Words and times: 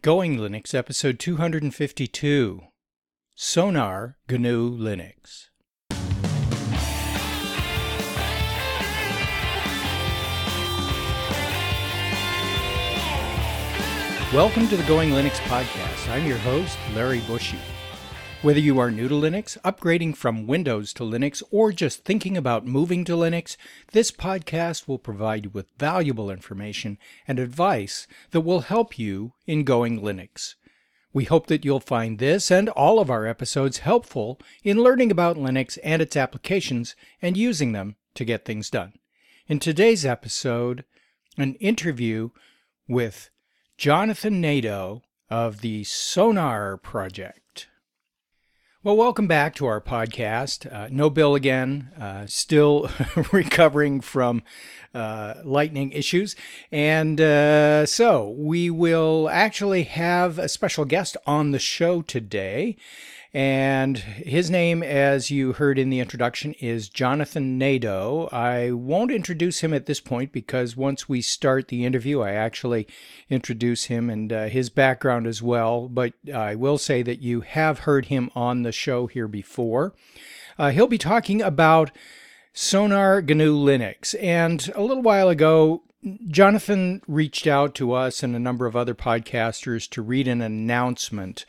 Going 0.00 0.36
Linux, 0.36 0.74
episode 0.74 1.18
252 1.18 2.60
Sonar 3.34 4.16
GNU 4.28 4.70
Linux. 4.78 5.48
Welcome 14.32 14.68
to 14.68 14.76
the 14.76 14.84
Going 14.86 15.10
Linux 15.10 15.38
podcast. 15.48 16.08
I'm 16.08 16.24
your 16.26 16.38
host, 16.38 16.78
Larry 16.94 17.20
Bouchard. 17.26 17.58
Whether 18.40 18.60
you 18.60 18.78
are 18.78 18.92
new 18.92 19.08
to 19.08 19.16
Linux, 19.16 19.58
upgrading 19.62 20.14
from 20.16 20.46
Windows 20.46 20.92
to 20.92 21.02
Linux, 21.02 21.42
or 21.50 21.72
just 21.72 22.04
thinking 22.04 22.36
about 22.36 22.64
moving 22.64 23.04
to 23.06 23.14
Linux, 23.14 23.56
this 23.90 24.12
podcast 24.12 24.86
will 24.86 25.00
provide 25.00 25.46
you 25.46 25.50
with 25.50 25.66
valuable 25.76 26.30
information 26.30 26.98
and 27.26 27.40
advice 27.40 28.06
that 28.30 28.42
will 28.42 28.60
help 28.60 28.96
you 28.96 29.32
in 29.48 29.64
going 29.64 30.00
Linux. 30.00 30.54
We 31.12 31.24
hope 31.24 31.48
that 31.48 31.64
you'll 31.64 31.80
find 31.80 32.20
this 32.20 32.48
and 32.48 32.68
all 32.68 33.00
of 33.00 33.10
our 33.10 33.26
episodes 33.26 33.78
helpful 33.78 34.40
in 34.62 34.84
learning 34.84 35.10
about 35.10 35.36
Linux 35.36 35.76
and 35.82 36.00
its 36.00 36.16
applications 36.16 36.94
and 37.20 37.36
using 37.36 37.72
them 37.72 37.96
to 38.14 38.24
get 38.24 38.44
things 38.44 38.70
done. 38.70 38.92
In 39.48 39.58
today's 39.58 40.06
episode, 40.06 40.84
an 41.36 41.54
interview 41.56 42.30
with 42.86 43.30
Jonathan 43.76 44.40
Nadeau 44.40 45.02
of 45.28 45.60
the 45.60 45.82
Sonar 45.82 46.76
Project. 46.76 47.40
Well, 48.84 48.96
welcome 48.96 49.26
back 49.26 49.56
to 49.56 49.66
our 49.66 49.80
podcast. 49.80 50.72
Uh, 50.72 50.86
no 50.88 51.10
Bill 51.10 51.34
again, 51.34 51.90
uh, 52.00 52.26
still 52.26 52.88
recovering 53.32 54.00
from 54.00 54.40
uh, 54.94 55.34
lightning 55.42 55.90
issues. 55.90 56.36
And 56.70 57.20
uh, 57.20 57.86
so 57.86 58.28
we 58.38 58.70
will 58.70 59.28
actually 59.30 59.82
have 59.82 60.38
a 60.38 60.48
special 60.48 60.84
guest 60.84 61.16
on 61.26 61.50
the 61.50 61.58
show 61.58 62.02
today. 62.02 62.76
And 63.34 63.98
his 63.98 64.50
name, 64.50 64.82
as 64.82 65.30
you 65.30 65.52
heard 65.52 65.78
in 65.78 65.90
the 65.90 66.00
introduction, 66.00 66.54
is 66.54 66.88
Jonathan 66.88 67.58
Nadeau. 67.58 68.28
I 68.32 68.70
won't 68.70 69.10
introduce 69.10 69.60
him 69.60 69.74
at 69.74 69.84
this 69.84 70.00
point 70.00 70.32
because 70.32 70.76
once 70.76 71.10
we 71.10 71.20
start 71.20 71.68
the 71.68 71.84
interview, 71.84 72.22
I 72.22 72.32
actually 72.32 72.86
introduce 73.28 73.84
him 73.84 74.08
and 74.08 74.32
uh, 74.32 74.46
his 74.46 74.70
background 74.70 75.26
as 75.26 75.42
well. 75.42 75.88
But 75.88 76.14
I 76.32 76.54
will 76.54 76.78
say 76.78 77.02
that 77.02 77.20
you 77.20 77.42
have 77.42 77.80
heard 77.80 78.06
him 78.06 78.30
on 78.34 78.62
the 78.62 78.72
show 78.72 79.06
here 79.08 79.28
before. 79.28 79.94
Uh, 80.58 80.70
he'll 80.70 80.86
be 80.86 80.98
talking 80.98 81.42
about 81.42 81.90
Sonar 82.54 83.20
GNU 83.20 83.54
Linux. 83.54 84.14
And 84.20 84.70
a 84.74 84.82
little 84.82 85.02
while 85.02 85.28
ago, 85.28 85.82
Jonathan 86.28 87.02
reached 87.08 87.46
out 87.46 87.74
to 87.74 87.92
us 87.92 88.22
and 88.22 88.36
a 88.36 88.40
number 88.40 88.66
of 88.66 88.76
other 88.76 88.94
podcasters 88.94 89.88
to 89.90 90.02
read 90.02 90.28
an 90.28 90.40
announcement 90.40 91.44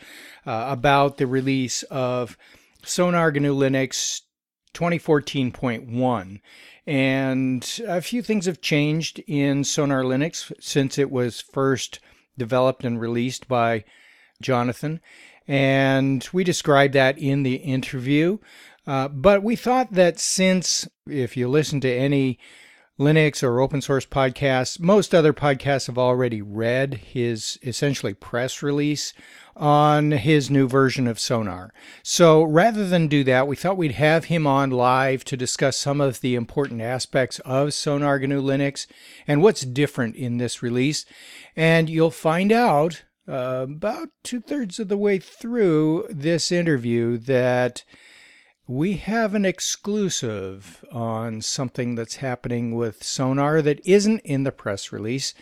uh, 0.45 0.65
about 0.69 1.17
the 1.17 1.27
release 1.27 1.83
of 1.83 2.37
Sonar 2.83 3.31
GNU 3.31 3.53
Linux 3.55 4.21
2014.1. 4.73 6.41
And 6.87 7.81
a 7.87 8.01
few 8.01 8.23
things 8.23 8.47
have 8.47 8.61
changed 8.61 9.19
in 9.27 9.63
Sonar 9.63 10.03
Linux 10.03 10.51
since 10.59 10.97
it 10.97 11.11
was 11.11 11.41
first 11.41 11.99
developed 12.37 12.83
and 12.83 12.99
released 12.99 13.47
by 13.47 13.83
Jonathan. 14.41 14.99
And 15.47 16.27
we 16.33 16.43
described 16.43 16.93
that 16.93 17.19
in 17.19 17.43
the 17.43 17.55
interview. 17.55 18.39
Uh, 18.87 19.07
but 19.07 19.43
we 19.43 19.55
thought 19.55 19.93
that 19.93 20.19
since, 20.19 20.87
if 21.07 21.37
you 21.37 21.47
listen 21.47 21.79
to 21.81 21.93
any 21.93 22.39
Linux 22.99 23.41
or 23.41 23.61
open 23.61 23.81
source 23.81 24.05
podcasts, 24.05 24.77
most 24.77 25.15
other 25.15 25.31
podcasts 25.31 25.87
have 25.87 25.97
already 25.97 26.41
read 26.41 26.95
his 26.95 27.57
essentially 27.63 28.13
press 28.13 28.61
release 28.61 29.13
on 29.55 30.11
his 30.11 30.49
new 30.49 30.67
version 30.67 31.07
of 31.07 31.19
Sonar. 31.19 31.73
So 32.03 32.43
rather 32.43 32.85
than 32.85 33.07
do 33.07 33.23
that, 33.23 33.47
we 33.47 33.55
thought 33.55 33.77
we'd 33.77 33.93
have 33.93 34.25
him 34.25 34.45
on 34.45 34.69
live 34.69 35.23
to 35.25 35.37
discuss 35.37 35.77
some 35.77 36.01
of 36.01 36.19
the 36.19 36.35
important 36.35 36.81
aspects 36.81 37.39
of 37.39 37.73
Sonar 37.73 38.19
GNU 38.19 38.41
Linux 38.41 38.85
and 39.25 39.41
what's 39.41 39.61
different 39.61 40.15
in 40.17 40.37
this 40.37 40.61
release. 40.61 41.05
And 41.55 41.89
you'll 41.89 42.11
find 42.11 42.51
out 42.51 43.03
uh, 43.29 43.65
about 43.69 44.09
two 44.23 44.41
thirds 44.41 44.77
of 44.77 44.89
the 44.89 44.97
way 44.97 45.19
through 45.19 46.05
this 46.09 46.51
interview 46.51 47.17
that 47.17 47.85
we 48.69 48.97
have 48.97 49.33
an 49.33 49.45
exclusive 49.45 50.85
on 50.91 51.41
something 51.41 51.95
that's 51.95 52.17
happening 52.17 52.75
with 52.75 53.03
Sonar 53.03 53.63
that 53.63 53.83
isn't 53.83 54.19
in 54.19 54.43
the 54.43 54.51
press 54.51 54.91
release 54.91 55.33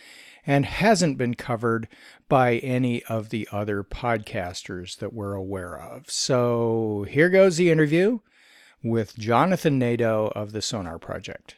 and 0.46 0.64
hasn't 0.64 1.18
been 1.18 1.34
covered 1.34 1.88
by 2.30 2.54
any 2.56 3.04
of 3.04 3.28
the 3.28 3.46
other 3.52 3.84
podcasters 3.84 4.96
that 4.96 5.12
we're 5.12 5.34
aware 5.34 5.78
of. 5.78 6.10
So 6.10 7.04
here 7.06 7.28
goes 7.28 7.58
the 7.58 7.70
interview 7.70 8.20
with 8.82 9.18
Jonathan 9.18 9.78
Nadeau 9.78 10.32
of 10.34 10.52
the 10.52 10.62
Sonar 10.62 10.98
Project. 10.98 11.57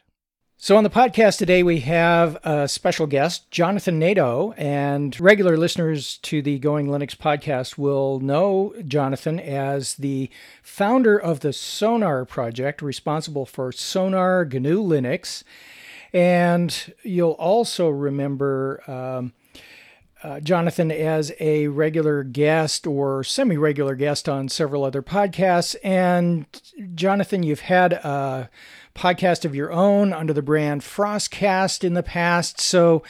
So, 0.63 0.77
on 0.77 0.83
the 0.83 0.91
podcast 0.91 1.39
today, 1.39 1.63
we 1.63 1.79
have 1.79 2.37
a 2.43 2.67
special 2.67 3.07
guest, 3.07 3.49
Jonathan 3.49 3.97
Nadeau, 3.97 4.53
and 4.57 5.19
regular 5.19 5.57
listeners 5.57 6.19
to 6.19 6.43
the 6.43 6.59
Going 6.59 6.85
Linux 6.85 7.17
podcast 7.17 7.79
will 7.79 8.19
know 8.19 8.75
Jonathan 8.85 9.39
as 9.39 9.95
the 9.95 10.29
founder 10.61 11.17
of 11.17 11.39
the 11.39 11.51
Sonar 11.51 12.25
project, 12.25 12.83
responsible 12.83 13.47
for 13.47 13.71
Sonar 13.71 14.45
GNU 14.45 14.83
Linux. 14.83 15.43
And 16.13 16.93
you'll 17.01 17.31
also 17.31 17.89
remember 17.89 18.83
um, 18.87 19.33
uh, 20.21 20.41
Jonathan 20.41 20.91
as 20.91 21.31
a 21.39 21.69
regular 21.69 22.23
guest 22.23 22.85
or 22.85 23.23
semi 23.23 23.57
regular 23.57 23.95
guest 23.95 24.29
on 24.29 24.47
several 24.47 24.83
other 24.83 25.01
podcasts. 25.01 25.75
And, 25.83 26.45
Jonathan, 26.93 27.41
you've 27.41 27.61
had 27.61 27.93
a 27.93 28.51
podcast 28.93 29.45
of 29.45 29.55
your 29.55 29.71
own 29.71 30.13
under 30.13 30.33
the 30.33 30.41
brand 30.41 30.81
Frostcast 30.81 31.83
in 31.83 31.93
the 31.93 32.03
past. 32.03 32.59
So, 32.59 33.03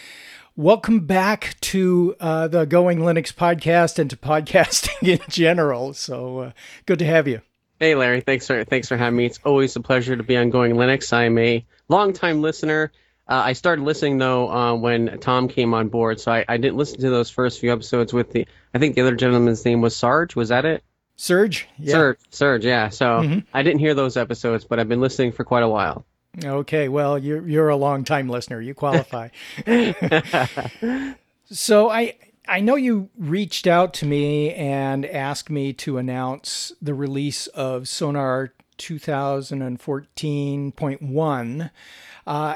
welcome 0.56 1.02
back 1.02 1.56
to 1.62 2.16
uh, 2.20 2.48
the 2.48 2.66
Going 2.66 3.00
Linux 3.00 3.34
podcast 3.34 4.00
and 4.00 4.10
to 4.10 4.18
podcasting 4.18 5.08
in 5.08 5.20
general. 5.30 5.94
So, 5.94 6.40
uh, 6.40 6.52
good 6.86 7.00
to 7.00 7.06
have 7.06 7.28
you. 7.28 7.42
Hey, 7.80 7.96
Larry. 7.96 8.22
Thanks 8.22 8.48
for 8.48 8.64
thanks 8.64 8.88
for 8.88 8.98
having 8.98 9.18
me. 9.18 9.26
It's 9.26 9.40
always 9.44 9.76
a 9.76 9.82
pleasure 9.82 10.16
to 10.16 10.24
be 10.24 10.38
on 10.38 10.52
Going 10.52 10.74
Linux. 10.74 11.12
I'm 11.14 11.38
a 11.38 11.66
longtime 11.90 12.42
listener. 12.42 12.92
Uh, 13.28 13.42
I 13.46 13.54
started 13.54 13.84
listening 13.84 14.18
though 14.18 14.52
uh, 14.52 14.76
when 14.76 15.20
Tom 15.20 15.48
came 15.48 15.74
on 15.74 15.88
board, 15.90 16.20
so 16.20 16.32
I, 16.32 16.46
I 16.48 16.58
didn't 16.58 16.78
listen 16.78 17.00
to 17.02 17.10
those 17.10 17.30
first 17.30 17.60
few 17.60 17.72
episodes 17.72 18.14
with 18.14 18.32
the. 18.32 18.46
I 18.74 18.78
think 18.78 18.96
the 18.96 19.02
other 19.02 19.16
gentleman's 19.16 19.66
name 19.66 19.82
was 19.82 19.96
Sarge. 19.96 20.36
Was 20.36 20.50
that 20.50 20.66
it? 20.66 20.84
Surge? 21.22 21.68
Yeah. 21.78 21.94
Surge, 21.94 22.18
Surge, 22.32 22.66
yeah. 22.66 22.90
So 22.90 23.06
mm-hmm. 23.06 23.40
I 23.54 23.62
didn't 23.62 23.78
hear 23.78 23.94
those 23.94 24.18
episodes, 24.18 24.66
but 24.66 24.80
I've 24.80 24.90
been 24.90 25.02
listening 25.02 25.34
for 25.34 25.44
quite 25.44 25.62
a 25.62 25.70
while. 25.70 26.04
Okay, 26.44 26.90
well, 26.90 27.20
you're 27.20 27.48
you're 27.48 27.70
a 27.70 27.76
long 27.76 28.04
time 28.04 28.28
listener. 28.28 28.60
You 28.60 28.74
qualify. 28.74 29.30
so 31.52 31.92
I 31.92 32.16
I 32.48 32.62
know 32.62 32.76
you 32.76 33.10
reached 33.20 33.68
out 33.68 33.94
to 33.96 34.06
me 34.08 34.56
and 34.56 35.06
asked 35.06 35.52
me 35.52 35.74
to 35.74 36.00
announce 36.00 36.72
the 36.82 36.96
release 36.96 37.46
of 37.48 37.88
Sonar 37.88 38.54
2014.1. 38.80 41.70
Uh, 42.26 42.56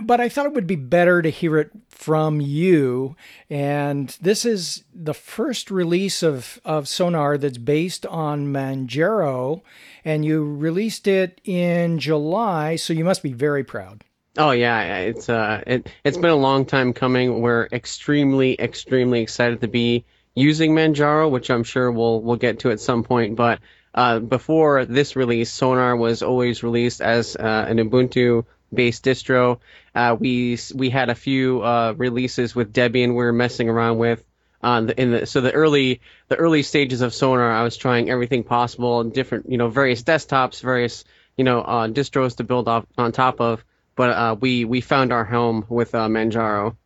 but 0.00 0.20
I 0.20 0.28
thought 0.28 0.46
it 0.46 0.54
would 0.54 0.66
be 0.66 0.76
better 0.76 1.20
to 1.22 1.30
hear 1.30 1.58
it 1.58 1.70
from 1.88 2.40
you. 2.40 3.16
And 3.50 4.16
this 4.20 4.44
is 4.44 4.84
the 4.94 5.14
first 5.14 5.70
release 5.70 6.22
of, 6.22 6.60
of 6.64 6.88
Sonar 6.88 7.36
that's 7.38 7.58
based 7.58 8.06
on 8.06 8.52
Manjaro, 8.52 9.62
and 10.04 10.24
you 10.24 10.44
released 10.44 11.06
it 11.06 11.40
in 11.44 11.98
July, 11.98 12.76
so 12.76 12.92
you 12.92 13.04
must 13.04 13.22
be 13.22 13.32
very 13.32 13.64
proud. 13.64 14.04
Oh 14.38 14.52
yeah, 14.52 14.98
it's 15.00 15.28
uh, 15.28 15.62
it, 15.66 15.90
it's 16.04 16.16
been 16.16 16.30
a 16.30 16.36
long 16.36 16.64
time 16.64 16.94
coming. 16.94 17.42
We're 17.42 17.68
extremely, 17.70 18.58
extremely 18.58 19.20
excited 19.20 19.60
to 19.60 19.68
be 19.68 20.06
using 20.34 20.74
Manjaro, 20.74 21.30
which 21.30 21.50
I'm 21.50 21.64
sure 21.64 21.92
we'll 21.92 22.22
we'll 22.22 22.36
get 22.36 22.60
to 22.60 22.70
at 22.70 22.80
some 22.80 23.04
point. 23.04 23.36
But 23.36 23.60
uh, 23.94 24.20
before 24.20 24.86
this 24.86 25.16
release, 25.16 25.50
Sonar 25.50 25.94
was 25.96 26.22
always 26.22 26.62
released 26.62 27.02
as 27.02 27.36
uh, 27.36 27.66
an 27.68 27.76
Ubuntu 27.76 28.46
based 28.72 29.04
distro. 29.04 29.58
Uh, 29.94 30.16
we 30.18 30.58
we 30.74 30.90
had 30.90 31.10
a 31.10 31.14
few 31.14 31.62
uh, 31.62 31.94
releases 31.96 32.54
with 32.54 32.72
Debian 32.72 33.08
we 33.08 33.14
were 33.14 33.32
messing 33.32 33.68
around 33.68 33.98
with. 33.98 34.24
Uh, 34.62 34.86
in 34.96 35.10
the, 35.10 35.26
so 35.26 35.40
the 35.40 35.52
early 35.52 36.00
the 36.28 36.36
early 36.36 36.62
stages 36.62 37.00
of 37.00 37.12
Sonar, 37.12 37.50
I 37.50 37.62
was 37.62 37.76
trying 37.76 38.10
everything 38.10 38.44
possible, 38.44 39.00
and 39.00 39.12
different 39.12 39.50
you 39.50 39.58
know 39.58 39.68
various 39.68 40.02
desktops, 40.02 40.62
various 40.62 41.04
you 41.36 41.44
know 41.44 41.60
uh, 41.60 41.88
distros 41.88 42.36
to 42.36 42.44
build 42.44 42.68
off 42.68 42.86
on 42.96 43.12
top 43.12 43.40
of. 43.40 43.64
But 43.96 44.10
uh, 44.10 44.36
we 44.40 44.64
we 44.64 44.80
found 44.80 45.12
our 45.12 45.24
home 45.24 45.66
with 45.68 45.94
uh, 45.94 46.08
Manjaro. 46.08 46.76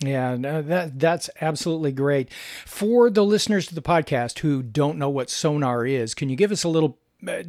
Yeah, 0.00 0.36
no, 0.36 0.60
that 0.62 0.98
that's 0.98 1.30
absolutely 1.40 1.92
great. 1.92 2.30
For 2.66 3.08
the 3.10 3.24
listeners 3.24 3.66
to 3.66 3.74
the 3.74 3.82
podcast 3.82 4.40
who 4.40 4.62
don't 4.62 4.98
know 4.98 5.08
what 5.08 5.30
Sonar 5.30 5.86
is, 5.86 6.14
can 6.14 6.28
you 6.28 6.36
give 6.36 6.52
us 6.52 6.62
a 6.62 6.68
little 6.68 6.98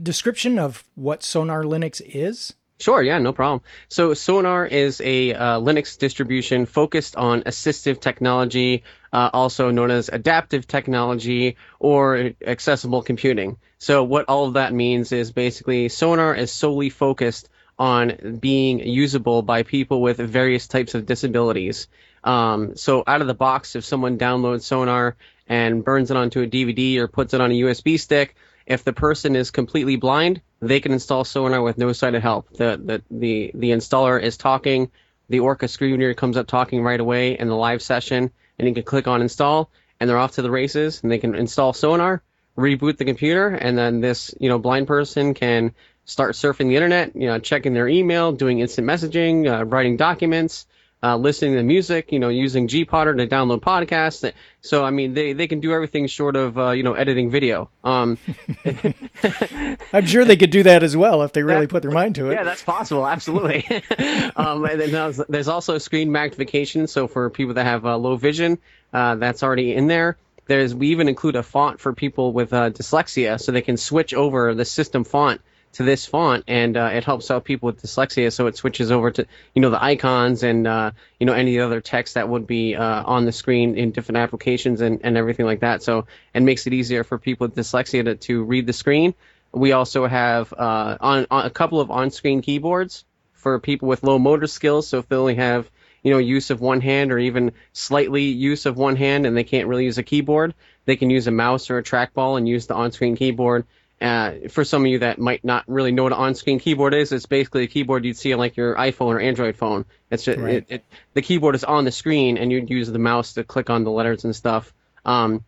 description 0.01 0.57
of 0.57 0.83
what 0.95 1.21
Sonar 1.21 1.63
Linux 1.63 2.01
is? 2.05 2.53
Sure, 2.77 3.01
yeah, 3.01 3.19
no 3.19 3.31
problem. 3.31 3.61
So 3.87 4.13
Sonar 4.13 4.65
is 4.65 4.99
a 4.99 5.33
uh, 5.33 5.59
Linux 5.61 5.97
distribution 5.97 6.65
focused 6.65 7.15
on 7.15 7.43
assistive 7.43 8.01
technology, 8.01 8.83
uh, 9.13 9.29
also 9.31 9.71
known 9.71 9.91
as 9.91 10.09
adaptive 10.09 10.67
technology 10.67 11.55
or 11.79 12.31
accessible 12.45 13.01
computing. 13.01 13.57
So 13.77 14.03
what 14.03 14.25
all 14.27 14.45
of 14.47 14.55
that 14.55 14.73
means 14.73 15.13
is 15.13 15.31
basically 15.31 15.87
sonar 15.87 16.35
is 16.35 16.51
solely 16.51 16.89
focused 16.89 17.47
on 17.79 18.39
being 18.41 18.79
usable 18.79 19.41
by 19.41 19.63
people 19.63 20.01
with 20.01 20.17
various 20.17 20.67
types 20.67 20.95
of 20.95 21.05
disabilities. 21.05 21.87
Um, 22.25 22.75
so 22.75 23.03
out 23.07 23.21
of 23.21 23.27
the 23.27 23.33
box, 23.33 23.75
if 23.77 23.85
someone 23.85 24.17
downloads 24.17 24.63
sonar 24.63 25.15
and 25.47 25.83
burns 25.83 26.11
it 26.11 26.17
onto 26.17 26.41
a 26.41 26.47
DVD 26.47 26.97
or 26.97 27.07
puts 27.07 27.33
it 27.33 27.39
on 27.39 27.51
a 27.51 27.53
USB 27.53 27.99
stick, 27.99 28.35
if 28.65 28.83
the 28.83 28.93
person 28.93 29.35
is 29.35 29.51
completely 29.51 29.95
blind, 29.95 30.41
they 30.61 30.79
can 30.79 30.91
install 30.91 31.23
sonar 31.23 31.61
with 31.61 31.77
no 31.77 31.91
sighted 31.93 32.21
help. 32.21 32.49
The, 32.53 32.79
the, 32.83 33.03
the, 33.11 33.51
the 33.53 33.71
installer 33.71 34.21
is 34.21 34.37
talking, 34.37 34.91
the 35.29 35.39
Orca 35.39 35.67
screen 35.67 35.91
reader 35.91 36.13
comes 36.13 36.37
up 36.37 36.47
talking 36.47 36.81
right 36.81 36.99
away 36.99 37.37
in 37.37 37.47
the 37.47 37.55
live 37.55 37.81
session, 37.81 38.31
and 38.57 38.67
you 38.67 38.73
can 38.73 38.83
click 38.83 39.07
on 39.07 39.21
install, 39.21 39.69
and 39.99 40.09
they're 40.09 40.17
off 40.17 40.33
to 40.33 40.41
the 40.41 40.51
races, 40.51 41.01
and 41.03 41.11
they 41.11 41.17
can 41.17 41.35
install 41.35 41.73
sonar, 41.73 42.23
reboot 42.57 42.97
the 42.97 43.05
computer, 43.05 43.49
and 43.49 43.77
then 43.77 44.01
this, 44.01 44.33
you 44.39 44.49
know, 44.49 44.59
blind 44.59 44.87
person 44.87 45.33
can 45.33 45.73
start 46.05 46.35
surfing 46.35 46.67
the 46.67 46.75
internet, 46.75 47.15
you 47.15 47.27
know, 47.27 47.39
checking 47.39 47.73
their 47.73 47.87
email, 47.87 48.31
doing 48.31 48.59
instant 48.59 48.87
messaging, 48.87 49.51
uh, 49.51 49.65
writing 49.65 49.97
documents, 49.97 50.65
uh, 51.05 51.15
listening 51.15 51.53
to 51.53 51.61
music, 51.61 52.11
you 52.11 52.17
know, 52.17 52.29
using 52.29 52.67
GPodder 52.67 53.15
to 53.15 53.27
download 53.27 53.61
podcasts. 53.61 54.33
So, 54.61 54.83
I 54.83 54.89
mean, 54.89 55.13
they, 55.13 55.33
they 55.33 55.47
can 55.47 55.59
do 55.59 55.71
everything 55.71 56.07
short 56.07 56.35
of, 56.35 56.57
uh, 56.57 56.71
you 56.71 56.81
know, 56.81 56.93
editing 56.93 57.29
video. 57.29 57.69
Um, 57.83 58.17
I'm 59.93 60.07
sure 60.07 60.25
they 60.25 60.35
could 60.35 60.49
do 60.49 60.63
that 60.63 60.81
as 60.81 60.97
well 60.97 61.21
if 61.21 61.31
they 61.31 61.43
really 61.43 61.67
that, 61.67 61.69
put 61.69 61.83
their 61.83 61.91
mind 61.91 62.15
to 62.15 62.31
it. 62.31 62.33
Yeah, 62.33 62.43
that's 62.43 62.63
possible. 62.63 63.05
Absolutely. 63.05 63.67
um, 64.35 64.65
and 64.65 64.81
then 64.81 65.13
there's 65.29 65.47
also 65.47 65.77
screen 65.77 66.11
magnification. 66.11 66.87
So 66.87 67.07
for 67.07 67.29
people 67.29 67.53
that 67.53 67.65
have 67.65 67.85
uh, 67.85 67.97
low 67.97 68.15
vision, 68.15 68.57
uh, 68.91 69.13
that's 69.13 69.43
already 69.43 69.75
in 69.75 69.85
there. 69.85 70.17
There's, 70.47 70.73
we 70.73 70.87
even 70.87 71.07
include 71.07 71.35
a 71.35 71.43
font 71.43 71.79
for 71.79 71.93
people 71.93 72.33
with 72.33 72.51
uh, 72.51 72.71
dyslexia 72.71 73.39
so 73.39 73.51
they 73.51 73.61
can 73.61 73.77
switch 73.77 74.15
over 74.15 74.55
the 74.55 74.65
system 74.65 75.03
font 75.03 75.41
to 75.75 75.83
this 75.83 76.05
font, 76.05 76.45
and 76.47 76.77
uh, 76.77 76.89
it 76.93 77.03
helps 77.03 77.29
out 77.29 77.43
people 77.43 77.67
with 77.67 77.81
dyslexia. 77.81 78.31
So 78.31 78.47
it 78.47 78.55
switches 78.55 78.91
over 78.91 79.11
to 79.11 79.27
you 79.53 79.61
know 79.61 79.69
the 79.69 79.83
icons 79.83 80.43
and 80.43 80.65
uh, 80.65 80.91
you 81.19 81.25
know 81.25 81.33
any 81.33 81.59
other 81.59 81.81
text 81.81 82.13
that 82.13 82.29
would 82.29 82.47
be 82.47 82.75
uh, 82.75 83.03
on 83.03 83.25
the 83.25 83.31
screen 83.33 83.77
in 83.77 83.91
different 83.91 84.17
applications 84.17 84.79
and, 84.81 85.01
and 85.03 85.17
everything 85.17 85.45
like 85.45 85.59
that. 85.59 85.83
So 85.83 86.07
it 86.33 86.43
makes 86.43 86.65
it 86.65 86.73
easier 86.73 87.03
for 87.03 87.17
people 87.19 87.47
with 87.47 87.55
dyslexia 87.55 88.05
to, 88.05 88.15
to 88.15 88.43
read 88.43 88.67
the 88.67 88.73
screen. 88.73 89.15
We 89.51 89.73
also 89.73 90.07
have 90.07 90.53
uh, 90.53 90.97
on, 90.99 91.27
on 91.29 91.45
a 91.45 91.49
couple 91.49 91.81
of 91.81 91.91
on-screen 91.91 92.41
keyboards 92.41 93.05
for 93.33 93.59
people 93.59 93.87
with 93.87 94.03
low 94.03 94.17
motor 94.17 94.47
skills. 94.47 94.87
So 94.87 94.99
if 94.99 95.09
they 95.09 95.15
only 95.17 95.35
have 95.35 95.69
you 96.03 96.11
know 96.11 96.19
use 96.19 96.51
of 96.51 96.61
one 96.61 96.79
hand 96.79 97.11
or 97.11 97.19
even 97.19 97.51
slightly 97.73 98.23
use 98.23 98.65
of 98.65 98.77
one 98.77 98.95
hand 98.95 99.25
and 99.25 99.35
they 99.35 99.43
can't 99.43 99.67
really 99.67 99.83
use 99.85 99.97
a 99.97 100.03
keyboard, 100.03 100.53
they 100.85 100.95
can 100.95 101.09
use 101.09 101.27
a 101.27 101.31
mouse 101.31 101.69
or 101.69 101.79
a 101.79 101.83
trackball 101.83 102.37
and 102.37 102.47
use 102.47 102.65
the 102.67 102.75
on-screen 102.75 103.17
keyboard 103.17 103.65
uh, 104.01 104.49
for 104.49 104.63
some 104.63 104.83
of 104.83 104.87
you 104.87 104.99
that 104.99 105.19
might 105.19 105.43
not 105.43 105.63
really 105.67 105.91
know 105.91 106.03
what 106.03 106.11
an 106.11 106.19
on-screen 106.19 106.59
keyboard 106.59 106.93
is, 106.93 107.11
it's 107.11 107.25
basically 107.25 107.63
a 107.63 107.67
keyboard 107.67 108.05
you'd 108.05 108.17
see 108.17 108.33
on 108.33 108.39
like 108.39 108.57
your 108.57 108.75
iPhone 108.75 109.15
or 109.15 109.19
Android 109.19 109.55
phone. 109.55 109.85
It's 110.11 110.23
just, 110.23 110.39
right. 110.39 110.55
it, 110.55 110.65
it, 110.69 110.85
the 111.13 111.21
keyboard 111.21 111.55
is 111.55 111.63
on 111.63 111.85
the 111.85 111.91
screen, 111.91 112.37
and 112.37 112.51
you'd 112.51 112.69
use 112.69 112.91
the 112.91 112.99
mouse 112.99 113.33
to 113.33 113.43
click 113.43 113.69
on 113.69 113.83
the 113.83 113.91
letters 113.91 114.25
and 114.25 114.35
stuff. 114.35 114.73
Um, 115.05 115.45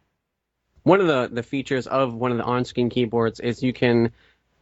one 0.83 1.01
of 1.01 1.07
the, 1.07 1.29
the 1.33 1.44
features 1.44 1.88
of 1.88 2.13
one 2.13 2.31
of 2.31 2.38
the 2.38 2.45
on-screen 2.45 2.89
keyboards 2.89 3.39
is 3.41 3.61
you 3.61 3.73
can 3.73 4.13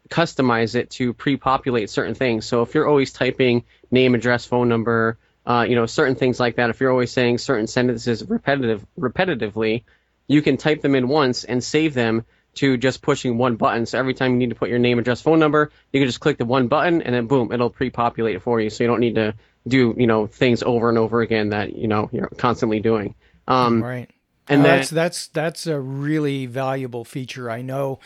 customize 0.09 0.75
it 0.75 0.89
to 0.91 1.13
pre-populate 1.13 1.89
certain 1.89 2.15
things. 2.15 2.45
So 2.45 2.63
if 2.63 2.73
you're 2.73 2.87
always 2.87 3.11
typing 3.11 3.63
name, 3.91 4.15
address, 4.15 4.45
phone 4.45 4.69
number, 4.69 5.17
uh, 5.45 5.65
you 5.67 5.75
know, 5.75 5.85
certain 5.85 6.15
things 6.15 6.39
like 6.39 6.55
that, 6.55 6.71
if 6.71 6.79
you're 6.79 6.91
always 6.91 7.11
saying 7.11 7.37
certain 7.37 7.67
sentences 7.67 8.23
repetitive 8.27 8.85
repetitively, 8.99 9.83
you 10.27 10.41
can 10.41 10.57
type 10.57 10.81
them 10.81 10.95
in 10.95 11.07
once 11.07 11.43
and 11.43 11.63
save 11.63 11.93
them 11.93 12.25
to 12.55 12.77
just 12.77 13.01
pushing 13.01 13.37
one 13.37 13.55
button. 13.55 13.85
So 13.85 13.99
every 13.99 14.13
time 14.13 14.31
you 14.31 14.37
need 14.37 14.49
to 14.49 14.55
put 14.55 14.69
your 14.69 14.79
name, 14.79 14.99
address, 14.99 15.21
phone 15.21 15.39
number, 15.39 15.71
you 15.91 15.99
can 15.99 16.07
just 16.07 16.19
click 16.19 16.37
the 16.37 16.45
one 16.45 16.67
button 16.67 17.01
and 17.01 17.13
then 17.13 17.27
boom, 17.27 17.51
it'll 17.51 17.69
pre-populate 17.69 18.35
it 18.35 18.41
for 18.41 18.59
you. 18.59 18.69
So 18.69 18.83
you 18.83 18.87
don't 18.87 18.99
need 18.99 19.15
to 19.15 19.33
do, 19.67 19.93
you 19.97 20.07
know, 20.07 20.27
things 20.27 20.63
over 20.63 20.89
and 20.89 20.97
over 20.97 21.21
again 21.21 21.49
that, 21.49 21.75
you 21.75 21.87
know, 21.87 22.09
you're 22.11 22.27
constantly 22.27 22.79
doing. 22.79 23.15
Um, 23.47 23.83
right. 23.83 24.09
And 24.47 24.61
uh, 24.61 24.63
then, 24.63 24.77
that's, 24.77 24.89
that's, 24.89 25.27
that's 25.27 25.67
a 25.67 25.79
really 25.79 26.45
valuable 26.45 27.03
feature. 27.03 27.49
I 27.49 27.61
know 27.61 27.99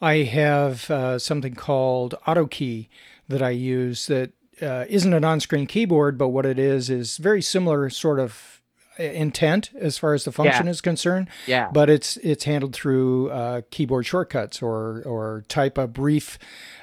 I 0.00 0.16
have 0.24 0.90
uh, 0.90 1.18
something 1.18 1.54
called 1.54 2.14
AutoKey 2.26 2.88
that 3.28 3.42
I 3.42 3.50
use 3.50 4.06
that 4.06 4.32
uh, 4.60 4.84
not 4.90 5.16
an 5.16 5.24
on-screen 5.24 5.66
keyboard, 5.66 6.18
but 6.18 6.28
what 6.28 6.46
it 6.46 6.58
is 6.58 6.90
is 6.90 7.18
very 7.18 7.42
similar 7.42 7.90
sort 7.90 8.18
of 8.18 8.55
intent 8.98 9.70
as 9.78 9.98
far 9.98 10.14
as 10.14 10.24
the 10.24 10.32
function 10.32 10.66
yeah. 10.66 10.70
is 10.70 10.80
concerned. 10.80 11.28
Yeah. 11.46 11.70
But 11.72 11.90
it's 11.90 12.16
it's 12.18 12.44
handled 12.44 12.74
through 12.74 13.30
uh, 13.30 13.62
keyboard 13.70 14.06
shortcuts 14.06 14.62
or 14.62 15.02
or 15.04 15.44
type 15.48 15.78
a 15.78 15.86
brief 15.86 16.38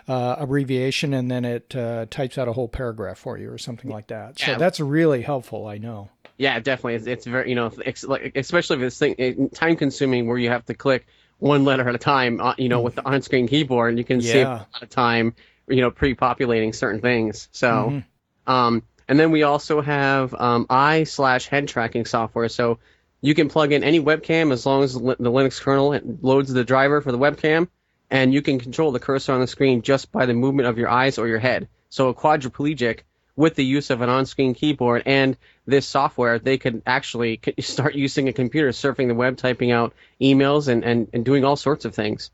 uh, 0.08 0.36
abbreviation 0.38 1.14
and 1.14 1.30
then 1.30 1.46
it 1.46 1.76
uh, 1.76 2.06
types 2.10 2.38
out 2.38 2.48
a 2.48 2.54
whole 2.54 2.68
paragraph 2.68 3.18
for 3.18 3.38
you 3.38 3.52
or 3.52 3.58
something 3.58 3.90
like 3.90 4.08
that. 4.08 4.40
So 4.40 4.52
yeah. 4.52 4.58
that's 4.58 4.80
really 4.80 5.22
helpful. 5.22 5.68
I 5.68 5.78
know. 5.78 6.10
Yeah, 6.38 6.60
definitely. 6.60 6.96
It's, 6.96 7.08
it's 7.08 7.26
very 7.26 7.50
you 7.50 7.56
know 7.56 7.72
it's 7.86 8.04
like, 8.04 8.34
especially 8.36 8.78
if 8.78 8.84
it's 8.84 8.98
thing 8.98 9.50
time 9.50 9.76
consuming 9.76 10.28
where 10.28 10.38
you 10.38 10.50
have 10.50 10.66
to 10.66 10.74
click 10.74 11.06
one 11.40 11.66
letter 11.66 11.88
at 11.88 11.96
a 11.96 12.00
time. 12.00 12.40
Uh, 12.40 12.56
you 12.58 12.70
know, 12.70 12.82
with 12.82 12.96
the 12.96 13.06
on-screen 13.06 13.48
keyboard, 13.48 13.90
and 13.90 13.98
you 13.98 14.06
can 14.06 14.20
yeah. 14.20 14.32
save 14.32 14.48
a 14.48 14.68
lot 14.74 14.82
of 14.82 14.90
time. 14.90 15.36
You 15.68 15.82
know, 15.82 15.92
pre-populating 15.92 16.74
certain 16.74 17.02
things. 17.02 17.50
So. 17.52 17.68
Mm-hmm. 17.68 18.00
Um, 18.46 18.84
and 19.08 19.20
then 19.20 19.32
we 19.32 19.44
also 19.44 19.82
have 19.82 20.34
um, 20.34 20.66
eye 20.70 21.04
slash 21.04 21.48
head 21.48 21.68
tracking 21.68 22.06
software. 22.06 22.50
So 22.50 22.80
you 23.22 23.36
can 23.36 23.50
plug 23.50 23.72
in 23.72 23.84
any 23.84 24.00
webcam 24.00 24.52
as 24.52 24.66
long 24.66 24.84
as 24.84 24.94
the 24.94 25.00
Linux 25.00 25.62
kernel 25.62 26.00
loads 26.22 26.52
the 26.52 26.64
driver 26.64 27.02
for 27.02 27.12
the 27.12 27.18
webcam, 27.18 27.68
and 28.10 28.34
you 28.34 28.42
can 28.42 28.60
control 28.60 28.92
the 28.92 29.00
cursor 29.00 29.34
on 29.34 29.40
the 29.40 29.48
screen 29.48 29.82
just 29.82 30.12
by 30.12 30.26
the 30.26 30.34
movement 30.34 30.68
of 30.68 30.78
your 30.78 30.90
eyes 30.90 31.18
or 31.18 31.28
your 31.28 31.40
head. 31.40 31.68
So 31.90 32.10
a 32.10 32.14
quadriplegic 32.14 33.02
with 33.36 33.56
the 33.56 33.66
use 33.66 33.90
of 33.90 34.02
an 34.02 34.10
on-screen 34.10 34.54
keyboard 34.54 35.04
and 35.06 35.38
this 35.66 35.88
software, 35.88 36.40
they 36.40 36.58
could 36.58 36.84
actually 36.86 37.40
start 37.60 37.96
using 37.96 38.28
a 38.28 38.34
computer, 38.34 38.70
surfing 38.70 39.08
the 39.08 39.16
web, 39.16 39.38
typing 39.38 39.72
out 39.72 39.94
emails, 40.22 40.68
and, 40.68 40.84
and, 40.84 41.08
and 41.14 41.26
doing 41.26 41.44
all 41.44 41.56
sorts 41.56 41.86
of 41.86 41.96
things. 41.96 42.32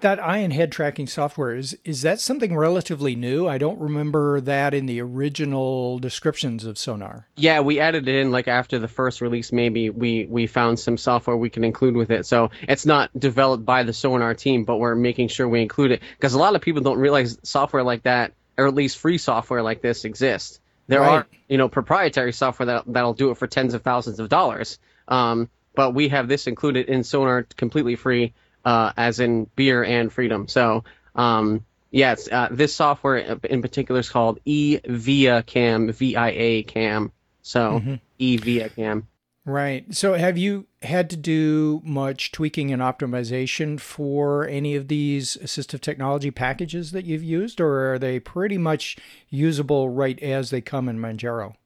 That 0.00 0.22
eye 0.22 0.38
and 0.38 0.52
head 0.52 0.72
tracking 0.72 1.06
software 1.06 1.54
is 1.54 1.76
is 1.84 2.02
that 2.02 2.20
something 2.20 2.56
relatively 2.56 3.14
new? 3.14 3.46
I 3.46 3.58
don't 3.58 3.78
remember 3.78 4.40
that 4.40 4.74
in 4.74 4.86
the 4.86 5.00
original 5.00 5.98
descriptions 5.98 6.64
of 6.64 6.78
Sonar. 6.78 7.26
Yeah, 7.36 7.60
we 7.60 7.80
added 7.80 8.08
it 8.08 8.14
in 8.16 8.30
like 8.30 8.48
after 8.48 8.78
the 8.78 8.88
first 8.88 9.20
release. 9.20 9.52
Maybe 9.52 9.90
we 9.90 10.26
we 10.26 10.46
found 10.46 10.78
some 10.78 10.96
software 10.96 11.36
we 11.36 11.50
can 11.50 11.64
include 11.64 11.96
with 11.96 12.10
it. 12.10 12.26
So 12.26 12.50
it's 12.62 12.86
not 12.86 13.10
developed 13.18 13.64
by 13.64 13.82
the 13.82 13.92
Sonar 13.92 14.34
team, 14.34 14.64
but 14.64 14.76
we're 14.76 14.94
making 14.94 15.28
sure 15.28 15.48
we 15.48 15.62
include 15.62 15.92
it 15.92 16.02
because 16.16 16.34
a 16.34 16.38
lot 16.38 16.54
of 16.54 16.62
people 16.62 16.82
don't 16.82 16.98
realize 16.98 17.38
software 17.42 17.82
like 17.82 18.02
that, 18.02 18.32
or 18.56 18.66
at 18.66 18.74
least 18.74 18.98
free 18.98 19.18
software 19.18 19.62
like 19.62 19.82
this, 19.82 20.04
exists. 20.04 20.60
There 20.86 21.00
right. 21.00 21.08
are 21.08 21.26
you 21.48 21.58
know 21.58 21.68
proprietary 21.68 22.32
software 22.32 22.66
that 22.66 22.84
that'll 22.86 23.14
do 23.14 23.30
it 23.30 23.38
for 23.38 23.46
tens 23.46 23.74
of 23.74 23.82
thousands 23.82 24.20
of 24.20 24.28
dollars. 24.28 24.78
Um, 25.08 25.48
but 25.74 25.92
we 25.92 26.08
have 26.08 26.28
this 26.28 26.46
included 26.46 26.88
in 26.88 27.04
Sonar 27.04 27.46
completely 27.56 27.96
free 27.96 28.32
uh, 28.64 28.92
as 28.96 29.20
in 29.20 29.44
beer 29.56 29.84
and 29.84 30.12
freedom. 30.12 30.48
So, 30.48 30.84
um, 31.14 31.64
yes, 31.90 32.28
uh, 32.30 32.48
this 32.50 32.74
software 32.74 33.16
in 33.16 33.62
particular 33.62 34.00
is 34.00 34.08
called 34.08 34.38
eViaCam, 34.46 35.92
V-I-A 35.94 36.62
Cam. 36.64 37.12
So, 37.42 37.80
mm-hmm. 37.80 37.94
eViaCam. 38.20 39.04
Right. 39.46 39.94
So, 39.94 40.14
have 40.14 40.38
you 40.38 40.66
had 40.80 41.10
to 41.10 41.18
do 41.18 41.82
much 41.84 42.32
tweaking 42.32 42.72
and 42.72 42.80
optimization 42.80 43.78
for 43.78 44.48
any 44.48 44.74
of 44.74 44.88
these 44.88 45.36
assistive 45.42 45.82
technology 45.82 46.30
packages 46.30 46.92
that 46.92 47.04
you've 47.04 47.22
used, 47.22 47.60
or 47.60 47.92
are 47.92 47.98
they 47.98 48.18
pretty 48.18 48.56
much 48.56 48.96
usable 49.28 49.90
right 49.90 50.20
as 50.22 50.48
they 50.48 50.62
come 50.62 50.88
in 50.88 50.98
Manjaro? 50.98 51.56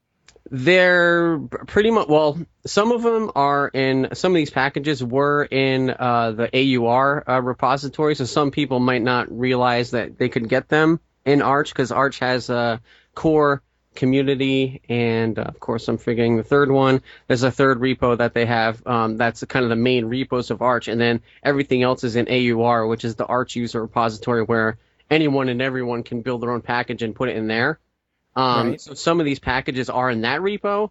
They're 0.51 1.39
pretty 1.39 1.91
much 1.91 2.09
well. 2.09 2.39
Some 2.67 2.93
of 2.93 3.03
them 3.03 3.31
are 3.35 3.69
in. 3.69 4.09
Some 4.15 4.33
of 4.33 4.37
these 4.37 4.51
packages 4.51 5.05
were 5.05 5.45
in 5.45 5.91
uh, 5.91 6.33
the 6.33 6.79
AUR 6.79 7.29
uh, 7.29 7.41
repository, 7.41 8.15
so 8.15 8.25
some 8.25 8.51
people 8.51 8.81
might 8.81 9.03
not 9.03 9.31
realize 9.31 9.91
that 9.91 10.19
they 10.19 10.29
could 10.29 10.49
get 10.49 10.69
them 10.69 11.01
in 11.27 11.43
Arch 11.43 11.73
because 11.73 11.93
Arch 11.93 12.21
has 12.21 12.49
a 12.49 12.81
core 13.15 13.63
community, 13.95 14.81
and 14.89 15.39
uh, 15.39 15.43
of 15.43 15.61
course 15.61 15.89
I'm 15.89 15.99
forgetting 15.99 16.37
the 16.37 16.45
third 16.45 16.71
one. 16.71 17.03
There's 17.27 17.43
a 17.43 17.51
third 17.51 17.81
repo 17.81 18.17
that 18.17 18.33
they 18.33 18.47
have. 18.47 18.87
Um, 18.87 19.17
that's 19.17 19.45
kind 19.45 19.65
of 19.65 19.69
the 19.69 19.77
main 19.77 20.07
repos 20.07 20.51
of 20.51 20.63
Arch, 20.63 20.89
and 20.89 21.01
then 21.01 21.21
everything 21.43 21.83
else 21.83 22.05
is 22.05 22.17
in 22.17 22.29
AUR, 22.29 22.87
which 22.87 23.05
is 23.05 23.17
the 23.17 23.27
Arch 23.27 23.57
user 23.57 23.83
repository 23.83 24.45
where 24.45 24.79
anyone 25.11 25.49
and 25.49 25.61
everyone 25.61 26.05
can 26.05 26.23
build 26.23 26.43
their 26.43 26.53
own 26.53 26.63
package 26.63 27.03
and 27.03 27.15
put 27.15 27.29
it 27.29 27.37
in 27.37 27.49
there. 27.49 27.79
Um, 28.39 28.71
right. 28.71 28.81
So 28.81 28.95
some 28.95 29.19
of 29.19 29.27
these 29.27 29.41
packages 29.41 29.91
are 29.91 30.09
in 30.09 30.21
that 30.21 30.41
repo 30.41 30.91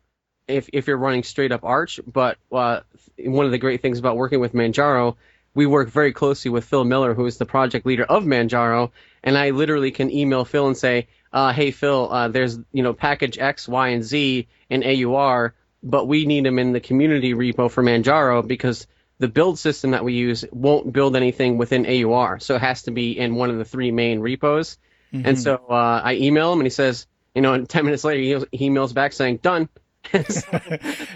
if, 0.50 0.70
if 0.74 0.88
you're 0.88 0.98
running 0.98 1.24
straight 1.24 1.54
up 1.54 1.64
Arch. 1.64 2.00
But 2.06 2.38
uh, 2.52 2.82
one 3.18 3.46
of 3.46 3.52
the 3.52 3.58
great 3.58 3.82
things 3.82 4.00
about 4.00 4.18
working 4.18 4.42
with 4.42 4.54
Manjaro, 4.54 5.16
we 5.54 5.66
work 5.66 5.90
very 5.90 6.12
closely 6.12 6.52
with 6.52 6.66
Phil 6.66 6.84
Miller, 6.84 7.14
who 7.14 7.26
is 7.26 7.38
the 7.38 7.46
project 7.46 7.86
leader 7.86 8.04
of 8.04 8.26
Manjaro, 8.26 8.92
and 9.24 9.38
I 9.38 9.52
literally 9.52 9.92
can 9.92 10.12
email 10.12 10.44
Phil 10.44 10.68
and 10.68 10.78
say, 10.78 11.08
uh, 11.32 11.54
"Hey 11.54 11.72
Phil, 11.72 12.10
uh, 12.12 12.28
there's 12.28 12.60
you 12.74 12.84
know 12.84 12.94
package 12.94 13.40
X, 13.40 13.68
Y, 13.68 13.88
and 13.90 14.04
Z 14.04 14.48
in 14.70 14.84
AUR. 14.84 15.56
but 15.82 16.06
we 16.06 16.26
need 16.26 16.44
them 16.44 16.60
in 16.60 16.74
the 16.74 16.80
community 16.80 17.34
repo 17.34 17.72
for 17.72 17.82
Manjaro 17.82 18.46
because 18.46 18.88
the 19.20 19.28
build 19.28 19.58
system 19.58 19.92
that 19.92 20.04
we 20.04 20.14
use 20.14 20.44
won't 20.52 20.92
build 20.92 21.16
anything 21.16 21.58
within 21.58 21.86
AUR. 21.86 22.40
So 22.40 22.56
it 22.56 22.62
has 22.62 22.84
to 22.84 22.92
be 22.92 23.18
in 23.18 23.36
one 23.36 23.50
of 23.50 23.58
the 23.58 23.66
three 23.66 23.92
main 23.92 24.20
repos. 24.20 24.78
Mm-hmm. 25.14 25.28
And 25.28 25.40
so 25.40 25.56
uh, 25.70 26.02
I 26.04 26.16
email 26.16 26.52
him 26.52 26.60
and 26.60 26.66
he 26.66 26.72
says, 26.72 27.08
you 27.38 27.42
know, 27.42 27.54
and 27.54 27.70
10 27.70 27.86
minutes 27.86 28.04
later, 28.04 28.48
he, 28.52 28.68
emails 28.68 28.96
back 28.96 29.14
saying, 29.14 29.38
done. 29.38 29.70
no, 30.14 30.22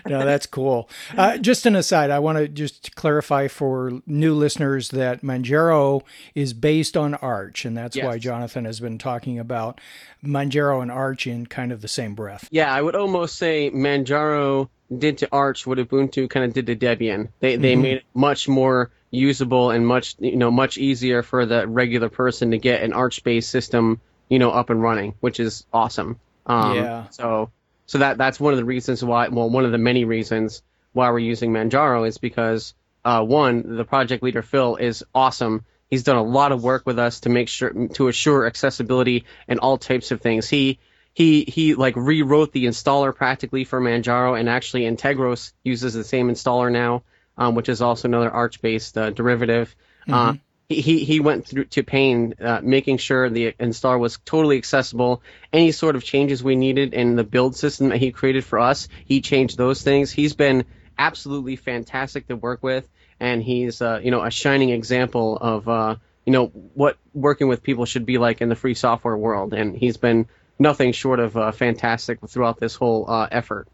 that's 0.06 0.46
cool. 0.46 0.88
Uh, 1.18 1.40
just 1.40 1.66
an 1.66 1.76
aside, 1.76 2.12
I 2.12 2.20
want 2.20 2.38
to 2.38 2.48
just 2.48 2.96
clarify 2.96 3.48
for 3.48 4.04
new 4.06 4.36
listeners 4.36 4.90
that 4.90 5.24
Manjaro 5.24 6.04
is 6.36 6.54
based 6.54 6.96
on 6.96 7.16
Arch, 7.16 7.66
and 7.66 7.76
that's 7.76 7.96
yes. 7.96 8.06
why 8.06 8.20
Jonathan 8.20 8.66
has 8.66 8.80
been 8.80 9.00
talking 9.00 9.40
about 9.40 9.82
Manjaro 10.24 10.84
and 10.84 10.92
Arch 10.92 11.26
in 11.26 11.48
kind 11.48 11.72
of 11.72 11.82
the 11.82 11.88
same 11.88 12.14
breath. 12.14 12.48
Yeah, 12.52 12.72
I 12.72 12.80
would 12.84 12.96
almost 12.96 13.38
say 13.38 13.72
Manjaro 13.72 14.70
did 14.96 15.18
to 15.20 15.30
Arch 15.32 15.66
what 15.66 15.80
Ubuntu 15.80 16.30
kind 16.30 16.46
of 16.46 16.54
did 16.54 16.68
to 16.68 16.76
Debian. 16.76 17.30
They 17.40 17.56
they 17.56 17.74
mm-hmm. 17.74 17.82
made 17.82 17.98
it 17.98 18.04
much 18.14 18.48
more 18.48 18.92
usable 19.10 19.72
and 19.72 19.88
much 19.88 20.18
you 20.20 20.36
know 20.36 20.52
much 20.52 20.78
easier 20.78 21.24
for 21.24 21.48
the 21.48 21.68
regular 21.68 22.10
person 22.10 22.52
to 22.52 22.60
get 22.60 22.84
an 22.84 22.94
Arch 22.94 23.24
based 23.24 23.50
system 23.50 24.02
you 24.32 24.40
know 24.40 24.50
up 24.50 24.70
and 24.70 24.82
running, 24.82 25.14
which 25.20 25.40
is 25.40 25.66
awesome. 25.74 26.18
Um, 26.46 26.76
yeah. 26.76 27.10
So 27.10 27.52
so 27.86 27.98
that 27.98 28.18
that's 28.18 28.40
one 28.40 28.54
of 28.54 28.58
the 28.58 28.66
reasons 28.66 29.04
why, 29.04 29.28
well, 29.28 29.50
one 29.50 29.66
of 29.66 29.74
the 29.74 29.78
many 29.78 30.06
reasons 30.06 30.64
why 30.94 31.12
we're 31.12 31.20
using 31.20 31.52
Manjaro 31.52 32.08
is 32.08 32.18
because 32.18 32.74
uh, 33.04 33.24
one, 33.24 33.76
the 33.76 33.84
project 33.84 34.24
leader 34.24 34.42
Phil 34.42 34.78
is 34.78 35.04
awesome. 35.14 35.66
He's 35.90 36.04
done 36.04 36.16
a 36.16 36.24
lot 36.24 36.54
of 36.54 36.64
work 36.64 36.86
with 36.86 36.98
us 36.98 37.20
to 37.22 37.30
make 37.30 37.50
sure 37.50 37.90
to 37.96 38.08
assure 38.08 38.48
accessibility 38.48 39.26
and 39.50 39.60
all 39.60 39.78
types 39.78 40.12
of 40.12 40.22
things. 40.22 40.48
He 40.48 40.80
he 41.14 41.44
he 41.44 41.76
like 41.76 41.98
rewrote 41.98 42.54
the 42.54 42.68
installer 42.68 43.14
practically 43.14 43.66
for 43.66 43.82
Manjaro, 43.82 44.40
and 44.40 44.48
actually 44.48 44.84
Antergos 44.84 45.52
uses 45.62 45.94
the 45.94 46.06
same 46.06 46.30
installer 46.30 46.72
now, 46.72 47.04
um, 47.38 47.56
which 47.56 47.68
is 47.68 47.82
also 47.82 48.08
another 48.08 48.32
Arch-based 48.32 48.98
uh, 48.98 49.10
derivative. 49.10 49.76
Mm-hmm. 50.08 50.14
Uh, 50.14 50.34
he 50.76 51.04
he 51.04 51.20
went 51.20 51.48
through 51.48 51.66
to 51.66 51.84
pain 51.84 52.36
uh, 52.42 52.62
making 52.64 52.98
sure 52.98 53.30
the 53.30 53.54
installer 53.54 54.00
was 54.00 54.18
totally 54.24 54.58
accessible. 54.58 55.22
Any 55.52 55.72
sort 55.72 55.96
of 55.96 56.04
changes 56.04 56.44
we 56.44 56.56
needed 56.56 56.94
in 56.94 57.16
the 57.16 57.24
build 57.24 57.56
system 57.56 57.90
that 57.90 57.98
he 57.98 58.12
created 58.12 58.46
for 58.46 58.60
us, 58.60 58.88
he 59.06 59.22
changed 59.22 59.58
those 59.58 59.82
things. 59.82 60.12
He's 60.12 60.34
been 60.34 60.66
absolutely 60.98 61.56
fantastic 61.56 62.28
to 62.28 62.36
work 62.36 62.62
with, 62.64 62.88
and 63.20 63.42
he's 63.42 63.82
uh, 63.82 64.00
you 64.04 64.12
know 64.12 64.24
a 64.24 64.32
shining 64.32 64.70
example 64.70 65.38
of 65.38 65.68
uh, 65.68 65.96
you 66.26 66.34
know 66.34 66.48
what 66.48 66.98
working 67.14 67.48
with 67.48 67.64
people 67.64 67.86
should 67.86 68.06
be 68.06 68.18
like 68.18 68.42
in 68.42 68.50
the 68.50 68.56
free 68.56 68.76
software 68.76 69.18
world. 69.18 69.54
And 69.54 69.76
he's 69.76 69.98
been 69.98 70.28
nothing 70.60 70.92
short 70.92 71.20
of 71.20 71.36
uh, 71.36 71.52
fantastic 71.52 72.20
throughout 72.28 72.60
this 72.60 72.76
whole 72.76 73.10
uh, 73.10 73.28
effort. 73.32 73.68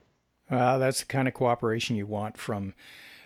that's 0.50 1.01
the 1.01 1.06
kind 1.06 1.27
of 1.27 1.34
cooperation 1.34 1.96
you 1.96 2.06
want 2.06 2.38
from 2.38 2.74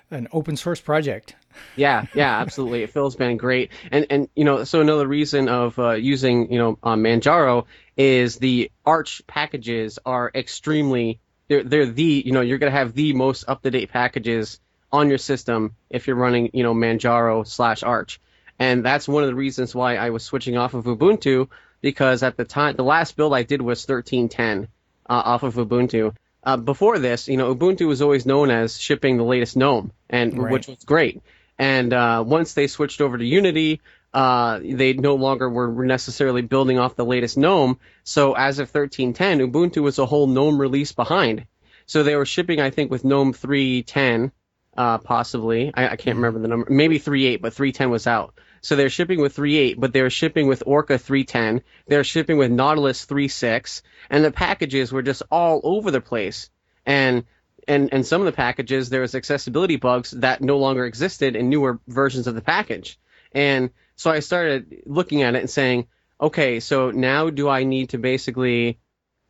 an 0.09 0.27
open 0.31 0.57
source 0.57 0.81
project. 0.81 1.35
Yeah, 1.75 2.05
yeah, 2.13 2.39
absolutely. 2.39 2.86
Phil's 2.88 3.15
been 3.15 3.38
great, 3.38 3.72
and 3.91 4.08
and 4.10 4.29
you 4.36 4.43
know, 4.43 4.63
so 4.63 4.81
another 4.81 5.08
reason 5.08 5.50
of 5.50 5.77
uh, 5.79 5.91
using 5.91 6.51
you 6.51 6.60
know 6.60 6.77
uh, 6.84 6.96
Manjaro 6.96 7.65
is 7.98 8.38
the 8.38 8.72
Arch 8.86 9.22
packages 9.27 10.00
are 10.05 10.31
extremely 10.34 11.20
they're 11.48 11.63
they're 11.63 11.86
the 11.86 12.24
you 12.25 12.31
know 12.31 12.41
you're 12.41 12.58
gonna 12.58 12.72
have 12.72 12.93
the 12.93 13.13
most 13.13 13.46
up 13.48 13.62
to 13.63 13.72
date 13.72 13.91
packages 13.91 14.60
on 14.91 15.10
your 15.10 15.17
system 15.17 15.75
if 15.89 16.08
you're 16.08 16.15
running 16.15 16.50
you 16.53 16.63
know 16.63 16.74
Manjaro 16.74 17.48
slash 17.48 17.84
Arch, 17.84 18.20
and 18.60 18.86
that's 18.86 19.08
one 19.08 19.24
of 19.24 19.29
the 19.29 19.36
reasons 19.36 19.74
why 19.74 19.96
I 19.96 20.10
was 20.10 20.24
switching 20.24 20.58
off 20.58 20.74
of 20.74 20.86
Ubuntu 20.86 21.50
because 21.81 22.24
at 22.24 22.38
the 22.38 22.46
time 22.46 22.75
the 22.75 22.84
last 22.84 23.15
build 23.15 23.34
I 23.34 23.43
did 23.43 23.62
was 23.62 23.86
13.10 23.86 24.63
uh, 24.63 24.67
off 25.13 25.43
of 25.43 25.55
Ubuntu, 25.55 26.13
uh, 26.43 26.58
before 26.58 27.00
this, 27.00 27.27
you 27.27 27.38
know, 27.38 27.53
Ubuntu 27.53 27.88
was 27.88 28.01
always 28.01 28.25
known 28.25 28.50
as 28.50 28.79
shipping 28.79 29.17
the 29.17 29.24
latest 29.24 29.55
GNOME, 29.55 29.91
and 30.10 30.38
right. 30.38 30.51
which 30.51 30.67
was 30.67 30.84
great. 30.84 31.22
And 31.61 31.93
uh, 31.93 32.23
once 32.25 32.55
they 32.55 32.65
switched 32.65 33.01
over 33.01 33.19
to 33.19 33.23
Unity, 33.23 33.81
uh, 34.15 34.61
they 34.63 34.93
no 34.93 35.13
longer 35.13 35.47
were 35.47 35.85
necessarily 35.85 36.41
building 36.41 36.79
off 36.79 36.95
the 36.95 37.05
latest 37.05 37.37
GNOME. 37.37 37.77
So 38.03 38.33
as 38.33 38.57
of 38.57 38.73
13.10, 38.73 39.47
Ubuntu 39.47 39.83
was 39.83 39.99
a 39.99 40.07
whole 40.07 40.25
GNOME 40.25 40.59
release 40.59 40.91
behind. 40.91 41.45
So 41.85 42.01
they 42.01 42.15
were 42.15 42.25
shipping, 42.25 42.59
I 42.59 42.71
think, 42.71 42.89
with 42.89 43.05
GNOME 43.05 43.33
3.10, 43.33 44.31
uh, 44.75 44.97
possibly. 44.97 45.71
I, 45.71 45.89
I, 45.89 45.95
can't 45.97 46.15
remember 46.15 46.39
the 46.39 46.47
number. 46.47 46.65
Maybe 46.67 46.99
3.8, 46.99 47.41
but 47.41 47.53
3.10 47.53 47.91
was 47.91 48.07
out. 48.07 48.33
So 48.61 48.75
they're 48.75 48.89
shipping 48.89 49.21
with 49.21 49.35
3.8, 49.35 49.75
but 49.77 49.93
they're 49.93 50.09
shipping 50.09 50.47
with 50.47 50.63
Orca 50.65 50.95
3.10. 50.95 51.61
They're 51.85 52.03
shipping 52.03 52.39
with 52.39 52.49
Nautilus 52.49 53.05
3.6, 53.05 53.83
and 54.09 54.25
the 54.25 54.31
packages 54.31 54.91
were 54.91 55.03
just 55.03 55.21
all 55.29 55.61
over 55.63 55.91
the 55.91 56.01
place. 56.01 56.49
And 56.87 57.25
and 57.67 57.93
and 57.93 58.05
some 58.05 58.21
of 58.21 58.25
the 58.25 58.31
packages 58.31 58.89
there 58.89 59.01
was 59.01 59.15
accessibility 59.15 59.75
bugs 59.75 60.11
that 60.11 60.41
no 60.41 60.57
longer 60.57 60.85
existed 60.85 61.35
in 61.35 61.49
newer 61.49 61.79
versions 61.87 62.27
of 62.27 62.35
the 62.35 62.41
package. 62.41 62.99
And 63.33 63.69
so 63.95 64.11
I 64.11 64.19
started 64.19 64.83
looking 64.85 65.21
at 65.21 65.35
it 65.35 65.39
and 65.39 65.49
saying, 65.49 65.87
okay, 66.19 66.59
so 66.59 66.91
now 66.91 67.29
do 67.29 67.49
I 67.49 67.63
need 67.63 67.89
to 67.89 67.97
basically 67.97 68.79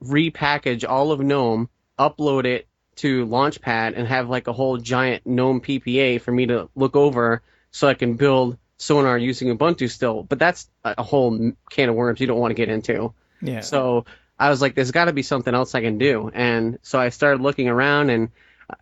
repackage 0.03 0.83
all 0.88 1.11
of 1.11 1.19
GNOME, 1.19 1.69
upload 2.00 2.45
it 2.45 2.67
to 2.97 3.25
Launchpad, 3.25 3.93
and 3.95 4.07
have 4.07 4.29
like 4.29 4.47
a 4.47 4.53
whole 4.53 4.77
giant 4.77 5.25
GNOME 5.25 5.61
PPA 5.61 6.21
for 6.21 6.31
me 6.31 6.47
to 6.47 6.69
look 6.75 6.95
over 6.95 7.41
so 7.71 7.88
I 7.88 7.93
can 7.93 8.15
build 8.15 8.57
Sonar 8.77 9.17
using 9.17 9.55
Ubuntu 9.55 9.89
still, 9.89 10.23
but 10.23 10.39
that's 10.39 10.69
a 10.83 11.03
whole 11.03 11.53
can 11.69 11.89
of 11.89 11.95
worms 11.95 12.19
you 12.19 12.27
don't 12.27 12.39
want 12.39 12.51
to 12.51 12.55
get 12.55 12.69
into. 12.69 13.13
Yeah. 13.41 13.61
So 13.61 14.05
I 14.41 14.50
was 14.50 14.62
like, 14.62 14.74
there's 14.74 14.91
got 14.91 15.05
to 15.05 15.13
be 15.13 15.21
something 15.21 15.53
else 15.53 15.75
I 15.75 15.81
can 15.81 15.98
do, 15.98 16.31
and 16.33 16.79
so 16.81 17.00
I 17.00 17.10
started 17.10 17.41
looking 17.41 17.69
around, 17.69 18.10
and 18.10 18.29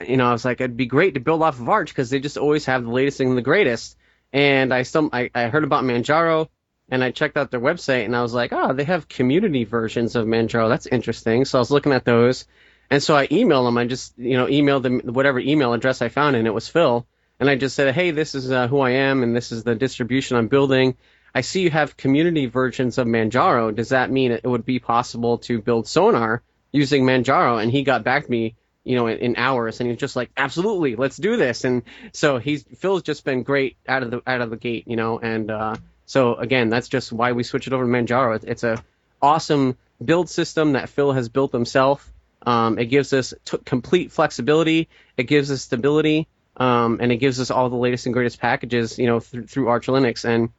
you 0.08 0.18
know, 0.18 0.28
I 0.28 0.32
was 0.32 0.46
like, 0.46 0.62
it'd 0.62 0.78
be 0.78 0.86
great 0.86 1.16
to 1.16 1.20
build 1.20 1.44
off 1.44 1.60
of 1.60 1.68
Arch 1.68 1.90
because 1.90 2.10
they 2.10 2.20
just 2.20 2.38
always 2.38 2.66
have 2.66 2.84
the 2.84 2.92
latest 2.92 3.20
and 3.20 3.38
the 3.38 3.42
greatest. 3.42 3.98
And 4.32 4.74
I 4.74 4.84
some 4.84 5.10
I, 5.12 5.30
I 5.36 5.50
heard 5.50 5.64
about 5.66 5.84
Manjaro, 5.84 6.48
and 6.90 7.04
I 7.04 7.12
checked 7.12 7.36
out 7.36 7.52
their 7.52 7.60
website, 7.60 8.06
and 8.06 8.16
I 8.16 8.22
was 8.22 8.34
like, 8.34 8.54
oh, 8.54 8.74
they 8.74 8.86
have 8.86 9.10
community 9.10 9.66
versions 9.66 10.16
of 10.16 10.26
Manjaro. 10.28 10.70
That's 10.70 10.88
interesting. 10.88 11.44
So 11.44 11.58
I 11.58 11.62
was 11.62 11.72
looking 11.72 11.92
at 11.92 12.06
those, 12.06 12.46
and 12.90 13.04
so 13.04 13.16
I 13.16 13.28
emailed 13.28 13.68
them. 13.68 13.78
I 13.78 13.86
just 13.86 14.18
you 14.18 14.38
know 14.38 14.46
emailed 14.46 14.84
them 14.84 15.02
whatever 15.14 15.40
email 15.40 15.74
address 15.74 16.02
I 16.02 16.10
found, 16.10 16.36
and 16.38 16.48
it 16.48 16.54
was 16.54 16.70
Phil 16.70 17.06
and 17.40 17.50
I 17.50 17.56
just 17.56 17.76
said, 17.76 17.96
hey, 17.96 18.12
this 18.12 18.36
is 18.36 18.52
uh, 18.52 18.68
who 18.68 18.80
I 18.80 18.92
am, 18.92 19.24
and 19.24 19.36
this 19.36 19.52
is 19.52 19.64
the 19.64 19.76
distribution 19.76 20.36
I'm 20.36 20.50
building. 20.50 20.98
I 21.34 21.42
see 21.42 21.62
you 21.62 21.70
have 21.70 21.98
community 21.98 22.46
versions 22.48 22.98
of 22.98 23.08
Manjaro. 23.08 23.76
Does 23.76 23.90
that 23.90 24.12
mean 24.12 24.32
it 24.32 24.44
would 24.44 24.66
be 24.66 24.80
possible 24.80 25.38
to 25.40 25.62
build 25.62 25.88
Sonar 25.88 26.42
using 26.72 27.04
Manjaro? 27.04 27.62
And 27.62 27.72
he 27.72 27.84
got 27.84 28.04
back 28.04 28.26
to 28.26 28.32
me, 28.32 28.56
you 28.84 28.96
know, 28.96 29.08
in, 29.08 29.20
in 29.20 29.36
hours, 29.38 29.80
and 29.80 29.90
he's 29.90 30.00
just 30.00 30.16
like, 30.16 30.32
absolutely, 30.38 30.96
let's 30.96 31.18
do 31.18 31.38
this. 31.38 31.64
And 31.64 31.84
so 32.14 32.38
he's 32.38 32.64
Phil's 32.64 33.04
just 33.04 33.24
been 33.24 33.44
great 33.44 33.78
out 33.88 34.04
of 34.04 34.12
the 34.12 34.22
out 34.26 34.42
of 34.42 34.50
the 34.50 34.58
gate, 34.58 34.86
you 34.88 34.96
know. 34.96 35.20
And 35.20 35.52
uh, 35.52 35.76
so 36.06 36.36
again, 36.36 36.70
that's 36.70 36.88
just 36.88 37.12
why 37.12 37.34
we 37.34 37.44
switched 37.44 37.68
it 37.68 37.74
over 37.74 37.84
to 37.84 37.90
Manjaro. 37.90 38.36
It's, 38.36 38.46
it's 38.46 38.64
a 38.64 38.84
awesome 39.22 39.78
build 40.04 40.30
system 40.30 40.74
that 40.74 40.90
Phil 40.90 41.12
has 41.12 41.30
built 41.30 41.52
himself. 41.52 42.12
Um, 42.42 42.80
it 42.80 42.86
gives 42.86 43.12
us 43.12 43.34
t- 43.44 43.58
complete 43.66 44.12
flexibility. 44.12 44.88
It 45.18 45.24
gives 45.24 45.52
us 45.52 45.62
stability 45.62 46.28
um, 46.60 47.00
and 47.02 47.12
it 47.12 47.18
gives 47.18 47.40
us 47.40 47.52
all 47.52 47.70
the 47.70 47.78
latest 47.78 48.06
and 48.06 48.14
greatest 48.14 48.40
packages, 48.40 49.00
you 49.00 49.08
know, 49.08 49.20
th- 49.20 49.50
through 49.50 49.70
Arch 49.70 49.88
Linux. 49.88 50.26
And 50.26 50.50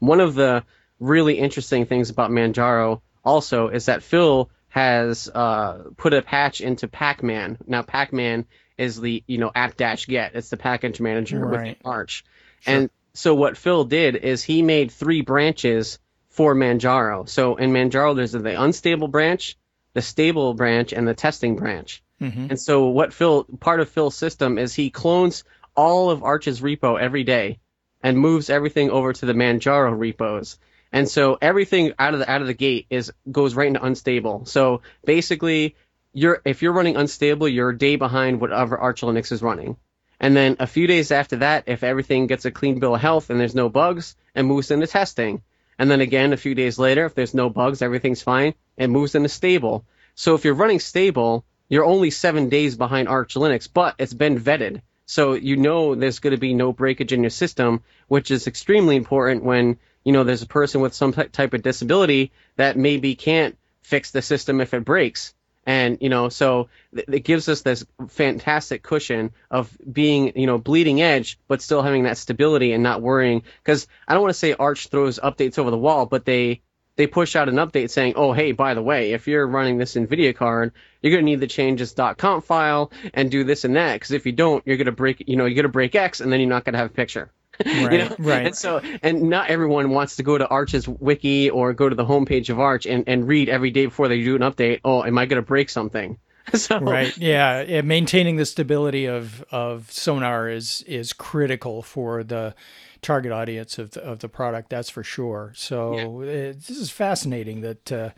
one 0.00 0.20
of 0.20 0.34
the 0.34 0.64
really 0.98 1.38
interesting 1.38 1.86
things 1.86 2.10
about 2.10 2.30
Manjaro 2.30 3.00
also 3.24 3.68
is 3.68 3.86
that 3.86 4.02
Phil 4.02 4.50
has 4.68 5.28
uh, 5.28 5.84
put 5.96 6.12
a 6.14 6.22
patch 6.22 6.60
into 6.60 6.88
Pacman. 6.88 7.56
Now, 7.66 7.82
Pacman 7.82 8.46
is 8.76 9.00
the 9.00 9.22
you 9.26 9.38
know 9.38 9.50
apt-get. 9.54 10.34
It's 10.34 10.50
the 10.50 10.56
package 10.56 11.00
manager 11.00 11.38
right. 11.38 11.76
with 11.76 11.86
Arch. 11.86 12.24
Sure. 12.60 12.74
And 12.74 12.90
so 13.14 13.34
what 13.34 13.56
Phil 13.56 13.84
did 13.84 14.16
is 14.16 14.42
he 14.42 14.62
made 14.62 14.90
three 14.90 15.20
branches 15.20 15.98
for 16.30 16.54
Manjaro. 16.54 17.28
So 17.28 17.56
in 17.56 17.72
Manjaro, 17.72 18.14
there's 18.14 18.32
the 18.32 18.62
unstable 18.62 19.08
branch, 19.08 19.56
the 19.94 20.02
stable 20.02 20.54
branch, 20.54 20.92
and 20.92 21.06
the 21.06 21.14
testing 21.14 21.56
branch. 21.56 22.02
Mm-hmm. 22.20 22.46
And 22.50 22.60
so 22.60 22.86
what 22.88 23.12
Phil, 23.12 23.44
part 23.44 23.80
of 23.80 23.88
Phil's 23.88 24.16
system 24.16 24.58
is 24.58 24.74
he 24.74 24.90
clones 24.90 25.44
all 25.74 26.10
of 26.10 26.22
Arch's 26.22 26.60
repo 26.60 27.00
every 27.00 27.24
day 27.24 27.58
and 28.02 28.18
moves 28.18 28.50
everything 28.50 28.90
over 28.90 29.12
to 29.12 29.26
the 29.26 29.32
Manjaro 29.32 29.96
repos. 29.98 30.58
And 30.92 31.08
so 31.08 31.38
everything 31.40 31.92
out 31.98 32.14
of 32.14 32.20
the 32.20 32.30
out 32.30 32.40
of 32.40 32.46
the 32.46 32.54
gate 32.54 32.86
is 32.90 33.12
goes 33.30 33.54
right 33.54 33.68
into 33.68 33.84
unstable. 33.84 34.46
So 34.46 34.82
basically, 35.04 35.76
you're 36.12 36.42
if 36.44 36.62
you're 36.62 36.72
running 36.72 36.96
unstable, 36.96 37.48
you're 37.48 37.70
a 37.70 37.78
day 37.78 37.96
behind 37.96 38.40
whatever 38.40 38.76
Arch 38.76 39.02
Linux 39.02 39.30
is 39.30 39.42
running. 39.42 39.76
And 40.18 40.36
then 40.36 40.56
a 40.58 40.66
few 40.66 40.86
days 40.86 41.12
after 41.12 41.36
that, 41.36 41.64
if 41.66 41.82
everything 41.82 42.26
gets 42.26 42.44
a 42.44 42.50
clean 42.50 42.78
bill 42.78 42.94
of 42.94 43.00
health 43.00 43.30
and 43.30 43.40
there's 43.40 43.54
no 43.54 43.68
bugs, 43.68 44.16
it 44.34 44.42
moves 44.42 44.70
into 44.70 44.86
testing. 44.86 45.42
And 45.78 45.90
then 45.90 46.02
again, 46.02 46.34
a 46.34 46.36
few 46.36 46.54
days 46.54 46.78
later, 46.78 47.06
if 47.06 47.14
there's 47.14 47.32
no 47.32 47.48
bugs, 47.48 47.80
everything's 47.80 48.20
fine, 48.20 48.52
it 48.76 48.88
moves 48.88 49.14
into 49.14 49.30
stable. 49.30 49.86
So 50.14 50.34
if 50.34 50.44
you're 50.44 50.52
running 50.52 50.80
stable, 50.80 51.46
you're 51.70 51.86
only 51.86 52.10
seven 52.10 52.50
days 52.50 52.76
behind 52.76 53.08
Arch 53.08 53.34
Linux, 53.34 53.66
but 53.72 53.94
it's 53.98 54.12
been 54.12 54.38
vetted. 54.38 54.82
So 55.10 55.32
you 55.32 55.56
know 55.56 55.96
there's 55.96 56.20
going 56.20 56.36
to 56.36 56.40
be 56.40 56.54
no 56.54 56.72
breakage 56.72 57.12
in 57.12 57.24
your 57.24 57.30
system, 57.30 57.82
which 58.06 58.30
is 58.30 58.46
extremely 58.46 58.94
important 58.94 59.42
when, 59.42 59.76
you 60.04 60.12
know, 60.12 60.22
there's 60.22 60.42
a 60.42 60.46
person 60.46 60.80
with 60.82 60.94
some 60.94 61.12
type 61.12 61.52
of 61.52 61.64
disability 61.64 62.30
that 62.54 62.76
maybe 62.76 63.16
can't 63.16 63.58
fix 63.82 64.12
the 64.12 64.22
system 64.22 64.60
if 64.60 64.72
it 64.72 64.84
breaks. 64.84 65.34
And, 65.66 65.98
you 66.00 66.10
know, 66.10 66.28
so 66.28 66.68
th- 66.94 67.08
it 67.08 67.24
gives 67.24 67.48
us 67.48 67.62
this 67.62 67.84
fantastic 68.08 68.84
cushion 68.84 69.32
of 69.50 69.76
being, 69.92 70.38
you 70.38 70.46
know, 70.46 70.58
bleeding 70.58 71.02
edge, 71.02 71.40
but 71.48 71.60
still 71.60 71.82
having 71.82 72.04
that 72.04 72.16
stability 72.16 72.72
and 72.72 72.84
not 72.84 73.02
worrying. 73.02 73.42
Cause 73.64 73.88
I 74.06 74.14
don't 74.14 74.22
want 74.22 74.34
to 74.34 74.38
say 74.38 74.52
Arch 74.52 74.86
throws 74.86 75.18
updates 75.18 75.58
over 75.58 75.72
the 75.72 75.76
wall, 75.76 76.06
but 76.06 76.24
they, 76.24 76.62
they 77.00 77.06
push 77.06 77.34
out 77.34 77.48
an 77.48 77.54
update 77.54 77.88
saying, 77.88 78.12
oh, 78.14 78.34
hey, 78.34 78.52
by 78.52 78.74
the 78.74 78.82
way, 78.82 79.12
if 79.12 79.26
you're 79.26 79.46
running 79.46 79.78
this 79.78 79.94
NVIDIA 79.94 80.36
card, 80.36 80.72
you're 81.00 81.10
going 81.10 81.24
to 81.24 81.30
need 81.30 81.40
to 81.40 81.46
change 81.46 81.80
this 81.80 81.94
.conf 81.94 82.44
file 82.44 82.92
and 83.14 83.30
do 83.30 83.42
this 83.42 83.64
and 83.64 83.74
that. 83.76 83.94
Because 83.94 84.10
if 84.10 84.26
you 84.26 84.32
don't, 84.32 84.62
you're 84.66 84.76
going 84.76 84.84
to 84.84 84.92
break, 84.92 85.24
you 85.26 85.36
know, 85.36 85.46
you're 85.46 85.54
going 85.54 85.62
to 85.62 85.70
break 85.70 85.94
X 85.94 86.20
and 86.20 86.30
then 86.30 86.40
you're 86.40 86.50
not 86.50 86.66
going 86.66 86.74
to 86.74 86.78
have 86.78 86.90
a 86.90 86.92
picture. 86.92 87.32
Right, 87.64 87.92
you 87.92 87.98
know? 88.00 88.16
right. 88.18 88.46
And 88.48 88.54
so, 88.54 88.82
and 89.02 89.22
not 89.22 89.48
everyone 89.48 89.90
wants 89.90 90.16
to 90.16 90.22
go 90.22 90.36
to 90.36 90.46
Arch's 90.46 90.86
wiki 90.86 91.48
or 91.48 91.72
go 91.72 91.88
to 91.88 91.94
the 91.94 92.04
homepage 92.04 92.50
of 92.50 92.60
Arch 92.60 92.84
and, 92.84 93.04
and 93.06 93.26
read 93.26 93.48
every 93.48 93.70
day 93.70 93.86
before 93.86 94.08
they 94.08 94.22
do 94.22 94.36
an 94.36 94.42
update. 94.42 94.80
Oh, 94.84 95.02
am 95.02 95.16
I 95.16 95.24
going 95.24 95.42
to 95.42 95.46
break 95.46 95.70
something? 95.70 96.18
So, 96.54 96.80
Right. 96.80 97.16
Yeah. 97.16 97.62
yeah, 97.62 97.82
Maintaining 97.82 98.36
the 98.36 98.46
stability 98.46 99.06
of, 99.06 99.44
of 99.52 99.92
sonar 99.92 100.48
is 100.48 100.82
is 100.88 101.12
critical 101.12 101.80
for 101.82 102.24
the 102.24 102.54
target 103.02 103.32
audience 103.32 103.78
of 103.78 103.92
the, 103.92 104.02
of 104.02 104.20
the 104.20 104.28
product. 104.28 104.70
That's 104.70 104.90
for 104.90 105.02
sure. 105.02 105.52
So 105.54 106.22
it, 106.22 106.66
this 106.66 106.76
is 106.76 106.90
fascinating 106.90 107.60
that 107.62 107.92
uh, 107.92 108.10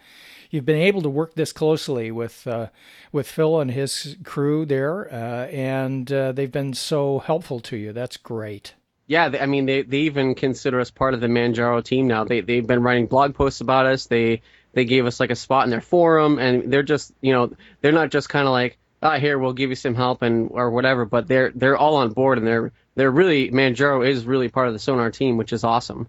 you've 0.51 0.65
been 0.65 0.77
able 0.77 1.03
to 1.03 1.11
work 1.11 1.35
this 1.35 1.53
closely 1.53 2.11
with 2.11 2.47
uh, 2.47 2.69
with 3.11 3.27
Phil 3.29 3.61
and 3.61 3.71
his 3.71 4.17
crew 4.25 4.65
there, 4.65 5.13
uh, 5.13 5.47
and 5.47 6.13
uh, 6.13 6.33
they've 6.33 6.53
been 6.53 6.75
so 6.75 7.19
helpful 7.21 7.61
to 7.61 7.77
you. 7.77 7.93
That's 7.93 8.17
great. 8.17 8.75
Yeah, 9.07 9.29
they, 9.29 9.41
I 9.41 9.47
mean, 9.47 9.67
they, 9.67 9.83
they 9.83 9.99
even 9.99 10.35
consider 10.35 10.81
us 10.81 10.91
part 10.91 11.15
of 11.15 11.21
the 11.21 11.27
Manjaro 11.27 11.83
team 11.83 12.07
now. 12.07 12.25
They 12.25 12.41
they've 12.41 12.67
been 12.67 12.83
writing 12.83 13.07
blog 13.07 13.35
posts 13.35 13.61
about 13.61 13.87
us. 13.87 14.07
They 14.07 14.43
they 14.73 14.85
gave 14.85 15.07
us 15.07 15.21
like 15.21 15.31
a 15.31 15.37
spot 15.37 15.65
in 15.65 15.71
their 15.71 15.81
forum, 15.81 16.39
and 16.39 16.73
they're 16.73 16.83
just 16.83 17.13
you 17.21 17.33
know 17.33 17.53
they're 17.81 17.93
not 17.93 18.11
just 18.11 18.29
kind 18.29 18.47
of 18.47 18.53
like 18.53 18.79
ah 19.03 19.19
here 19.19 19.39
we'll 19.39 19.53
give 19.53 19.71
you 19.71 19.77
some 19.77 19.95
help 19.95 20.23
and 20.23 20.51
or 20.53 20.71
whatever, 20.71 21.05
but 21.05 21.27
they're 21.27 21.53
they're 21.55 21.77
all 21.77 21.97
on 21.97 22.13
board 22.13 22.39
and 22.39 22.47
they're 22.47 22.73
they're 22.95 23.11
really 23.11 23.51
Manjaro 23.51 24.07
is 24.07 24.27
really 24.27 24.49
part 24.49 24.69
of 24.69 24.73
the 24.73 24.79
Sonar 24.79 25.11
team, 25.11 25.37
which 25.37 25.53
is 25.53 25.65
awesome. 25.65 26.09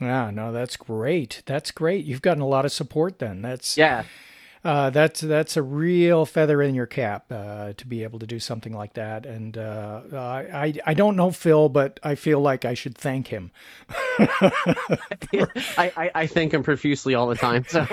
Yeah, 0.00 0.30
no, 0.30 0.52
that's 0.52 0.76
great. 0.76 1.42
That's 1.46 1.70
great. 1.70 2.04
You've 2.04 2.22
gotten 2.22 2.42
a 2.42 2.48
lot 2.48 2.64
of 2.64 2.72
support 2.72 3.18
then. 3.18 3.42
That's 3.42 3.76
Yeah, 3.76 4.04
Uh, 4.64 4.88
that's 4.88 5.20
that's 5.20 5.58
a 5.58 5.62
real 5.62 6.24
feather 6.24 6.62
in 6.62 6.74
your 6.74 6.86
cap 6.86 7.26
uh, 7.30 7.74
to 7.74 7.86
be 7.86 8.02
able 8.02 8.18
to 8.18 8.26
do 8.26 8.40
something 8.40 8.72
like 8.72 8.94
that. 8.94 9.26
And 9.26 9.58
uh, 9.58 10.00
I 10.14 10.74
I 10.86 10.94
don't 10.94 11.16
know 11.16 11.30
Phil, 11.30 11.68
but 11.68 12.00
I 12.02 12.14
feel 12.14 12.40
like 12.40 12.64
I 12.64 12.72
should 12.72 12.96
thank 12.96 13.28
him. 13.28 13.50
I, 14.18 15.92
I 15.96 16.10
I 16.14 16.26
thank 16.26 16.54
him 16.54 16.62
profusely 16.62 17.14
all 17.14 17.26
the 17.26 17.34
time. 17.34 17.66
So 17.68 17.86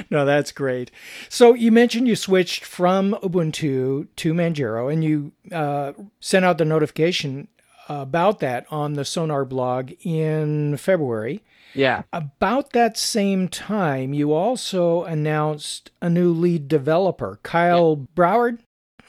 no, 0.10 0.24
that's 0.24 0.50
great. 0.50 0.90
So 1.28 1.54
you 1.54 1.70
mentioned 1.70 2.08
you 2.08 2.16
switched 2.16 2.64
from 2.64 3.12
Ubuntu 3.22 4.08
to 4.16 4.34
Manjaro, 4.34 4.92
and 4.92 5.04
you 5.04 5.30
uh, 5.52 5.92
sent 6.18 6.44
out 6.44 6.58
the 6.58 6.64
notification 6.64 7.46
about 7.88 8.40
that 8.40 8.66
on 8.70 8.94
the 8.94 9.04
Sonar 9.04 9.44
blog 9.44 9.92
in 10.02 10.76
February. 10.76 11.42
yeah, 11.74 12.02
About 12.12 12.72
that 12.72 12.96
same 12.96 13.48
time, 13.48 14.14
you 14.14 14.32
also 14.32 15.04
announced 15.04 15.90
a 16.00 16.08
new 16.10 16.32
lead 16.32 16.68
developer, 16.68 17.38
Kyle 17.42 17.96
Brouhard. 17.96 18.58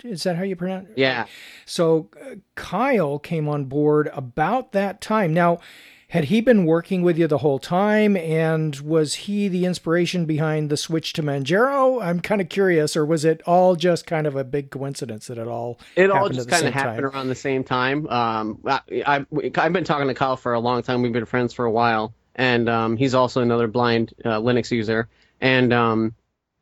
Is 0.03 0.24
that 0.24 0.36
how 0.36 0.43
you 0.43 0.55
pronounce 0.55 0.89
it? 0.89 0.98
yeah. 0.98 1.25
So 1.65 2.10
uh, 2.22 2.36
Kyle 2.55 3.17
came 3.19 3.48
on 3.50 3.65
board 3.65 4.10
about 4.13 4.72
that 4.74 5.01
time. 5.01 5.34
Now, 5.34 5.60
had 6.09 6.25
he 6.25 6.39
been 6.39 6.65
working 6.65 7.01
with 7.01 7.17
you 7.17 7.27
the 7.27 7.39
whole 7.39 7.59
time, 7.59 8.15
and 8.15 8.75
was 8.77 9.13
he 9.15 9.49
the 9.49 9.65
inspiration 9.65 10.25
behind 10.25 10.69
the 10.69 10.77
switch 10.77 11.11
to 11.13 11.23
Manjaro? 11.23 12.01
I'm 12.01 12.21
kind 12.21 12.39
of 12.39 12.47
curious, 12.47 12.95
or 12.95 13.05
was 13.05 13.25
it 13.25 13.41
all 13.45 13.75
just 13.75 14.05
kind 14.05 14.25
of 14.25 14.35
a 14.35 14.45
big 14.45 14.69
coincidence 14.71 15.27
that 15.27 15.37
it 15.37 15.47
all 15.49 15.79
It 15.97 16.09
all 16.09 16.29
just 16.29 16.49
kind 16.49 16.65
of 16.65 16.73
happened 16.73 16.97
time? 16.97 17.05
around 17.05 17.27
the 17.27 17.35
same 17.35 17.65
time. 17.65 18.07
Um, 18.07 18.59
I, 18.65 19.25
I've 19.35 19.73
been 19.73 19.83
talking 19.83 20.07
to 20.07 20.13
Kyle 20.13 20.37
for 20.37 20.53
a 20.53 20.59
long 20.59 20.81
time. 20.81 21.01
We've 21.01 21.11
been 21.11 21.25
friends 21.25 21.53
for 21.53 21.65
a 21.65 21.72
while, 21.72 22.13
and 22.35 22.70
um, 22.70 22.96
he's 22.96 23.13
also 23.13 23.41
another 23.41 23.67
blind 23.67 24.13
uh, 24.24 24.39
Linux 24.39 24.72
user. 24.72 25.09
And 25.41 25.74
um, 25.74 26.15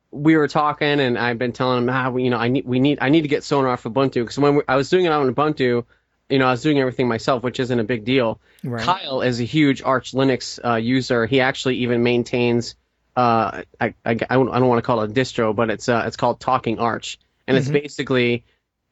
we 0.10 0.38
were 0.38 0.48
talking, 0.48 1.00
and 1.00 1.20
I've 1.20 1.38
been 1.38 1.52
telling 1.52 1.84
him, 1.84 1.90
ah, 1.90 2.10
we, 2.10 2.24
you 2.24 2.30
know, 2.32 2.38
I 2.38 2.48
need, 2.48 2.66
we 2.66 2.80
need, 2.80 2.98
I 3.00 3.10
need 3.10 3.22
to 3.22 3.28
get 3.28 3.44
Sonar 3.44 3.70
off 3.70 3.84
Ubuntu 3.84 4.14
because 4.24 4.40
when 4.40 4.56
we, 4.56 4.64
I 4.68 4.76
was 4.76 4.90
doing 4.90 5.06
it 5.06 5.12
on 5.12 5.32
Ubuntu, 5.34 5.86
you 6.30 6.40
know, 6.40 6.48
I 6.48 6.52
was 6.52 6.62
doing 6.62 6.80
everything 6.80 7.08
myself, 7.08 7.44
which 7.44 7.60
isn't 7.60 7.80
a 7.80 7.84
big 7.84 8.04
deal. 8.04 8.40
Right. 8.64 8.84
Kyle 8.84 9.22
is 9.22 9.40
a 9.40 9.44
huge 9.44 9.82
Arch 9.84 10.12
Linux 10.12 10.60
uh, 10.64 10.76
user. 10.76 11.26
He 11.26 11.42
actually 11.42 11.78
even 11.78 12.04
maintains, 12.04 12.76
uh, 13.16 13.62
I, 13.80 13.88
I, 13.88 13.94
I 14.06 14.14
don't, 14.14 14.50
I 14.50 14.60
don't 14.60 14.68
want 14.68 14.80
to 14.80 14.86
call 14.86 15.02
it 15.02 15.12
a 15.12 15.14
distro, 15.14 15.56
but 15.56 15.70
it's 15.70 15.88
uh, 15.88 16.04
it's 16.08 16.18
called 16.18 16.40
Talking 16.40 16.80
Arch, 16.80 17.20
and 17.48 17.58
it's 17.58 17.70
basically 17.70 18.44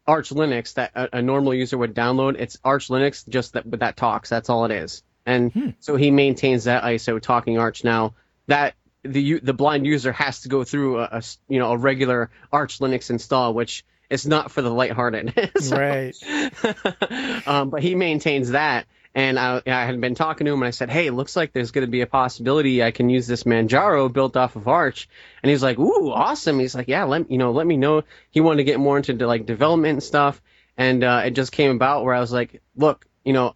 Arch 0.05 0.29
Linux 0.29 0.75
that 0.75 0.91
a, 0.95 1.17
a 1.17 1.21
normal 1.21 1.53
user 1.53 1.77
would 1.77 1.95
download. 1.95 2.35
It's 2.39 2.57
Arch 2.63 2.89
Linux 2.89 3.27
just 3.27 3.53
that, 3.53 3.69
that 3.79 3.97
talks. 3.97 4.29
That's 4.29 4.49
all 4.49 4.65
it 4.65 4.71
is. 4.71 5.03
And 5.25 5.75
so 5.79 5.95
he 5.95 6.11
maintains 6.11 6.65
that 6.65 6.83
ISO 6.83 7.21
Talking 7.21 7.57
Arch. 7.57 7.83
Now 7.83 8.13
that 8.47 8.75
the 9.03 9.39
the 9.39 9.53
blind 9.53 9.85
user 9.85 10.11
has 10.11 10.41
to 10.41 10.49
go 10.49 10.63
through 10.63 10.99
a, 10.99 11.03
a 11.03 11.23
you 11.47 11.59
know 11.59 11.71
a 11.71 11.77
regular 11.77 12.29
Arch 12.51 12.79
Linux 12.79 13.09
install, 13.09 13.53
which 13.53 13.85
is 14.13 14.25
not 14.27 14.51
for 14.51 14.61
the 14.61 14.69
lighthearted. 14.69 15.33
So- 15.59 15.77
Right. 15.77 16.15
um, 17.47 17.69
but 17.69 17.81
he 17.81 17.95
maintains 17.95 18.51
that. 18.51 18.85
And 19.15 19.37
I, 19.37 19.61
I 19.67 19.85
had 19.85 20.01
been 20.01 20.15
talking 20.15 20.45
to 20.45 20.51
him, 20.53 20.61
and 20.63 20.67
I 20.67 20.71
said, 20.71 20.89
"Hey, 20.89 21.05
it 21.05 21.11
looks 21.11 21.35
like 21.35 21.53
there's 21.53 21.69
going 21.69 21.85
to 21.85 21.91
be 21.91 22.01
a 22.01 22.07
possibility 22.07 22.81
I 22.81 22.89
can 22.89 23.11
use 23.11 23.27
this 23.27 23.43
Manjaro 23.43 24.11
built 24.11 24.35
off 24.35 24.55
of 24.55 24.67
Arch." 24.67 25.07
And 25.43 25.51
he's 25.51 25.61
like, 25.61 25.77
"Ooh, 25.77 26.11
awesome!" 26.11 26.57
He's 26.57 26.73
like, 26.73 26.87
"Yeah, 26.87 27.03
let 27.03 27.29
you 27.29 27.37
know, 27.37 27.51
let 27.51 27.67
me 27.67 27.77
know." 27.77 28.05
He 28.31 28.41
wanted 28.41 28.57
to 28.57 28.63
get 28.63 28.79
more 28.79 28.97
into 28.97 29.13
like 29.27 29.45
development 29.45 29.93
and 29.97 30.03
stuff, 30.03 30.41
and 30.77 31.03
uh, 31.03 31.21
it 31.25 31.31
just 31.35 31.51
came 31.51 31.69
about 31.75 32.03
where 32.03 32.15
I 32.15 32.21
was 32.21 32.31
like, 32.33 32.63
"Look, 32.75 33.05
you 33.23 33.33
know, 33.33 33.53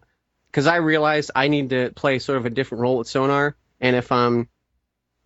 because 0.51 0.67
I 0.67 0.75
realized 0.75 1.31
I 1.33 1.47
need 1.47 1.71
to 1.71 1.89
play 1.89 2.19
sort 2.19 2.37
of 2.37 2.45
a 2.45 2.51
different 2.51 2.83
role 2.83 2.99
with 2.99 3.07
Sonar, 3.07 3.55
and 3.81 3.95
if 3.95 4.11
I'm 4.11 4.49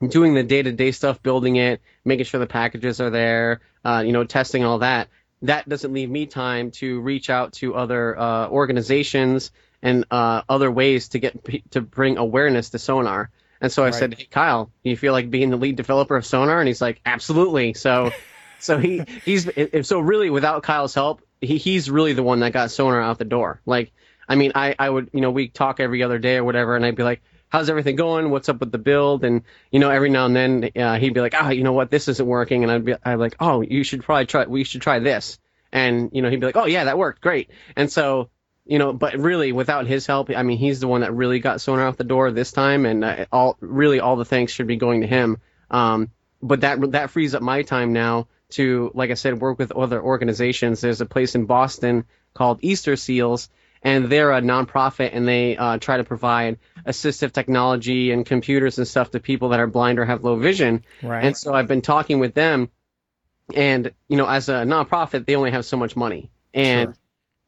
doing 0.08 0.34
the 0.34 0.44
day-to-day 0.44 0.92
stuff, 0.94 1.22
building 1.22 1.58
it, 1.58 1.82
making 2.06 2.24
sure 2.26 2.40
the 2.40 2.48
packages 2.48 3.02
are 3.02 3.10
there, 3.10 3.60
uh, 3.84 4.02
you 4.06 4.14
know, 4.14 4.24
testing 4.24 4.64
all 4.64 4.80
that, 4.80 5.10
that 5.44 5.68
doesn't 5.68 5.94
leave 5.94 6.10
me 6.10 6.26
time 6.28 6.72
to 6.72 7.00
reach 7.02 7.30
out 7.30 7.54
to 7.54 7.76
other 7.76 8.18
uh, 8.18 8.48
organizations 8.50 9.52
and 9.82 10.06
uh, 10.12 10.44
other 10.48 10.70
ways 10.72 11.10
to 11.10 11.20
get 11.20 11.72
to 11.72 11.82
bring 11.82 12.18
awareness 12.18 12.70
to 12.72 12.80
Sonar. 12.80 13.32
And 13.60 13.72
so 13.72 13.84
I 13.84 13.88
Right. 13.88 13.94
said, 13.94 14.14
"Hey, 14.16 14.26
Kyle, 14.26 14.72
do 14.84 14.90
you 14.90 14.98
feel 14.98 15.14
like 15.14 15.30
being 15.30 15.50
the 15.50 15.58
lead 15.58 15.76
developer 15.76 16.16
of 16.16 16.26
Sonar?" 16.26 16.60
And 16.60 16.68
he's 16.68 16.82
like, 16.82 17.02
"Absolutely." 17.06 17.74
So, 17.74 18.12
so 18.58 18.78
he 18.78 19.06
he's 19.24 19.48
if- 19.56 19.86
so 19.86 20.00
really 20.00 20.30
without 20.30 20.64
Kyle's 20.64 20.94
help, 20.94 21.22
he, 21.42 21.58
he's 21.58 21.90
really 21.90 22.14
the 22.14 22.24
one 22.24 22.40
that 22.42 22.54
got 22.54 22.72
Sonar 22.72 23.02
out 23.02 23.18
the 23.18 23.26
door. 23.26 23.62
Like, 23.66 23.92
I 24.28 24.36
mean, 24.36 24.52
I 24.56 24.76
I 24.78 24.90
would 24.90 25.10
you 25.14 25.22
know 25.22 25.32
we 25.32 25.48
talk 25.50 25.80
every 25.80 26.04
other 26.04 26.20
day 26.20 26.38
or 26.38 26.44
whatever, 26.44 26.76
and 26.76 26.86
I'd 26.86 26.96
be 26.96 27.04
like. 27.04 27.22
How's 27.52 27.70
everything 27.70 27.98
going? 27.98 28.30
What's 28.30 28.48
up 28.48 28.62
with 28.62 28.72
the 28.72 28.78
build? 28.78 29.26
And 29.26 29.44
you 29.72 29.80
know, 29.80 29.90
every 29.90 30.10
now 30.10 30.26
and 30.26 30.36
then 30.36 30.70
uh, 30.76 30.98
he'd 30.98 31.14
be 31.14 31.20
like, 31.20 31.36
"Ah, 31.36 31.50
you 31.50 31.64
know 31.64 31.74
what? 31.74 31.92
This 31.92 32.08
isn't 32.08 32.26
working." 32.26 32.64
And 32.64 32.72
I'd 32.72 32.86
be, 32.86 32.94
I'd 32.94 33.16
be 33.16 33.18
like, 33.18 33.36
"Oh, 33.40 33.62
you 33.62 33.84
should 33.84 34.04
probably 34.04 34.26
try. 34.26 34.46
We 34.46 34.64
should 34.64 34.82
try 34.82 35.00
this." 35.00 35.38
And 35.72 36.12
you 36.14 36.22
know, 36.22 36.30
he'd 36.30 36.40
be 36.40 36.46
like, 36.46 36.56
"Oh 36.56 36.66
yeah, 36.66 36.86
that 36.86 36.98
worked, 36.98 37.22
great." 37.22 37.52
And 37.76 37.92
so 37.92 38.30
you 38.66 38.80
know, 38.80 38.94
but 38.94 39.18
really, 39.18 39.52
without 39.52 39.86
his 39.86 40.06
help, 40.06 40.30
I 40.30 40.44
mean, 40.44 40.58
he's 40.58 40.80
the 40.80 40.88
one 40.88 41.02
that 41.02 41.14
really 41.14 41.40
got 41.40 41.60
Sonar 41.60 41.88
out 41.88 41.98
the 41.98 42.06
door 42.06 42.32
this 42.32 42.54
time, 42.54 42.86
and 42.86 43.04
uh, 43.04 43.26
all 43.32 43.58
really 43.60 44.00
all 44.00 44.16
the 44.16 44.26
thanks 44.26 44.54
should 44.54 44.68
be 44.68 44.78
going 44.78 45.02
to 45.02 45.08
him. 45.08 45.38
Um, 45.70 46.12
but 46.42 46.62
that 46.62 46.92
that 46.92 47.10
frees 47.10 47.36
up 47.36 47.42
my 47.42 47.64
time 47.64 47.92
now 47.92 48.28
to, 48.52 48.92
like 48.94 49.12
I 49.12 49.16
said, 49.16 49.42
work 49.42 49.60
with 49.60 49.72
other 49.72 50.02
organizations. 50.02 50.80
There's 50.80 51.02
a 51.02 51.06
place 51.06 51.36
in 51.36 51.46
Boston 51.46 52.06
called 52.34 52.60
Easter 52.62 52.96
Seals, 52.96 53.50
and 53.84 54.10
they're 54.10 54.32
a 54.32 54.42
nonprofit, 54.42 55.12
and 55.14 55.28
they 55.28 55.58
uh, 55.58 55.78
try 55.78 55.98
to 55.98 56.04
provide 56.04 56.60
assistive 56.86 57.32
technology 57.32 58.12
and 58.12 58.26
computers 58.26 58.78
and 58.78 58.88
stuff 58.88 59.12
to 59.12 59.20
people 59.20 59.50
that 59.50 59.60
are 59.60 59.68
blind 59.68 60.00
or 60.00 60.06
have 60.06 60.24
low 60.24 60.36
vision. 60.38 60.84
Right. 61.02 61.26
And 61.26 61.38
so 61.38 61.54
I've 61.54 61.68
been 61.68 61.82
talking 61.82 62.20
with 62.20 62.34
them, 62.34 62.70
and 63.56 63.92
you 64.08 64.18
know, 64.18 64.28
as 64.28 64.50
a 64.50 64.64
nonprofit, 64.64 65.26
they 65.26 65.36
only 65.36 65.52
have 65.52 65.66
so 65.66 65.78
much 65.78 65.96
money, 65.96 66.32
and 66.54 66.90
Sure. 66.90 66.96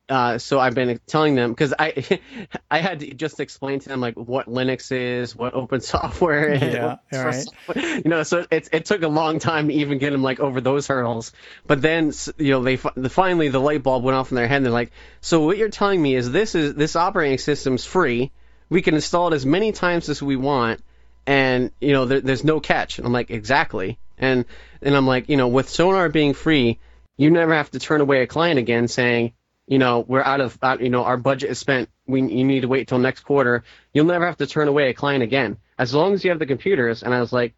Uh, 0.09 0.37
so 0.37 0.59
I've 0.59 0.75
been 0.75 0.99
telling 1.07 1.35
them 1.35 1.51
because 1.51 1.73
I 1.77 2.19
I 2.71 2.79
had 2.79 2.99
to 2.99 3.13
just 3.13 3.39
explain 3.39 3.79
to 3.79 3.89
them 3.89 4.01
like 4.01 4.15
what 4.15 4.47
Linux 4.47 4.91
is, 4.91 5.35
what 5.35 5.53
open 5.53 5.79
software 5.93 6.53
is, 6.53 6.61
Yeah, 6.61 6.85
what 6.85 6.99
all 7.13 7.25
right. 7.25 7.35
software- 7.45 7.85
you 7.97 8.09
know. 8.09 8.23
So 8.23 8.45
it 8.51 8.69
it 8.73 8.85
took 8.85 9.01
a 9.03 9.07
long 9.07 9.39
time 9.39 9.69
to 9.69 9.73
even 9.73 9.99
get 9.99 10.11
them 10.11 10.21
like 10.21 10.39
over 10.39 10.59
those 10.59 10.87
hurdles. 10.87 11.31
But 11.65 11.81
then 11.81 12.11
you 12.37 12.51
know 12.51 12.63
they 12.63 12.75
the, 12.75 13.09
finally 13.09 13.47
the 13.49 13.59
light 13.61 13.81
bulb 13.83 14.03
went 14.03 14.15
off 14.17 14.31
in 14.31 14.35
their 14.35 14.47
head. 14.47 14.57
and 14.57 14.65
They're 14.65 14.73
like, 14.73 14.91
so 15.21 15.45
what 15.45 15.57
you're 15.57 15.69
telling 15.69 16.01
me 16.01 16.15
is 16.15 16.29
this 16.31 16.53
is 16.55 16.73
this 16.75 16.95
operating 16.95 17.37
system's 17.37 17.85
free. 17.85 18.31
We 18.69 18.81
can 18.81 18.95
install 18.95 19.29
it 19.29 19.35
as 19.35 19.45
many 19.45 19.71
times 19.71 20.09
as 20.09 20.21
we 20.21 20.35
want, 20.35 20.83
and 21.25 21.71
you 21.79 21.93
know 21.93 22.05
there, 22.05 22.19
there's 22.21 22.43
no 22.43 22.59
catch. 22.59 22.97
And 22.97 23.07
I'm 23.07 23.13
like 23.13 23.31
exactly. 23.31 23.99
And 24.17 24.43
and 24.81 24.95
I'm 24.97 25.07
like 25.07 25.29
you 25.29 25.37
know 25.37 25.47
with 25.47 25.69
Sonar 25.69 26.09
being 26.09 26.33
free, 26.33 26.79
you 27.15 27.31
never 27.31 27.53
have 27.53 27.71
to 27.71 27.79
turn 27.79 28.01
away 28.01 28.21
a 28.21 28.27
client 28.27 28.59
again 28.59 28.87
saying 28.89 29.33
you 29.67 29.79
know 29.79 30.05
we're 30.07 30.23
out 30.23 30.41
of 30.41 30.57
you 30.79 30.89
know 30.89 31.03
our 31.03 31.17
budget 31.17 31.49
is 31.49 31.59
spent. 31.59 31.89
We 32.05 32.21
you 32.21 32.43
need 32.43 32.61
to 32.61 32.67
wait 32.67 32.87
till 32.87 32.99
next 32.99 33.21
quarter. 33.21 33.63
You'll 33.93 34.05
never 34.05 34.25
have 34.25 34.37
to 34.37 34.47
turn 34.47 34.67
away 34.67 34.89
a 34.89 34.93
client 34.93 35.23
again 35.23 35.57
as 35.77 35.93
long 35.93 36.13
as 36.13 36.23
you 36.23 36.29
have 36.29 36.39
the 36.39 36.45
computers. 36.45 37.03
And 37.03 37.13
I 37.13 37.19
was 37.19 37.33
like, 37.33 37.53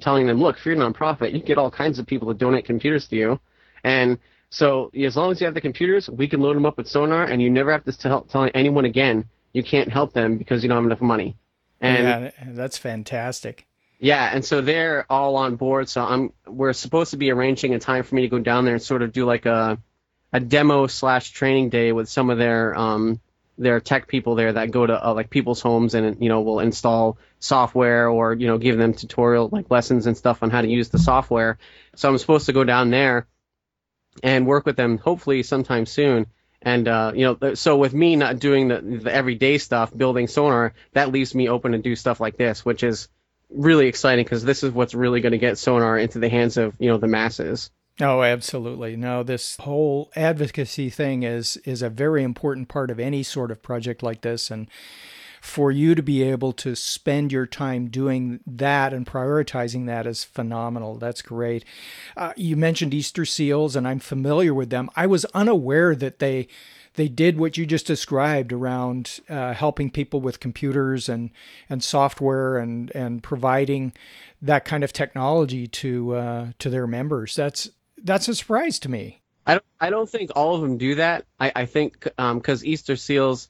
telling 0.00 0.26
them, 0.26 0.40
look, 0.40 0.56
if 0.56 0.64
you're 0.64 0.74
a 0.74 0.78
nonprofit, 0.78 1.32
you 1.32 1.40
get 1.40 1.58
all 1.58 1.70
kinds 1.70 1.98
of 1.98 2.06
people 2.06 2.28
to 2.28 2.34
donate 2.34 2.64
computers 2.64 3.08
to 3.08 3.16
you, 3.16 3.40
and 3.84 4.18
so 4.50 4.90
as 4.94 5.16
long 5.16 5.30
as 5.30 5.40
you 5.40 5.44
have 5.46 5.54
the 5.54 5.60
computers, 5.60 6.10
we 6.10 6.28
can 6.28 6.40
load 6.40 6.56
them 6.56 6.66
up 6.66 6.76
with 6.76 6.88
Sonar, 6.88 7.24
and 7.24 7.40
you 7.40 7.50
never 7.50 7.70
have 7.70 7.84
to 7.84 7.96
tell, 7.96 8.22
tell 8.22 8.50
anyone 8.52 8.84
again 8.84 9.26
you 9.52 9.62
can't 9.62 9.88
help 9.90 10.12
them 10.12 10.38
because 10.38 10.62
you 10.62 10.68
don't 10.68 10.78
have 10.78 10.86
enough 10.86 11.00
money. 11.00 11.36
And 11.80 12.24
yeah, 12.24 12.30
that's 12.48 12.78
fantastic. 12.78 13.66
Yeah, 13.98 14.30
and 14.32 14.44
so 14.44 14.60
they're 14.60 15.06
all 15.10 15.36
on 15.36 15.56
board. 15.56 15.88
So 15.88 16.02
I'm 16.02 16.32
we're 16.46 16.72
supposed 16.72 17.12
to 17.12 17.16
be 17.16 17.30
arranging 17.30 17.74
a 17.74 17.78
time 17.78 18.02
for 18.02 18.14
me 18.14 18.22
to 18.22 18.28
go 18.28 18.38
down 18.38 18.64
there 18.64 18.74
and 18.74 18.82
sort 18.82 19.02
of 19.02 19.12
do 19.12 19.24
like 19.24 19.46
a 19.46 19.78
a 20.32 20.40
demo 20.40 20.86
slash 20.86 21.30
training 21.30 21.70
day 21.70 21.92
with 21.92 22.08
some 22.08 22.30
of 22.30 22.38
their 22.38 22.76
um 22.76 23.20
their 23.60 23.78
tech 23.78 24.08
people 24.08 24.36
there 24.36 24.54
that 24.54 24.70
go 24.70 24.86
to 24.86 25.06
uh, 25.06 25.12
like 25.12 25.28
people's 25.28 25.60
homes 25.60 25.94
and 25.94 26.22
you 26.22 26.30
know 26.30 26.40
will 26.40 26.60
install 26.60 27.18
software 27.38 28.08
or 28.08 28.34
you 28.34 28.46
know 28.46 28.58
give 28.58 28.78
them 28.78 28.94
tutorial 28.94 29.48
like 29.52 29.70
lessons 29.70 30.06
and 30.06 30.16
stuff 30.16 30.42
on 30.42 30.50
how 30.50 30.62
to 30.62 30.68
use 30.68 30.88
the 30.88 30.98
software. 30.98 31.58
So 31.94 32.08
I'm 32.08 32.18
supposed 32.18 32.46
to 32.46 32.52
go 32.52 32.64
down 32.64 32.90
there 32.90 33.26
and 34.22 34.46
work 34.46 34.64
with 34.64 34.76
them 34.76 34.98
hopefully 34.98 35.42
sometime 35.42 35.86
soon. 35.86 36.26
And 36.62 36.88
uh, 36.88 37.12
you 37.14 37.38
know, 37.40 37.54
so 37.54 37.76
with 37.76 37.94
me 37.94 38.16
not 38.16 38.38
doing 38.38 38.68
the, 38.68 38.80
the 38.80 39.12
everyday 39.12 39.58
stuff, 39.58 39.96
building 39.96 40.26
sonar, 40.26 40.74
that 40.92 41.10
leaves 41.12 41.34
me 41.34 41.48
open 41.48 41.72
to 41.72 41.78
do 41.78 41.96
stuff 41.96 42.20
like 42.20 42.36
this, 42.36 42.64
which 42.64 42.82
is 42.82 43.08
really 43.50 43.88
exciting 43.88 44.24
because 44.24 44.44
this 44.44 44.62
is 44.62 44.72
what's 44.72 44.94
really 44.94 45.20
going 45.20 45.32
to 45.32 45.38
get 45.38 45.58
sonar 45.58 45.98
into 45.98 46.18
the 46.18 46.28
hands 46.28 46.56
of 46.56 46.74
you 46.78 46.88
know 46.88 46.98
the 46.98 47.06
masses. 47.06 47.70
Oh, 47.98 48.22
absolutely. 48.22 48.96
No, 48.96 49.22
this 49.22 49.56
whole 49.56 50.10
advocacy 50.16 50.90
thing 50.90 51.22
is 51.22 51.56
is 51.58 51.82
a 51.82 51.90
very 51.90 52.22
important 52.22 52.68
part 52.68 52.90
of 52.90 52.98
any 52.98 53.22
sort 53.22 53.50
of 53.50 53.62
project 53.62 54.02
like 54.02 54.22
this 54.22 54.50
and 54.50 54.68
for 55.40 55.70
you 55.70 55.94
to 55.94 56.02
be 56.02 56.22
able 56.22 56.52
to 56.52 56.74
spend 56.74 57.32
your 57.32 57.46
time 57.46 57.88
doing 57.88 58.40
that 58.46 58.92
and 58.92 59.06
prioritizing 59.06 59.86
that 59.86 60.06
is 60.06 60.22
phenomenal. 60.22 60.98
That's 60.98 61.22
great. 61.22 61.64
Uh, 62.16 62.32
you 62.36 62.56
mentioned 62.56 62.92
Easter 62.92 63.24
seals, 63.24 63.74
and 63.74 63.88
I'm 63.88 64.00
familiar 64.00 64.52
with 64.52 64.68
them. 64.70 64.90
I 64.96 65.06
was 65.06 65.24
unaware 65.26 65.94
that 65.96 66.18
they 66.18 66.48
they 66.94 67.08
did 67.08 67.38
what 67.38 67.56
you 67.56 67.64
just 67.66 67.86
described 67.86 68.52
around 68.52 69.20
uh, 69.28 69.54
helping 69.54 69.90
people 69.90 70.20
with 70.20 70.40
computers 70.40 71.08
and 71.08 71.30
and 71.68 71.82
software 71.82 72.58
and 72.58 72.90
and 72.94 73.22
providing 73.22 73.92
that 74.42 74.64
kind 74.64 74.84
of 74.84 74.92
technology 74.92 75.66
to 75.66 76.14
uh, 76.14 76.46
to 76.58 76.70
their 76.70 76.86
members. 76.86 77.34
That's 77.34 77.70
that's 78.04 78.28
a 78.28 78.34
surprise 78.34 78.78
to 78.80 78.88
me. 78.88 79.22
I 79.46 79.54
don't, 79.54 79.64
I 79.80 79.90
don't 79.90 80.08
think 80.08 80.30
all 80.36 80.54
of 80.54 80.62
them 80.62 80.78
do 80.78 80.96
that. 80.96 81.24
I, 81.38 81.52
I 81.54 81.66
think 81.66 82.00
because 82.02 82.62
um, 82.62 82.66
Easter 82.66 82.96
Seals, 82.96 83.48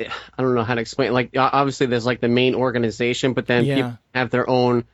I 0.00 0.42
don't 0.42 0.54
know 0.54 0.64
how 0.64 0.74
to 0.74 0.80
explain. 0.80 1.12
Like 1.12 1.30
obviously 1.36 1.86
there's 1.86 2.06
like 2.06 2.20
the 2.20 2.28
main 2.28 2.54
organization, 2.54 3.32
but 3.32 3.46
then 3.46 3.64
yeah. 3.64 3.74
people 3.74 3.98
have 4.14 4.30
their 4.30 4.48
own, 4.48 4.84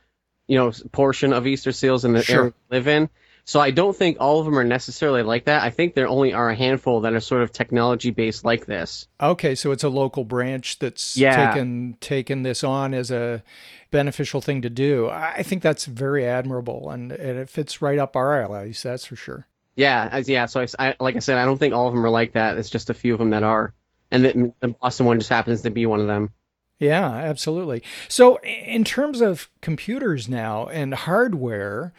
you 0.47 0.57
know, 0.57 0.71
portion 0.91 1.33
of 1.33 1.47
Easter 1.47 1.71
Seals 1.71 2.05
in 2.05 2.13
the 2.13 2.23
sure. 2.23 2.39
area 2.39 2.53
live 2.69 2.87
in. 2.87 3.09
So 3.47 3.59
I 3.59 3.69
don't 3.69 3.95
think 3.95 4.17
all 4.19 4.39
of 4.39 4.45
them 4.45 4.57
are 4.57 4.63
necessarily 4.63 5.21
like 5.21 5.45
that. 5.45 5.61
I 5.61 5.69
think 5.69 5.93
there 5.93 6.07
only 6.07 6.33
are 6.33 6.49
a 6.49 6.55
handful 6.55 7.01
that 7.01 7.13
are 7.13 7.19
sort 7.19 7.43
of 7.43 7.51
technology 7.51 8.09
based 8.09 8.43
like 8.43 8.65
this. 8.65 9.07
Okay, 9.21 9.53
so 9.53 9.71
it's 9.71 9.83
a 9.83 9.89
local 9.89 10.23
branch 10.23 10.79
that's 10.79 11.15
yeah. 11.15 11.53
taken 11.53 11.95
taken 12.01 12.41
this 12.41 12.63
on 12.63 12.95
as 12.95 13.11
a 13.11 13.43
beneficial 13.95 14.41
thing 14.41 14.61
to 14.61 14.69
do. 14.69 15.09
I 15.09 15.41
think 15.43 15.63
that's 15.63 15.85
very 15.85 16.27
admirable, 16.27 16.89
and, 16.89 17.11
and 17.13 17.39
it 17.39 17.49
fits 17.49 17.81
right 17.81 17.97
up 17.97 18.15
our 18.15 18.41
alleys. 18.41 18.83
That's 18.83 19.05
for 19.05 19.15
sure. 19.15 19.47
Yeah, 19.75 20.21
yeah. 20.25 20.45
So 20.47 20.61
I, 20.61 20.67
I, 20.79 20.95
like 20.99 21.15
I 21.15 21.19
said, 21.19 21.37
I 21.37 21.45
don't 21.45 21.57
think 21.57 21.73
all 21.73 21.87
of 21.87 21.93
them 21.93 22.05
are 22.05 22.09
like 22.09 22.33
that. 22.33 22.57
It's 22.57 22.69
just 22.69 22.89
a 22.89 22.93
few 22.93 23.13
of 23.13 23.19
them 23.19 23.29
that 23.29 23.43
are, 23.43 23.73
and 24.11 24.25
the, 24.25 24.53
the 24.59 24.67
Boston 24.69 25.05
one 25.05 25.19
just 25.19 25.29
happens 25.29 25.61
to 25.61 25.69
be 25.69 25.85
one 25.85 26.01
of 26.01 26.07
them. 26.07 26.31
Yeah, 26.77 27.09
absolutely. 27.09 27.83
So 28.09 28.37
in 28.43 28.83
terms 28.83 29.21
of 29.21 29.49
computers 29.61 30.27
now 30.27 30.67
and 30.67 30.93
hardware 30.93 31.93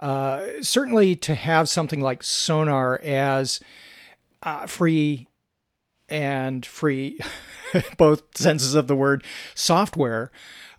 uh, 0.00 0.44
certainly 0.60 1.16
to 1.16 1.34
have 1.34 1.68
something 1.68 2.00
like 2.00 2.22
Sonar 2.22 3.00
as 3.02 3.60
uh, 4.42 4.66
free 4.66 5.28
and 6.08 6.64
free, 6.64 7.20
both 7.98 8.36
senses 8.36 8.74
of 8.74 8.86
the 8.86 8.96
word, 8.96 9.24
software 9.54 10.30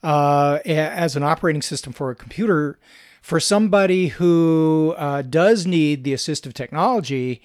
uh, 0.04 0.60
as 0.66 1.16
an 1.16 1.24
operating 1.24 1.62
system 1.62 1.94
for 1.94 2.10
a 2.10 2.16
computer, 2.16 2.80
for 3.22 3.40
somebody 3.40 4.08
who 4.08 4.96
uh, 4.98 5.22
does 5.22 5.66
need 5.66 6.04
the 6.04 6.14
assistive 6.14 6.54
technology, 6.54 7.42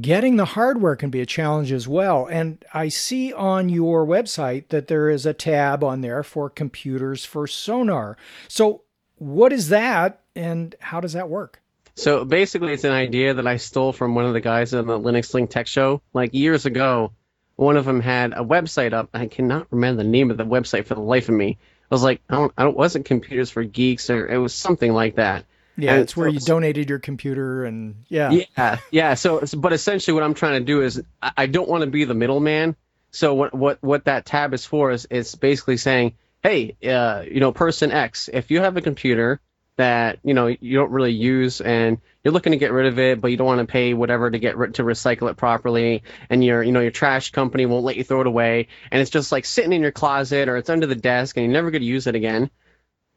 getting 0.00 0.36
the 0.36 0.44
hardware 0.44 0.94
can 0.94 1.10
be 1.10 1.20
a 1.20 1.26
challenge 1.26 1.72
as 1.72 1.88
well. 1.88 2.26
And 2.26 2.64
I 2.74 2.88
see 2.88 3.32
on 3.32 3.68
your 3.68 4.06
website 4.06 4.68
that 4.68 4.88
there 4.88 5.08
is 5.08 5.24
a 5.24 5.32
tab 5.32 5.82
on 5.82 6.02
there 6.02 6.22
for 6.22 6.50
computers 6.50 7.24
for 7.24 7.46
Sonar. 7.46 8.16
So, 8.48 8.82
what 9.18 9.52
is 9.52 9.70
that? 9.70 10.20
and 10.36 10.74
how 10.78 11.00
does 11.00 11.14
that 11.14 11.28
work? 11.28 11.60
So 11.94 12.24
basically, 12.24 12.74
it's 12.74 12.84
an 12.84 12.92
idea 12.92 13.34
that 13.34 13.46
I 13.46 13.56
stole 13.56 13.92
from 13.92 14.14
one 14.14 14.26
of 14.26 14.34
the 14.34 14.40
guys 14.40 14.74
on 14.74 14.86
the 14.86 14.98
Linux 14.98 15.32
Link 15.32 15.48
Tech 15.48 15.66
Show. 15.66 16.02
Like 16.12 16.34
years 16.34 16.66
ago, 16.66 17.12
one 17.56 17.78
of 17.78 17.86
them 17.86 18.00
had 18.00 18.34
a 18.34 18.44
website 18.44 18.92
up. 18.92 19.08
I 19.14 19.26
cannot 19.26 19.66
remember 19.70 20.02
the 20.02 20.08
name 20.08 20.30
of 20.30 20.36
the 20.36 20.44
website 20.44 20.84
for 20.84 20.94
the 20.94 21.00
life 21.00 21.30
of 21.30 21.34
me. 21.34 21.56
I 21.90 21.94
was 21.94 22.02
like, 22.02 22.20
I 22.28 22.34
don't, 22.34 22.52
I 22.56 22.64
don't 22.64 22.76
wasn't 22.76 23.04
computers 23.06 23.50
for 23.50 23.62
geeks 23.62 24.10
or 24.10 24.26
it 24.26 24.38
was 24.38 24.54
something 24.54 24.92
like 24.92 25.16
that. 25.16 25.44
Yeah, 25.76 25.92
and 25.92 26.02
it's 26.02 26.16
where 26.16 26.28
you 26.28 26.40
donated 26.40 26.88
your 26.88 26.98
computer 26.98 27.64
and 27.64 28.04
yeah. 28.08 28.30
Yeah, 28.30 28.78
yeah. 28.90 29.14
So, 29.14 29.44
but 29.56 29.72
essentially, 29.72 30.14
what 30.14 30.22
I'm 30.22 30.34
trying 30.34 30.60
to 30.60 30.64
do 30.64 30.82
is 30.82 31.02
I 31.20 31.46
don't 31.46 31.68
want 31.68 31.82
to 31.82 31.86
be 31.86 32.04
the 32.04 32.14
middleman. 32.14 32.76
So 33.10 33.34
what 33.34 33.54
what 33.54 33.82
what 33.82 34.04
that 34.06 34.24
tab 34.24 34.54
is 34.54 34.64
for 34.64 34.90
is 34.90 35.06
it's 35.10 35.34
basically 35.34 35.76
saying, 35.76 36.14
hey, 36.42 36.76
uh, 36.86 37.24
you 37.30 37.40
know, 37.40 37.52
person 37.52 37.92
X, 37.92 38.30
if 38.32 38.50
you 38.50 38.60
have 38.60 38.76
a 38.76 38.80
computer 38.80 39.40
that 39.76 40.18
you 40.22 40.34
know 40.34 40.46
you 40.46 40.78
don't 40.78 40.90
really 40.90 41.12
use 41.12 41.60
and 41.60 41.98
you're 42.26 42.32
looking 42.32 42.50
to 42.50 42.58
get 42.58 42.72
rid 42.72 42.86
of 42.86 42.98
it 42.98 43.20
but 43.20 43.30
you 43.30 43.36
don't 43.36 43.46
want 43.46 43.60
to 43.60 43.72
pay 43.72 43.94
whatever 43.94 44.28
to 44.28 44.40
get 44.40 44.54
to 44.74 44.82
recycle 44.82 45.30
it 45.30 45.36
properly 45.36 46.02
and 46.28 46.44
your 46.44 46.60
you 46.60 46.72
know 46.72 46.80
your 46.80 46.90
trash 46.90 47.30
company 47.30 47.66
won't 47.66 47.84
let 47.84 47.94
you 47.94 48.02
throw 48.02 48.20
it 48.20 48.26
away 48.26 48.66
and 48.90 49.00
it's 49.00 49.12
just 49.12 49.30
like 49.30 49.44
sitting 49.44 49.72
in 49.72 49.80
your 49.80 49.92
closet 49.92 50.48
or 50.48 50.56
it's 50.56 50.68
under 50.68 50.88
the 50.88 50.96
desk 50.96 51.36
and 51.36 51.44
you're 51.44 51.52
never 51.52 51.70
going 51.70 51.82
to 51.82 51.86
use 51.86 52.08
it 52.08 52.16
again 52.16 52.50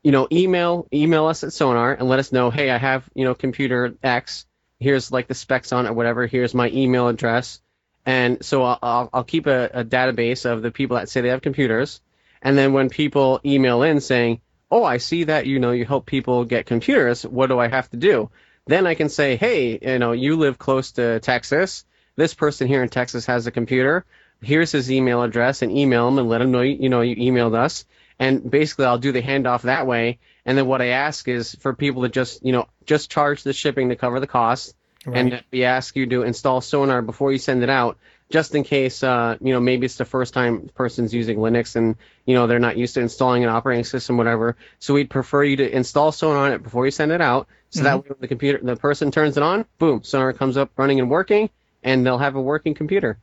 you 0.04 0.12
know 0.12 0.28
email 0.32 0.88
email 0.94 1.26
us 1.26 1.44
at 1.44 1.52
sonar 1.52 1.92
and 1.92 2.08
let 2.08 2.20
us 2.20 2.32
know 2.32 2.52
hey 2.52 2.70
i 2.70 2.78
have 2.78 3.04
you 3.16 3.26
know 3.26 3.34
computer 3.34 3.96
x 4.04 4.46
here's 4.80 5.12
like 5.12 5.28
the 5.28 5.34
specs 5.34 5.74
on 5.74 5.88
it 5.88 5.96
whatever 5.96 6.28
here's 6.28 6.54
my 6.54 6.70
email 6.70 7.08
address 7.08 7.62
and 8.06 8.46
so 8.46 8.62
i'll, 8.62 8.80
I'll, 8.84 9.10
I'll 9.12 9.24
keep 9.24 9.48
a, 9.48 9.72
a 9.74 9.84
database 9.84 10.46
of 10.46 10.62
the 10.62 10.70
people 10.70 10.98
that 10.98 11.10
say 11.10 11.22
they 11.22 11.30
have 11.30 11.42
computers 11.42 12.00
and 12.44 12.56
then 12.56 12.74
when 12.74 12.90
people 12.90 13.40
email 13.44 13.82
in 13.82 14.02
saying 14.02 14.42
oh, 14.72 14.84
I 14.84 14.98
see 14.98 15.24
that, 15.24 15.48
you 15.48 15.58
know, 15.58 15.72
you 15.72 15.84
help 15.84 16.06
people 16.06 16.46
get 16.46 16.68
computers. 16.68 17.24
What 17.24 17.48
do 17.48 17.58
I 17.58 17.68
have 17.70 17.90
to 17.90 17.98
do? 17.98 18.30
Then 18.70 18.86
I 18.86 18.94
can 18.94 19.10
say, 19.10 19.36
hey, 19.36 19.80
you 19.82 19.98
know, 19.98 20.12
you 20.12 20.36
live 20.36 20.60
close 20.60 20.92
to 20.92 21.20
Texas. 21.22 21.86
This 22.16 22.36
person 22.36 22.68
here 22.68 22.84
in 22.84 22.90
Texas 22.90 23.26
has 23.26 23.48
a 23.48 23.52
computer. 23.52 24.06
Here's 24.44 24.72
his 24.72 24.92
email 24.92 25.24
address 25.24 25.64
and 25.64 25.76
email 25.76 26.08
him 26.08 26.20
and 26.20 26.30
let 26.30 26.40
him 26.40 26.52
know, 26.52 26.62
you 26.62 26.88
know, 26.88 27.02
you 27.02 27.16
emailed 27.16 27.56
us. 27.56 27.86
And 28.20 28.52
basically 28.52 28.86
I'll 28.86 29.00
do 29.00 29.12
the 29.12 29.24
handoff 29.24 29.64
that 29.64 29.88
way. 29.88 30.20
And 30.46 30.56
then 30.56 30.68
what 30.68 30.84
I 30.84 30.90
ask 30.90 31.28
is 31.28 31.56
for 31.56 31.74
people 31.74 32.04
to 32.04 32.10
just, 32.10 32.46
you 32.46 32.52
know, 32.52 32.68
just 32.86 33.10
charge 33.10 33.42
the 33.42 33.54
shipping 33.54 33.90
to 33.90 33.96
cover 33.96 34.20
the 34.20 34.28
cost. 34.28 34.76
Right. 35.04 35.18
And 35.18 35.44
we 35.52 35.64
ask 35.64 35.96
you 35.96 36.06
to 36.06 36.22
install 36.22 36.62
Sonar 36.62 37.02
before 37.02 37.32
you 37.32 37.40
send 37.40 37.64
it 37.64 37.72
out 37.72 37.98
just 38.30 38.54
in 38.54 38.64
case, 38.64 39.02
uh, 39.02 39.38
you 39.42 39.54
know, 39.54 39.60
maybe 39.60 39.86
it's 39.86 39.98
the 39.98 40.06
first 40.06 40.36
time 40.36 40.70
person's 40.76 41.12
using 41.12 41.40
Linux 41.40 41.76
and, 41.76 41.96
you 42.26 42.36
know, 42.36 42.46
they're 42.46 42.60
not 42.60 42.78
used 42.78 42.94
to 42.94 43.02
installing 43.02 43.44
an 43.44 43.50
operating 43.50 43.84
system, 43.84 44.18
whatever. 44.18 44.56
So 44.78 44.94
we'd 44.94 45.10
prefer 45.10 45.44
you 45.44 45.56
to 45.58 45.76
install 45.76 46.12
Sonar 46.12 46.46
on 46.46 46.52
it 46.52 46.62
before 46.62 46.86
you 46.86 46.92
send 46.92 47.12
it 47.12 47.22
out. 47.22 47.48
So 47.70 47.80
mm-hmm. 47.80 47.86
that 47.86 47.98
way 47.98 48.10
when 48.10 48.18
the 48.20 48.28
computer, 48.28 48.60
the 48.62 48.76
person 48.76 49.12
turns 49.12 49.38
it 49.38 49.44
on, 49.44 49.66
boom, 49.78 50.04
Sonar 50.04 50.34
comes 50.34 50.58
up 50.58 50.72
running 50.78 51.00
and 51.00 51.10
working 51.10 51.50
and 51.84 52.06
they'll 52.06 52.18
have 52.18 52.36
a 52.36 52.42
working 52.42 52.74
computer. 52.74 53.20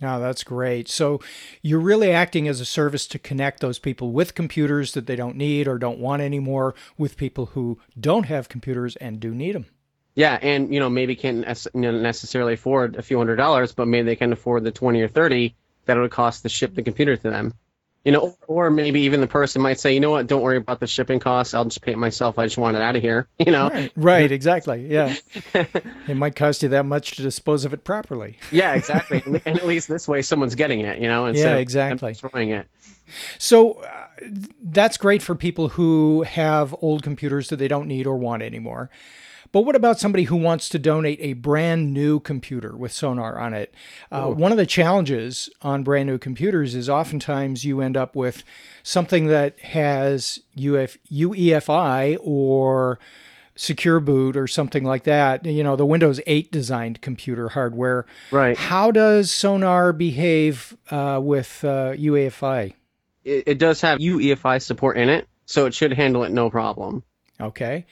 Oh, 0.00 0.20
that's 0.20 0.44
great. 0.44 0.88
So 0.88 1.20
you're 1.60 1.80
really 1.80 2.12
acting 2.12 2.46
as 2.46 2.60
a 2.60 2.64
service 2.64 3.06
to 3.08 3.18
connect 3.18 3.60
those 3.60 3.80
people 3.80 4.12
with 4.12 4.34
computers 4.34 4.92
that 4.92 5.06
they 5.06 5.16
don't 5.16 5.36
need 5.36 5.66
or 5.66 5.76
don't 5.76 5.98
want 5.98 6.22
anymore 6.22 6.74
with 6.96 7.16
people 7.16 7.46
who 7.46 7.80
don't 7.98 8.26
have 8.26 8.48
computers 8.48 8.94
and 8.96 9.18
do 9.18 9.34
need 9.34 9.56
them. 9.56 9.66
Yeah, 10.14 10.38
and 10.40 10.74
you 10.74 10.80
know 10.80 10.90
maybe 10.90 11.14
can't 11.14 11.46
necessarily 11.74 12.54
afford 12.54 12.96
a 12.96 13.02
few 13.02 13.18
hundred 13.18 13.36
dollars, 13.36 13.72
but 13.72 13.86
maybe 13.86 14.06
they 14.06 14.16
can 14.16 14.32
afford 14.32 14.64
the 14.64 14.72
twenty 14.72 15.00
or 15.00 15.06
thirty 15.06 15.54
that 15.84 15.96
it 15.96 16.00
would 16.00 16.10
cost 16.10 16.42
to 16.42 16.48
ship 16.48 16.74
the 16.74 16.82
computer 16.82 17.16
to 17.16 17.30
them. 17.30 17.54
You 18.04 18.12
know, 18.12 18.38
or 18.46 18.70
maybe 18.70 19.00
even 19.02 19.20
the 19.20 19.26
person 19.26 19.60
might 19.60 19.80
say, 19.80 19.92
you 19.92 20.00
know 20.00 20.12
what, 20.12 20.26
don't 20.26 20.40
worry 20.40 20.56
about 20.56 20.80
the 20.80 20.86
shipping 20.86 21.18
costs. 21.18 21.52
I'll 21.52 21.64
just 21.64 21.82
pay 21.82 21.92
it 21.92 21.98
myself. 21.98 22.38
I 22.38 22.46
just 22.46 22.56
want 22.56 22.76
it 22.76 22.82
out 22.82 22.96
of 22.96 23.02
here. 23.02 23.28
You 23.38 23.52
know, 23.52 23.68
right, 23.68 23.92
right 23.96 24.32
exactly. 24.38 24.86
Yeah, 24.86 25.14
it 25.54 26.16
might 26.16 26.36
cost 26.36 26.62
you 26.62 26.68
that 26.70 26.86
much 26.86 27.12
to 27.16 27.22
dispose 27.22 27.64
of 27.64 27.72
it 27.72 27.84
properly. 27.84 28.38
yeah, 28.50 28.74
exactly. 28.74 29.22
and 29.26 29.58
at 29.58 29.66
least 29.66 29.88
this 29.88 30.06
way, 30.06 30.22
someone's 30.22 30.54
getting 30.54 30.80
it. 30.80 31.00
You 31.00 31.08
know, 31.08 31.26
instead 31.26 31.56
yeah, 31.56 31.58
exactly. 31.58 32.10
of 32.10 32.20
destroying 32.20 32.50
it. 32.50 32.68
So 33.38 33.72
uh, 33.72 34.06
that's 34.62 34.96
great 34.96 35.22
for 35.22 35.34
people 35.34 35.68
who 35.68 36.22
have 36.22 36.74
old 36.82 37.02
computers 37.02 37.48
that 37.48 37.56
they 37.56 37.68
don't 37.68 37.86
need 37.86 38.06
or 38.06 38.16
want 38.16 38.42
anymore. 38.42 38.90
But 39.52 39.62
what 39.62 39.74
about 39.76 39.98
somebody 39.98 40.24
who 40.24 40.36
wants 40.36 40.68
to 40.70 40.78
donate 40.78 41.18
a 41.20 41.32
brand 41.32 41.92
new 41.94 42.20
computer 42.20 42.76
with 42.76 42.92
Sonar 42.92 43.38
on 43.38 43.54
it? 43.54 43.74
Uh, 44.12 44.26
one 44.28 44.52
of 44.52 44.58
the 44.58 44.66
challenges 44.66 45.48
on 45.62 45.82
brand 45.82 46.06
new 46.06 46.18
computers 46.18 46.74
is 46.74 46.88
oftentimes 46.88 47.64
you 47.64 47.80
end 47.80 47.96
up 47.96 48.14
with 48.14 48.44
something 48.82 49.26
that 49.28 49.58
has 49.60 50.40
Uf- 50.56 50.98
UEFI 51.10 52.18
or 52.20 52.98
secure 53.56 53.98
boot 53.98 54.36
or 54.36 54.46
something 54.46 54.84
like 54.84 55.02
that 55.02 55.44
you 55.44 55.64
know 55.64 55.74
the 55.74 55.84
windows 55.84 56.20
8 56.28 56.52
designed 56.52 57.00
computer 57.02 57.48
hardware 57.48 58.06
Right. 58.30 58.56
how 58.56 58.92
does 58.92 59.32
sonar 59.32 59.92
behave 59.92 60.76
uh, 60.92 61.18
with 61.20 61.64
uh, 61.64 61.90
uefi 61.94 62.74
It, 63.24 63.44
it 63.48 63.58
does 63.58 63.80
have 63.80 63.98
UEFI 63.98 64.62
support 64.62 64.96
in 64.96 65.08
it, 65.08 65.26
so 65.44 65.66
it 65.66 65.74
should 65.74 65.92
handle 65.92 66.22
it 66.22 66.30
no 66.30 66.50
problem. 66.50 67.02
Okay. 67.40 67.84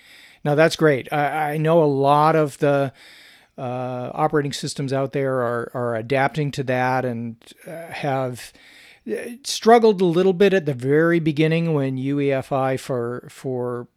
Now 0.46 0.54
that's 0.54 0.76
great. 0.76 1.12
I, 1.12 1.54
I 1.54 1.56
know 1.58 1.82
a 1.82 1.84
lot 1.84 2.36
of 2.36 2.56
the 2.58 2.92
uh, 3.58 4.10
operating 4.14 4.52
systems 4.52 4.92
out 4.92 5.12
there 5.12 5.40
are, 5.40 5.70
are 5.74 5.96
adapting 5.96 6.50
to 6.52 6.62
that 6.62 7.04
and 7.04 7.36
uh, 7.66 7.88
have 7.88 8.52
uh, 9.10 9.14
struggled 9.44 10.00
a 10.00 10.04
little 10.04 10.32
bit 10.32 10.52
at 10.54 10.66
the 10.66 10.74
very 10.74 11.18
beginning 11.20 11.74
when 11.74 11.96
UEFI 11.96 12.78
for 12.78 13.26
for 13.30 13.88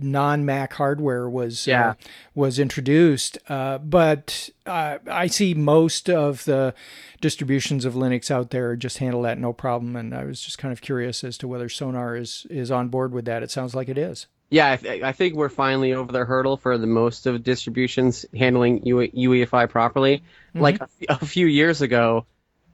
non 0.00 0.44
Mac 0.44 0.74
hardware 0.74 1.28
was 1.28 1.66
Yeah. 1.66 1.90
uh, 1.90 1.94
was 2.34 2.58
introduced. 2.58 3.38
Uh, 3.48 3.78
but 3.78 4.50
uh, 4.66 4.98
I 5.10 5.26
see 5.28 5.54
most 5.54 6.10
of 6.10 6.44
the 6.44 6.74
distributions 7.20 7.84
of 7.86 7.94
Linux 7.94 8.30
out 8.30 8.50
there 8.50 8.76
just 8.76 8.98
handle 8.98 9.22
that 9.22 9.38
no 9.38 9.52
problem. 9.54 9.96
And 9.96 10.14
I 10.14 10.24
was 10.24 10.40
just 10.42 10.58
kind 10.58 10.72
of 10.72 10.80
curious 10.82 11.24
as 11.24 11.38
to 11.38 11.48
whether 11.48 11.68
Sonar 11.68 12.16
is 12.16 12.46
is 12.50 12.70
on 12.70 12.88
board 12.88 13.12
with 13.12 13.24
that. 13.26 13.42
It 13.42 13.50
sounds 13.50 13.74
like 13.74 13.88
it 13.88 13.96
is. 13.98 14.26
Yeah, 14.50 14.72
I, 14.72 14.76
th- 14.76 15.02
I 15.02 15.12
think 15.12 15.34
we're 15.34 15.48
finally 15.48 15.94
over 15.94 16.12
the 16.12 16.24
hurdle 16.24 16.56
for 16.56 16.78
the 16.78 16.86
most 16.86 17.26
of 17.26 17.42
distributions 17.42 18.24
handling 18.36 18.86
UE- 18.86 19.10
UEFI 19.10 19.68
properly. 19.68 20.22
Like 20.54 20.80
a, 20.80 20.84
f- 20.84 21.20
a 21.22 21.26
few 21.26 21.46
years 21.46 21.82
ago, 21.82 22.26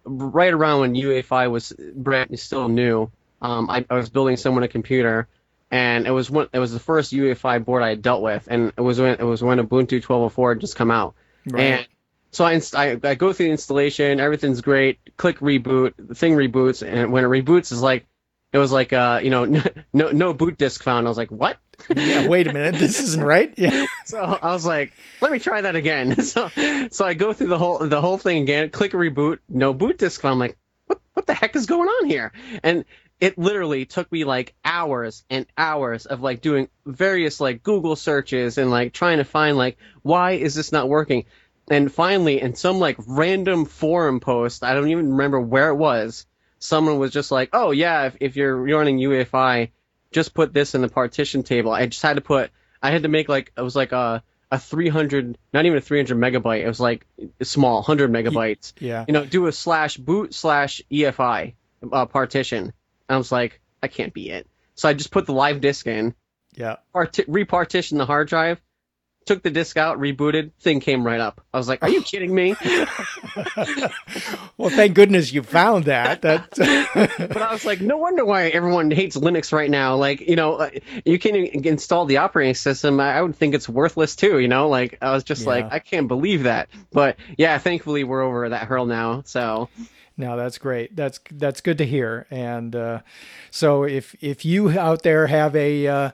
right 0.05 0.53
around 0.53 0.81
when 0.81 0.95
UEFI 0.95 1.51
was 1.51 1.73
brand 1.95 2.39
still 2.39 2.69
new, 2.69 3.11
um, 3.41 3.71
I, 3.71 3.87
I 3.89 3.95
was 3.95 4.11
building 4.11 4.37
someone 4.37 4.63
a 4.65 4.69
computer, 4.69 5.29
and 5.71 6.07
it 6.07 6.11
was 6.11 6.31
one, 6.31 6.49
it 6.53 6.59
was 6.59 6.73
the 6.73 6.81
first 6.81 7.13
UEFI 7.13 7.65
board 7.65 7.83
I 7.83 7.91
had 7.91 8.03
dealt 8.03 8.21
with, 8.23 8.47
and 8.51 8.73
it 8.77 8.81
was 8.83 9.01
when 9.01 9.13
it 9.19 9.23
was 9.25 9.43
when 9.43 9.59
Ubuntu 9.59 10.03
12.04 10.03 10.51
had 10.55 10.61
just 10.61 10.77
come 10.77 10.91
out, 10.91 11.15
Right. 11.47 11.63
and 11.63 11.89
so 12.33 12.45
I, 12.45 12.53
inst- 12.53 12.77
I 12.77 12.99
I 13.03 13.15
go 13.15 13.33
through 13.33 13.47
the 13.47 13.53
installation, 13.53 14.21
everything's 14.21 14.61
great, 14.61 14.99
click 15.17 15.39
reboot, 15.39 15.95
the 15.97 16.15
thing 16.15 16.35
reboots, 16.35 16.87
and 16.87 17.11
when 17.13 17.25
it 17.25 17.29
reboots, 17.29 17.73
it's 17.73 17.81
like 17.81 18.07
it 18.53 18.59
was 18.59 18.73
like 18.73 18.93
uh 18.93 19.21
you 19.23 19.31
know 19.31 19.45
no 19.93 20.11
no 20.11 20.35
boot 20.35 20.59
disk 20.59 20.83
found. 20.83 21.07
I 21.07 21.11
was 21.11 21.19
like 21.19 21.31
what? 21.31 21.59
yeah, 21.95 22.27
wait 22.27 22.47
a 22.47 22.53
minute, 22.53 22.75
this 22.79 23.01
isn't 23.01 23.23
right. 23.23 23.53
Yeah. 23.57 23.87
So 24.05 24.19
I 24.19 24.53
was 24.53 24.67
like, 24.67 24.93
let 25.21 25.31
me 25.31 25.39
try 25.39 25.61
that 25.61 25.77
again. 25.77 26.17
So 26.23 26.51
so 26.91 27.05
I 27.05 27.15
go 27.15 27.33
through 27.33 27.49
the 27.49 27.59
whole 27.59 27.79
the 27.79 28.01
whole 28.01 28.19
thing 28.19 28.43
again, 28.43 28.71
click 28.71 28.93
reboot, 28.93 29.39
no 29.49 29.73
boot 29.73 29.99
disk 29.99 30.21
found. 30.21 30.35
I'm 30.35 30.39
like, 30.39 30.59
what 30.87 31.01
what 31.15 31.27
the 31.27 31.35
heck 31.35 31.57
is 31.57 31.67
going 31.67 31.89
on 31.89 32.07
here? 32.07 32.33
And 32.63 32.85
it 33.21 33.39
literally 33.39 33.85
took 33.85 34.11
me 34.11 34.25
like 34.25 34.55
hours 34.65 35.25
and 35.29 35.47
hours 35.57 36.07
of 36.07 36.23
like 36.23 36.41
doing 36.41 36.69
various 36.87 37.41
like 37.41 37.63
Google 37.63 37.95
searches 37.95 38.59
and 38.59 38.71
like 38.71 38.93
trying 38.93 39.19
to 39.19 39.25
find 39.25 39.57
like 39.57 39.79
why 40.03 40.33
is 40.33 40.55
this 40.55 40.73
not 40.73 40.89
working? 40.89 41.27
And 41.71 41.93
finally, 41.93 42.41
in 42.41 42.57
some 42.57 42.81
like 42.81 42.97
random 43.07 43.65
forum 43.65 44.19
post, 44.19 44.65
I 44.65 44.75
don't 44.75 44.89
even 44.89 45.13
remember 45.13 45.41
where 45.41 45.69
it 45.69 45.77
was, 45.77 46.27
someone 46.61 46.99
was 46.99 47.11
just 47.11 47.31
like, 47.33 47.51
oh 47.53 47.73
yeah, 47.73 48.05
if, 48.07 48.17
if 48.21 48.37
you're 48.37 48.57
running 48.57 48.99
UEFI, 48.99 49.71
just 50.13 50.35
put 50.35 50.53
this 50.55 50.75
in 50.75 50.81
the 50.83 50.89
partition 50.89 51.43
table. 51.43 51.73
I 51.73 51.87
just 51.87 52.03
had 52.03 52.15
to 52.17 52.21
put, 52.23 52.51
I 52.83 52.91
had 52.91 53.03
to 53.03 53.09
make 53.09 53.29
like, 53.29 53.53
it 53.57 53.63
was 53.63 53.75
like 53.77 53.93
a, 53.93 54.23
a 54.51 54.59
300, 54.59 55.39
not 55.53 55.67
even 55.67 55.79
a 55.79 55.81
300 55.81 56.17
megabyte. 56.19 56.63
It 56.65 56.69
was 56.69 56.81
like 56.81 57.07
small, 57.43 57.77
100 57.77 58.11
megabytes. 58.11 58.73
Yeah. 58.81 59.05
You 59.07 59.15
know, 59.15 59.25
do 59.25 59.47
a 59.47 59.53
slash 59.53 59.97
boot 59.97 60.35
slash 60.35 60.83
EFI 60.91 61.55
uh, 61.93 62.07
partition. 62.07 62.65
And 62.65 62.73
I 63.09 63.17
was 63.17 63.31
like, 63.33 63.61
I 63.83 63.89
can't 63.89 64.13
be 64.13 64.31
it. 64.31 64.47
So 64.75 64.89
I 64.89 64.95
just 64.95 65.11
put 65.11 65.27
the 65.27 65.33
live 65.33 65.61
disk 65.61 65.87
in, 65.87 66.15
Yeah. 66.55 66.77
parti- 66.93 67.25
repartitioned 67.25 67.99
the 67.99 68.07
hard 68.07 68.29
drive, 68.29 68.61
took 69.27 69.43
the 69.43 69.51
disk 69.51 69.77
out, 69.77 69.99
rebooted, 69.99 70.53
thing 70.61 70.81
came 70.81 71.07
right 71.07 71.21
up. 71.21 71.41
I 71.53 71.59
was 71.59 71.69
like, 71.69 71.83
are 71.83 71.89
you 71.89 72.03
kidding 72.03 72.35
me? 72.35 72.55
Well, 74.57 74.71
thank 74.71 74.95
goodness 74.95 75.33
you 75.33 75.43
found 75.43 75.87
that. 75.87 76.21
That 76.31 76.51
but 77.17 77.41
I 77.41 77.53
was 77.53 77.65
like, 77.65 77.81
no 77.81 77.97
wonder 77.97 78.25
why 78.25 78.49
everyone 78.49 78.91
hates 78.91 79.17
Linux 79.17 79.53
right 79.53 79.71
now. 79.71 79.97
Like, 79.97 80.21
you 80.21 80.37
know, 80.37 80.57
uh, 80.57 80.71
you 81.05 81.19
can 81.19 81.35
install 81.35 82.05
the 82.05 82.19
operating 82.19 82.55
system. 82.55 83.01
I 83.01 83.23
would 83.23 83.37
think 83.37 83.55
it's 83.55 83.69
worthless 83.69 84.17
too. 84.17 84.39
You 84.39 84.49
know, 84.49 84.69
like 84.69 84.99
I 85.01 85.13
was 85.13 85.25
just 85.25 85.47
like, 85.47 85.73
I 85.73 85.79
can't 85.79 86.09
believe 86.09 86.43
that. 86.43 86.69
But 86.93 87.17
yeah, 87.39 87.57
thankfully 87.59 88.05
we're 88.05 88.23
over 88.23 88.51
that 88.51 88.67
hurdle 88.67 88.87
now. 88.87 89.23
So 89.25 89.71
no, 90.21 90.37
that's 90.37 90.59
great. 90.59 90.95
That's 90.95 91.19
that's 91.33 91.63
good 91.63 91.79
to 91.79 91.87
hear. 91.87 92.27
And 92.31 92.77
uh, 92.77 93.01
so, 93.51 93.85
if 93.85 94.15
if 94.21 94.45
you 94.45 94.79
out 94.79 95.03
there 95.03 95.27
have 95.27 95.57
a 95.57 95.87
uh, 95.87 96.11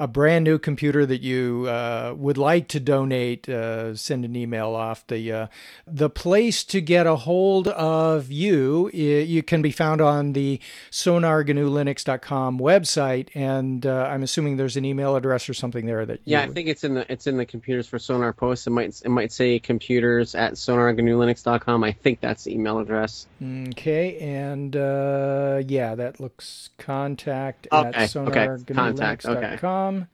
a 0.00 0.08
brand 0.08 0.44
new 0.44 0.58
computer 0.58 1.04
that 1.04 1.20
you 1.20 1.66
uh, 1.68 2.14
would 2.16 2.38
like 2.38 2.68
to 2.68 2.80
donate, 2.80 3.46
uh, 3.50 3.94
send 3.94 4.24
an 4.24 4.34
email 4.34 4.74
off. 4.74 5.06
The 5.06 5.30
uh, 5.30 5.46
the 5.86 6.08
place 6.08 6.64
to 6.64 6.80
get 6.80 7.06
a 7.06 7.16
hold 7.16 7.68
of 7.68 8.32
you 8.32 8.90
you 8.90 9.42
can 9.42 9.60
be 9.60 9.70
found 9.70 10.00
on 10.00 10.32
the 10.32 10.58
sonargnulinux.com 10.90 12.58
website, 12.58 13.28
and 13.34 13.84
uh, 13.84 14.08
I'm 14.10 14.22
assuming 14.22 14.56
there's 14.56 14.78
an 14.78 14.86
email 14.86 15.16
address 15.16 15.50
or 15.50 15.54
something 15.54 15.84
there 15.84 16.06
that 16.06 16.20
yeah, 16.24 16.40
I 16.40 16.46
you, 16.46 16.52
think 16.52 16.68
it's 16.68 16.82
in 16.82 16.94
the 16.94 17.12
it's 17.12 17.26
in 17.26 17.36
the 17.36 17.44
computers 17.46 17.86
for 17.86 17.98
Sonar 17.98 18.32
Post. 18.32 18.66
It 18.66 18.70
might 18.70 19.00
it 19.04 19.10
might 19.10 19.32
say 19.32 19.58
computers 19.58 20.34
at 20.34 20.54
sonargnulinux.com. 20.54 21.84
I 21.84 21.92
think 21.92 22.20
that's 22.20 22.44
the 22.44 22.54
email 22.54 22.78
address. 22.78 23.26
Okay, 23.42 24.18
and 24.18 24.74
uh, 24.74 25.62
yeah, 25.66 25.94
that 25.94 26.20
looks 26.20 26.70
contact 26.78 27.68
Okay, 27.70 27.98
at 27.98 28.16
okay, 28.16 29.56
sonargnulinux.com. 29.90 30.08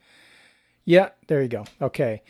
Yeah, 0.85 1.11
there 1.27 1.43
you 1.43 1.49
go. 1.49 1.65
Okay. 1.83 2.23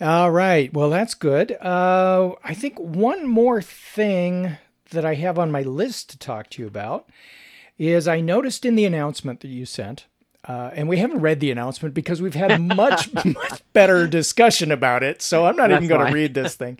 All 0.00 0.30
right. 0.30 0.72
Well, 0.72 0.90
that's 0.90 1.14
good. 1.14 1.52
Uh, 1.60 2.32
I 2.44 2.54
think 2.54 2.78
one 2.78 3.26
more 3.26 3.62
thing 3.62 4.56
that 4.90 5.04
I 5.04 5.14
have 5.14 5.38
on 5.38 5.50
my 5.52 5.62
list 5.62 6.10
to 6.10 6.18
talk 6.18 6.50
to 6.50 6.62
you 6.62 6.68
about 6.68 7.08
is 7.78 8.08
I 8.08 8.20
noticed 8.20 8.64
in 8.64 8.74
the 8.74 8.84
announcement 8.84 9.40
that 9.40 9.48
you 9.48 9.64
sent, 9.64 10.06
uh, 10.46 10.70
and 10.72 10.88
we 10.88 10.98
haven't 10.98 11.20
read 11.20 11.40
the 11.40 11.50
announcement 11.50 11.94
because 11.94 12.22
we've 12.22 12.34
had 12.34 12.60
much, 12.60 13.12
much 13.24 13.62
better 13.72 14.06
discussion 14.06 14.70
about 14.70 15.02
it. 15.02 15.20
So 15.20 15.44
I'm 15.46 15.56
not 15.56 15.70
even 15.72 15.88
going 15.88 16.06
to 16.06 16.12
read 16.12 16.34
this 16.34 16.54
thing. 16.54 16.78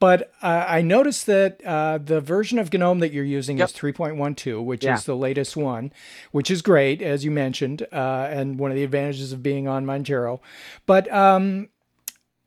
But 0.00 0.32
uh, 0.42 0.64
I 0.68 0.82
noticed 0.82 1.26
that 1.26 1.64
uh, 1.64 1.98
the 1.98 2.20
version 2.20 2.58
of 2.58 2.72
GNOME 2.72 2.98
that 3.00 3.12
you're 3.12 3.24
using 3.24 3.58
Yep. 3.58 3.68
is 3.68 3.74
3.12, 3.74 4.64
which 4.64 4.84
Yeah. 4.84 4.94
is 4.94 5.04
the 5.04 5.14
latest 5.16 5.56
one, 5.56 5.92
which 6.32 6.50
is 6.50 6.62
great, 6.62 7.02
as 7.02 7.24
you 7.24 7.30
mentioned, 7.30 7.86
uh, 7.92 8.28
and 8.30 8.58
one 8.58 8.70
of 8.70 8.76
the 8.76 8.84
advantages 8.84 9.32
of 9.32 9.42
being 9.42 9.68
on 9.68 9.84
Manjaro. 9.86 10.40
But 10.86 11.10
um, 11.12 11.68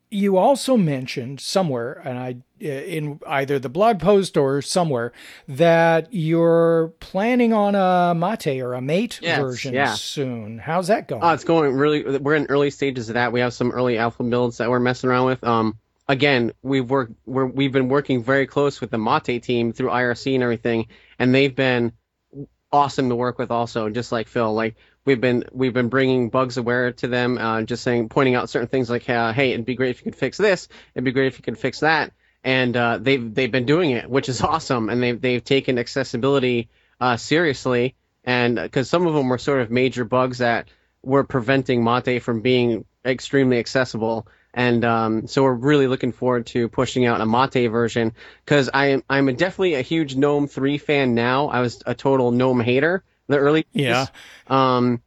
you 0.09 0.37
also 0.37 0.75
mentioned 0.77 1.39
somewhere, 1.39 2.01
and 2.03 2.17
I 2.17 2.37
in 2.59 3.19
either 3.27 3.59
the 3.59 3.69
blog 3.69 3.99
post 3.99 4.37
or 4.37 4.61
somewhere 4.61 5.11
that 5.47 6.07
you're 6.11 6.93
planning 6.99 7.53
on 7.53 7.75
a 7.75 8.13
Mate 8.15 8.61
or 8.61 8.73
a 8.73 8.81
Mate 8.81 9.19
Yes, 9.21 9.39
version 9.39 9.73
yeah. 9.73 9.93
soon. 9.93 10.57
How's 10.57 10.87
that 10.87 11.07
going? 11.07 11.23
Oh, 11.23 11.31
it's 11.33 11.43
going 11.43 11.73
really. 11.73 12.17
We're 12.17 12.35
in 12.35 12.47
early 12.47 12.69
stages 12.69 13.09
of 13.09 13.13
that. 13.15 13.31
We 13.31 13.39
have 13.41 13.53
some 13.53 13.71
early 13.71 13.97
alpha 13.97 14.23
builds 14.23 14.57
that 14.57 14.69
we're 14.69 14.79
messing 14.79 15.09
around 15.09 15.25
with. 15.27 15.43
Um, 15.43 15.77
again, 16.07 16.51
we've 16.61 16.89
worked. 16.89 17.13
We're, 17.25 17.45
we've 17.45 17.71
been 17.71 17.89
working 17.89 18.23
very 18.23 18.47
close 18.47 18.81
with 18.81 18.91
the 18.91 18.97
Mate 18.97 19.41
team 19.43 19.73
through 19.73 19.89
IRC 19.89 20.33
and 20.33 20.43
everything, 20.43 20.87
and 21.19 21.33
they've 21.33 21.55
been 21.55 21.93
awesome 22.71 23.09
to 23.09 23.15
work 23.15 23.37
with. 23.39 23.51
Also, 23.51 23.89
just 23.89 24.11
like 24.11 24.27
Phil, 24.27 24.53
like 24.53 24.75
we've 25.05 25.21
been 25.21 25.45
we've 25.51 25.73
been 25.73 25.89
bringing 25.89 26.29
bugs 26.29 26.57
aware 26.57 26.91
to 26.91 27.07
them, 27.07 27.37
uh, 27.37 27.61
just 27.63 27.83
saying, 27.83 28.09
pointing 28.09 28.35
out 28.35 28.49
certain 28.49 28.67
things 28.67 28.89
like, 28.89 29.09
uh, 29.09 29.31
hey, 29.33 29.51
it'd 29.51 29.65
be 29.65 29.75
great 29.75 29.91
if 29.91 29.99
you 29.99 30.11
could 30.11 30.19
fix 30.19 30.37
this. 30.37 30.67
It'd 30.93 31.05
be 31.05 31.11
great 31.11 31.27
if 31.27 31.37
you 31.37 31.43
could 31.43 31.57
fix 31.57 31.79
that. 31.79 32.11
And 32.47 32.77
uh, 32.77 32.97
they've 33.01 33.33
they've 33.35 33.51
been 33.51 33.65
doing 33.65 33.91
it, 33.91 34.09
which 34.09 34.29
is 34.29 34.39
awesome, 34.53 34.89
and 34.89 35.03
they've 35.03 35.19
they've 35.19 35.43
taken 35.43 35.77
accessibility 35.77 36.69
uh, 37.01 37.17
seriously, 37.17 37.95
and 38.23 38.55
because 38.55 38.89
some 38.89 39.05
of 39.05 39.13
them 39.13 39.27
were 39.27 39.37
sort 39.37 39.59
of 39.59 39.69
major 39.69 40.05
bugs 40.05 40.37
that 40.37 40.69
were 41.03 41.25
preventing 41.25 41.83
Mate 41.83 42.23
from 42.23 42.39
being 42.39 42.85
extremely 43.05 43.59
accessible. 43.59 44.27
And 44.53 44.85
um, 44.85 45.27
so 45.27 45.43
we're 45.43 45.53
really 45.53 45.87
looking 45.87 46.13
forward 46.13 46.45
to 46.47 46.69
pushing 46.69 47.05
out 47.05 47.19
a 47.19 47.25
Mate 47.25 47.67
version 47.67 48.13
because 48.45 48.69
I 48.73 48.87
am 48.87 49.03
I'm 49.09 49.25
definitely 49.35 49.73
a 49.73 49.81
huge 49.81 50.15
GNOME 50.15 50.47
3 50.47 50.77
fan 50.77 51.15
now. 51.15 51.49
I 51.49 51.59
was 51.59 51.83
a 51.85 51.93
total 51.93 52.31
GNOME 52.31 52.61
hater 52.61 53.03
the 53.27 53.37
early 53.37 53.65
days. 53.73 53.83
Yeah. 53.83 54.05
Um, 54.47 55.01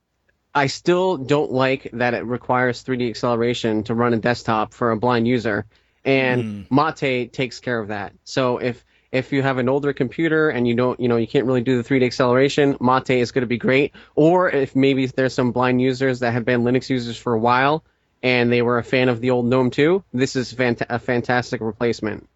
I 0.54 0.66
still 0.66 1.16
don't 1.16 1.50
like 1.50 1.90
that 1.94 2.14
it 2.14 2.24
requires 2.26 2.84
3D 2.84 3.08
acceleration 3.08 3.84
to 3.84 3.94
run 3.94 4.12
a 4.12 4.18
desktop 4.18 4.74
for 4.74 4.90
a 4.90 4.96
blind 4.96 5.26
user, 5.26 5.66
and 6.04 6.66
hmm. 6.68 6.74
Mate 6.74 7.32
takes 7.32 7.60
care 7.60 7.78
of 7.78 7.88
that. 7.88 8.12
So 8.24 8.58
if 8.58 8.84
if 9.12 9.32
you 9.32 9.42
have 9.42 9.58
an 9.58 9.68
older 9.68 9.92
computer 9.92 10.50
and 10.50 10.68
you 10.68 10.74
don't, 10.74 10.98
you 11.00 11.08
know, 11.08 11.16
you 11.16 11.26
can't 11.26 11.46
really 11.46 11.62
do 11.62 11.82
the 11.82 11.88
3D 11.88 12.04
acceleration, 12.04 12.76
Mate 12.80 13.10
is 13.10 13.32
going 13.32 13.42
to 13.42 13.48
be 13.48 13.58
great. 13.58 13.92
Or 14.14 14.48
if 14.50 14.76
maybe 14.76 15.06
there's 15.06 15.34
some 15.34 15.52
blind 15.52 15.82
users 15.82 16.20
that 16.20 16.32
have 16.32 16.44
been 16.44 16.62
Linux 16.62 16.88
users 16.88 17.16
for 17.16 17.32
a 17.34 17.38
while 17.38 17.84
and 18.22 18.52
they 18.52 18.62
were 18.62 18.78
a 18.78 18.84
fan 18.84 19.08
of 19.08 19.20
the 19.20 19.30
old 19.30 19.46
GNOME 19.46 19.70
2, 19.70 20.04
this 20.12 20.36
is 20.36 20.52
fant- 20.52 20.86
a 20.88 20.98
fantastic 20.98 21.60
replacement. 21.60 22.28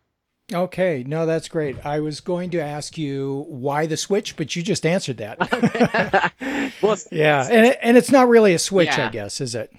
Okay, 0.53 1.05
no, 1.07 1.25
that's 1.25 1.49
great. 1.49 1.85
I 1.87 2.01
was 2.01 2.21
going 2.21 2.51
to 2.51 2.59
ask 2.59 2.99
you 2.99 3.47
why 3.49 3.87
the 3.87 3.97
switch, 3.97 4.37
but 4.37 4.55
you 4.55 4.63
just 4.63 4.85
answered 4.85 5.19
that. 5.19 5.39
well, 6.83 6.99
yeah, 7.11 7.49
and 7.51 7.67
it, 7.67 7.79
and 7.81 7.97
it's 7.97 8.11
not 8.11 8.29
really 8.29 8.53
a 8.53 8.59
switch, 8.59 8.89
Yeah. 8.89 9.07
I 9.07 9.11
guess, 9.11 9.41
is 9.41 9.55
it? 9.55 9.73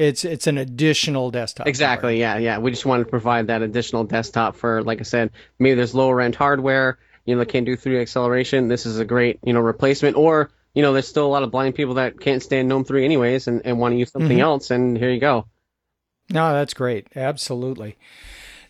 It's 0.00 0.24
it's 0.24 0.46
an 0.46 0.56
additional 0.56 1.30
desktop. 1.30 1.66
Exactly. 1.66 2.18
Yeah, 2.18 2.38
yeah. 2.38 2.56
We 2.58 2.70
just 2.70 2.86
wanted 2.86 3.04
to 3.04 3.10
provide 3.10 3.48
that 3.48 3.60
additional 3.60 4.04
desktop 4.04 4.56
for, 4.56 4.82
like 4.82 4.98
I 5.00 5.02
said, 5.02 5.30
maybe 5.58 5.74
there's 5.74 5.94
lower 5.94 6.20
end 6.22 6.34
hardware. 6.34 6.98
You 7.26 7.36
know, 7.36 7.44
can't 7.44 7.66
do 7.66 7.76
3D 7.76 8.00
acceleration. 8.00 8.68
This 8.68 8.86
is 8.86 8.98
a 8.98 9.04
great, 9.04 9.38
you 9.44 9.52
know, 9.52 9.60
replacement. 9.60 10.16
Or, 10.16 10.50
you 10.74 10.80
know, 10.82 10.94
there's 10.94 11.06
still 11.06 11.26
a 11.26 11.28
lot 11.28 11.42
of 11.42 11.50
blind 11.50 11.74
people 11.74 11.94
that 11.94 12.18
can't 12.18 12.42
stand 12.42 12.66
GNOME 12.68 12.84
3 12.84 13.04
anyways 13.04 13.46
and, 13.46 13.60
and 13.66 13.78
want 13.78 13.92
to 13.92 13.98
use 13.98 14.10
something 14.10 14.38
Mhm. 14.38 14.42
else. 14.42 14.70
And 14.70 14.96
here 14.96 15.10
you 15.10 15.20
go. 15.20 15.46
No, 16.30 16.52
that's 16.54 16.72
great. 16.72 17.08
Absolutely. 17.14 17.98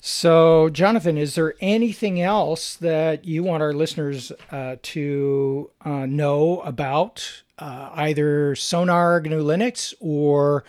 So, 0.00 0.68
Jonathan, 0.70 1.16
is 1.16 1.34
there 1.36 1.54
anything 1.60 2.20
else 2.20 2.74
that 2.76 3.24
you 3.24 3.42
want 3.44 3.62
our 3.62 3.72
listeners 3.72 4.32
uh, 4.50 4.76
to 4.82 5.70
uh, 5.84 6.06
know 6.06 6.60
about 6.62 7.42
uh, 7.58 7.90
either 7.94 8.56
Sonar 8.56 9.20
GNU 9.20 9.42
Linux 9.44 9.92
or 10.00 10.64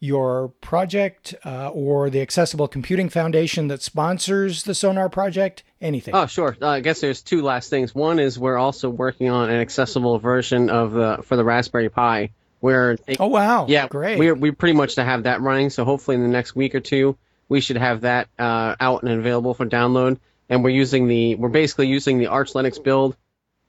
your 0.00 0.48
project 0.62 1.34
uh, 1.44 1.68
or 1.68 2.08
the 2.08 2.22
Accessible 2.22 2.66
Computing 2.66 3.10
Foundation 3.10 3.68
that 3.68 3.82
sponsors 3.82 4.64
the 4.64 4.74
Sonar 4.74 5.08
project? 5.08 5.62
Anything? 5.80 6.14
Oh, 6.14 6.26
sure. 6.26 6.56
Uh, 6.60 6.68
I 6.68 6.80
guess 6.80 7.00
there's 7.00 7.22
two 7.22 7.42
last 7.42 7.70
things. 7.70 7.94
One 7.94 8.18
is 8.18 8.38
we're 8.38 8.56
also 8.56 8.88
working 8.88 9.28
on 9.28 9.50
an 9.50 9.60
accessible 9.60 10.18
version 10.18 10.70
of 10.70 10.92
the 10.92 11.18
for 11.22 11.36
the 11.36 11.44
Raspberry 11.44 11.90
Pi, 11.90 12.30
where 12.60 12.96
they, 12.96 13.16
oh, 13.20 13.28
wow. 13.28 13.66
yeah, 13.68 13.88
Great. 13.88 14.18
we're 14.18 14.34
we 14.34 14.50
pretty 14.50 14.74
much 14.74 14.96
to 14.96 15.04
have 15.04 15.24
that 15.24 15.40
running. 15.42 15.70
So 15.70 15.84
hopefully 15.84 16.16
in 16.16 16.22
the 16.22 16.28
next 16.28 16.56
week 16.56 16.74
or 16.74 16.80
two, 16.80 17.16
we 17.48 17.60
should 17.60 17.76
have 17.76 18.02
that 18.02 18.28
uh, 18.38 18.76
out 18.80 19.02
and 19.02 19.12
available 19.12 19.54
for 19.54 19.66
download. 19.66 20.18
And 20.48 20.64
we're 20.64 20.70
using 20.70 21.06
the 21.06 21.36
we're 21.36 21.48
basically 21.48 21.88
using 21.88 22.18
the 22.18 22.26
Arch 22.26 22.54
Linux 22.54 22.82
build, 22.82 23.16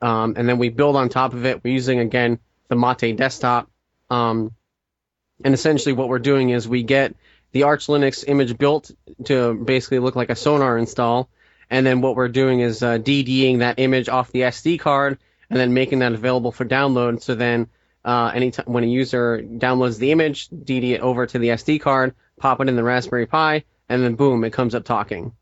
um, 0.02 0.34
and 0.38 0.50
then 0.50 0.58
we 0.58 0.70
build 0.70 0.96
on 0.96 1.10
top 1.10 1.34
of 1.34 1.46
it. 1.46 1.64
We're 1.64 1.74
using 1.74 2.00
again 2.00 2.40
the 2.70 2.76
Mate 2.76 3.16
desktop, 3.16 3.70
um, 4.10 4.52
and 5.44 5.54
essentially 5.54 5.94
what 5.94 6.10
we're 6.10 6.20
doing 6.20 6.50
is 6.50 6.68
we 6.68 6.84
get 6.84 7.16
the 7.52 7.64
Arch 7.64 7.88
Linux 7.88 8.24
image 8.28 8.58
built 8.58 8.92
to 9.26 9.54
basically 9.54 10.00
look 10.00 10.16
like 10.16 10.30
a 10.30 10.36
Sonar 10.36 10.78
install, 10.78 11.30
and 11.70 11.86
then 11.86 12.02
what 12.02 12.16
we're 12.16 12.30
doing 12.30 12.60
is 12.60 12.84
uh, 12.84 12.98
DDing 12.98 13.60
that 13.60 13.80
image 13.80 14.10
off 14.10 14.32
the 14.32 14.42
SD 14.42 14.80
card 14.80 15.18
and 15.50 15.60
then 15.60 15.74
making 15.74 16.00
that 16.00 16.14
available 16.14 16.52
for 16.52 16.66
download. 16.66 17.22
So 17.22 17.36
then, 17.36 17.68
uh, 18.04 18.32
anytime 18.34 18.66
when 18.68 18.84
a 18.84 18.88
user 18.88 19.42
downloads 19.42 20.00
the 20.00 20.12
image, 20.12 20.50
DD 20.50 20.94
it 20.94 21.02
over 21.02 21.26
to 21.26 21.40
the 21.40 21.50
SD 21.50 21.82
card, 21.82 22.16
pop 22.40 22.62
it 22.62 22.70
in 22.70 22.76
the 22.76 22.84
Raspberry 22.84 23.26
Pi, 23.26 23.66
and 23.90 24.04
then 24.04 24.16
boom, 24.16 24.44
it 24.44 24.54
comes 24.54 24.76
up 24.76 24.86
talking. 24.86 25.34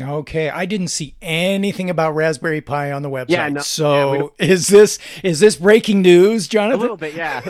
Okay, 0.00 0.48
I 0.50 0.66
didn't 0.66 0.88
see 0.88 1.14
anything 1.20 1.90
about 1.90 2.14
Raspberry 2.14 2.60
Pi 2.60 2.90
on 2.92 3.02
the 3.02 3.10
website. 3.10 3.28
Yeah, 3.30 3.48
no- 3.48 3.60
so 3.60 4.32
yeah, 4.38 4.46
is 4.48 4.68
this 4.68 4.98
is 5.22 5.40
this 5.40 5.56
breaking 5.56 6.02
news, 6.02 6.48
Jonathan? 6.48 6.78
A 6.78 6.82
little 6.82 6.96
bit, 6.96 7.14
yeah. 7.14 7.40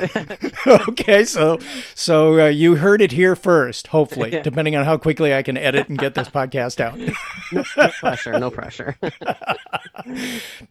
okay, 0.88 1.24
so 1.24 1.58
so 1.94 2.40
uh, 2.40 2.46
you 2.48 2.76
heard 2.76 3.00
it 3.02 3.12
here 3.12 3.36
first. 3.36 3.88
Hopefully, 3.88 4.32
Yeah. 4.32 4.42
depending 4.42 4.76
on 4.76 4.84
how 4.84 4.96
quickly 4.96 5.34
I 5.34 5.42
can 5.42 5.56
edit 5.56 5.88
and 5.88 5.98
get 5.98 6.14
this 6.14 6.28
podcast 6.30 6.80
out. 6.80 6.98
no 7.52 7.88
pressure, 8.00 8.38
no 8.38 8.50
pressure. 8.50 8.96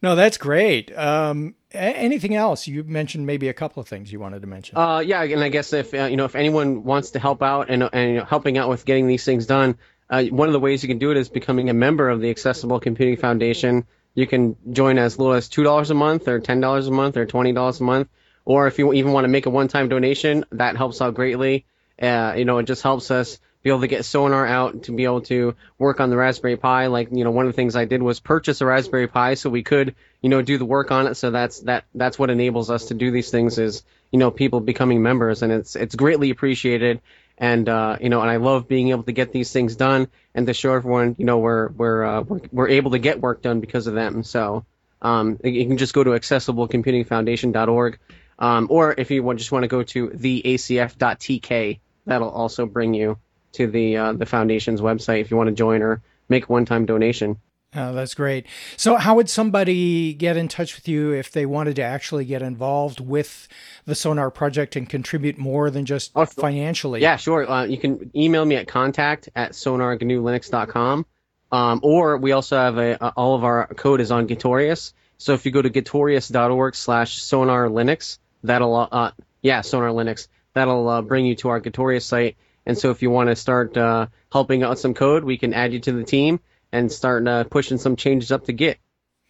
no, 0.02 0.16
that's 0.16 0.38
great. 0.38 0.96
Um, 0.98 1.56
anything 1.72 2.36
else? 2.36 2.68
You 2.68 2.84
mentioned 2.84 3.26
maybe 3.26 3.48
a 3.50 3.54
couple 3.54 3.82
of 3.82 3.88
things 3.88 4.12
you 4.12 4.20
wanted 4.20 4.42
to 4.42 4.48
mention. 4.48 4.78
Uh, 4.78 5.00
yeah, 5.00 5.24
and 5.24 5.42
I 5.44 5.50
guess 5.50 5.74
if 5.74 5.94
uh, 5.94 6.06
you 6.06 6.18
know 6.18 6.26
if 6.26 6.36
anyone 6.36 6.84
wants 6.84 7.12
to 7.12 7.20
help 7.20 7.42
out 7.44 7.70
and 7.70 7.84
and 7.94 8.12
you 8.12 8.18
know, 8.20 8.26
helping 8.26 8.58
out 8.58 8.70
with 8.70 8.86
getting 8.86 9.08
these 9.08 9.24
things 9.24 9.46
done, 9.46 9.78
uh, 10.10 10.24
one 10.26 10.48
of 10.48 10.54
the 10.54 10.60
ways 10.60 10.84
you 10.84 10.90
can 10.90 11.00
do 11.00 11.12
it 11.12 11.18
is 11.18 11.30
becoming 11.30 11.70
a 11.70 11.74
member 11.74 12.10
of 12.10 12.22
the 12.22 12.30
Accessible 12.30 12.80
Computing 12.80 13.18
Foundation. 13.18 13.86
You 14.16 14.28
can 14.28 14.56
join 14.72 14.98
as 14.98 15.18
little 15.20 15.34
as 15.34 15.50
two 15.50 15.64
dollars 15.64 15.92
a 15.92 15.94
month, 15.94 16.28
or 16.28 16.40
ten 16.40 16.60
dollars 16.60 16.88
a 16.88 16.92
month, 16.92 17.18
or 17.18 17.26
twenty 17.26 17.54
dollars 17.54 17.80
a 17.80 17.84
month, 17.84 18.10
or 18.46 18.68
if 18.68 18.80
you 18.80 18.92
even 18.94 19.12
want 19.12 19.26
to 19.26 19.30
make 19.30 19.46
a 19.46 19.50
one-time 19.50 19.90
donation, 19.90 20.46
that 20.52 20.78
helps 20.78 21.02
out 21.02 21.14
greatly. 21.14 21.66
Uh, 22.02 22.34
you 22.38 22.46
know, 22.46 22.58
it 22.58 22.64
just 22.64 22.82
helps 22.82 23.12
us 23.12 23.40
be 23.62 23.70
able 23.70 23.82
to 23.82 23.88
get 23.88 24.06
Sonar 24.06 24.46
out 24.48 24.84
to 24.84 24.94
be 24.94 25.04
able 25.04 25.22
to 25.22 25.56
work 25.78 26.00
on 26.00 26.10
the 26.10 26.16
Raspberry 26.18 26.56
Pi. 26.56 26.88
Like, 26.88 27.10
you 27.12 27.24
know, 27.24 27.32
one 27.32 27.46
of 27.46 27.52
the 27.52 27.56
things 27.56 27.76
I 27.76 27.86
did 27.86 28.02
was 28.02 28.20
purchase 28.20 28.62
a 28.62 28.66
Raspberry 28.66 29.08
Pi 29.08 29.34
so 29.34 29.50
we 29.50 29.64
could, 29.64 29.96
you 30.22 30.30
know, 30.30 30.42
do 30.42 30.58
the 30.58 30.66
work 30.66 30.92
on 30.92 31.08
it. 31.08 31.16
So 31.16 31.30
that's 31.32 31.60
that 31.62 31.84
that's 31.94 32.18
what 32.18 32.30
enables 32.30 32.70
us 32.70 32.86
to 32.86 32.94
do 32.94 33.12
these 33.12 33.30
things 33.30 33.58
is, 33.58 33.84
you 34.12 34.20
know, 34.20 34.32
people 34.32 34.62
becoming 34.62 35.02
members, 35.04 35.44
and 35.44 35.52
it's 35.52 35.76
it's 35.76 35.96
greatly 35.96 36.30
appreciated. 36.30 37.02
And 37.40 37.70
uh, 37.70 37.98
you 38.02 38.10
know, 38.10 38.22
and 38.22 38.30
I 38.30 38.36
love 38.36 38.68
being 38.68 38.90
able 38.90 39.04
to 39.04 39.14
get 39.14 39.32
these 39.32 39.52
things 39.52 39.78
done 39.78 40.10
and 40.36 40.46
to 40.48 40.54
show 40.54 40.74
everyone, 40.74 41.16
you 41.18 41.26
know, 41.26 41.38
we're 41.38 41.70
we're 41.70 42.04
uh, 42.04 42.22
we're, 42.22 42.42
we're 42.52 42.68
able 42.68 42.92
to 42.92 43.00
get 43.00 43.22
work 43.22 43.42
done 43.42 43.62
because 43.62 43.88
of 43.88 43.94
them. 43.94 44.24
So 44.24 44.66
um, 45.02 45.40
you 45.44 45.66
can 45.66 45.78
just 45.78 45.94
go 45.94 46.04
to 46.04 46.10
accessiblecomputingfoundation.org, 46.12 48.00
um, 48.40 48.68
or 48.70 48.94
if 48.98 49.10
you 49.10 49.34
just 49.36 49.52
want 49.54 49.64
to 49.64 49.70
go 49.70 49.84
to 49.84 50.10
theacf.tk, 50.10 51.80
that'll 52.06 52.30
also 52.30 52.66
bring 52.66 52.94
you 52.94 53.18
to 53.54 53.68
the 53.68 53.98
uh, 53.98 54.14
the 54.14 54.26
foundation's 54.26 54.82
website 54.82 55.22
if 55.22 55.32
you 55.32 55.38
want 55.38 55.48
to 55.48 55.56
join 55.56 55.82
or 55.82 56.02
make 56.28 56.44
a 56.44 56.48
one-time 56.52 56.86
donation. 56.86 57.38
Oh, 57.76 57.94
that's 57.94 58.16
great. 58.16 58.48
So, 58.78 58.96
how 58.96 59.16
would 59.16 59.30
somebody 59.30 60.14
get 60.14 60.38
in 60.38 60.48
touch 60.48 60.76
with 60.76 60.88
you 60.88 61.12
if 61.12 61.32
they 61.32 61.46
wanted 61.46 61.76
to 61.76 61.84
actually 61.84 62.26
get 62.26 62.42
involved 62.42 63.00
with 63.00 63.48
the 63.86 63.94
Sonar 63.94 64.32
project 64.32 64.76
and 64.76 64.90
contribute 64.90 65.38
more 65.38 65.70
than 65.70 65.86
just 65.86 66.12
Oh, 66.16 66.26
financially? 66.26 67.00
Yeah, 67.00 67.18
sure. 67.18 67.48
Uh, 67.50 67.66
you 67.66 67.78
can 67.78 68.10
email 68.16 68.44
me 68.44 68.56
at 68.56 68.68
contact 68.68 69.30
at 69.36 69.52
sonargnulinux.com. 69.52 71.06
Um, 71.52 71.80
or 71.84 72.18
we 72.18 72.32
also 72.32 72.58
have 72.58 72.78
a, 72.78 73.04
uh, 73.04 73.12
all 73.16 73.36
of 73.36 73.44
our 73.44 73.68
code 73.68 74.02
is 74.02 74.12
on 74.12 74.28
Gitorious. 74.28 74.94
So 75.18 75.34
if 75.34 75.46
you 75.46 75.52
go 75.52 75.62
to 75.62 75.70
gitorious.org 75.70 76.76
slash 76.76 77.22
sonar 77.22 77.68
linux, 77.68 78.18
that'll, 78.44 78.88
uh, 78.92 79.12
yeah, 79.42 79.62
sonar 79.62 79.90
linux, 79.90 80.28
that'll 80.54 80.88
uh, 80.88 81.02
bring 81.02 81.26
you 81.26 81.36
to 81.36 81.50
our 81.50 81.62
Gitorious 81.62 82.04
site. 82.04 82.36
And 82.66 82.78
so 82.78 82.92
if 82.92 83.02
you 83.02 83.10
want 83.10 83.30
to 83.30 83.36
start 83.36 83.76
uh, 83.78 84.08
helping 84.32 84.64
out 84.64 84.80
some 84.80 84.94
code, 84.94 85.24
we 85.24 85.38
can 85.38 85.54
add 85.54 85.74
you 85.74 85.80
to 85.82 85.92
the 85.92 86.04
team 86.04 86.40
and 86.72 86.92
starting 86.92 87.28
uh, 87.28 87.44
pushing 87.46 87.78
some 87.78 87.96
changes 87.96 88.32
up 88.32 88.46
to 88.46 88.54
Git. 88.54 88.80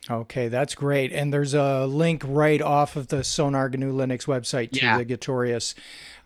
Okay, 0.10 0.48
that's 0.48 0.76
great. 0.76 1.12
And 1.12 1.32
there's 1.34 1.54
a 1.54 1.86
link 1.86 2.24
right 2.26 2.62
off 2.62 2.96
of 2.96 3.10
the 3.10 3.24
Sonar 3.24 3.70
GNU 3.70 3.94
Linux 3.94 4.26
website 4.26 4.72
to 4.72 4.80
Yeah. 4.80 4.98
the 4.98 5.06
Gitorious 5.06 5.76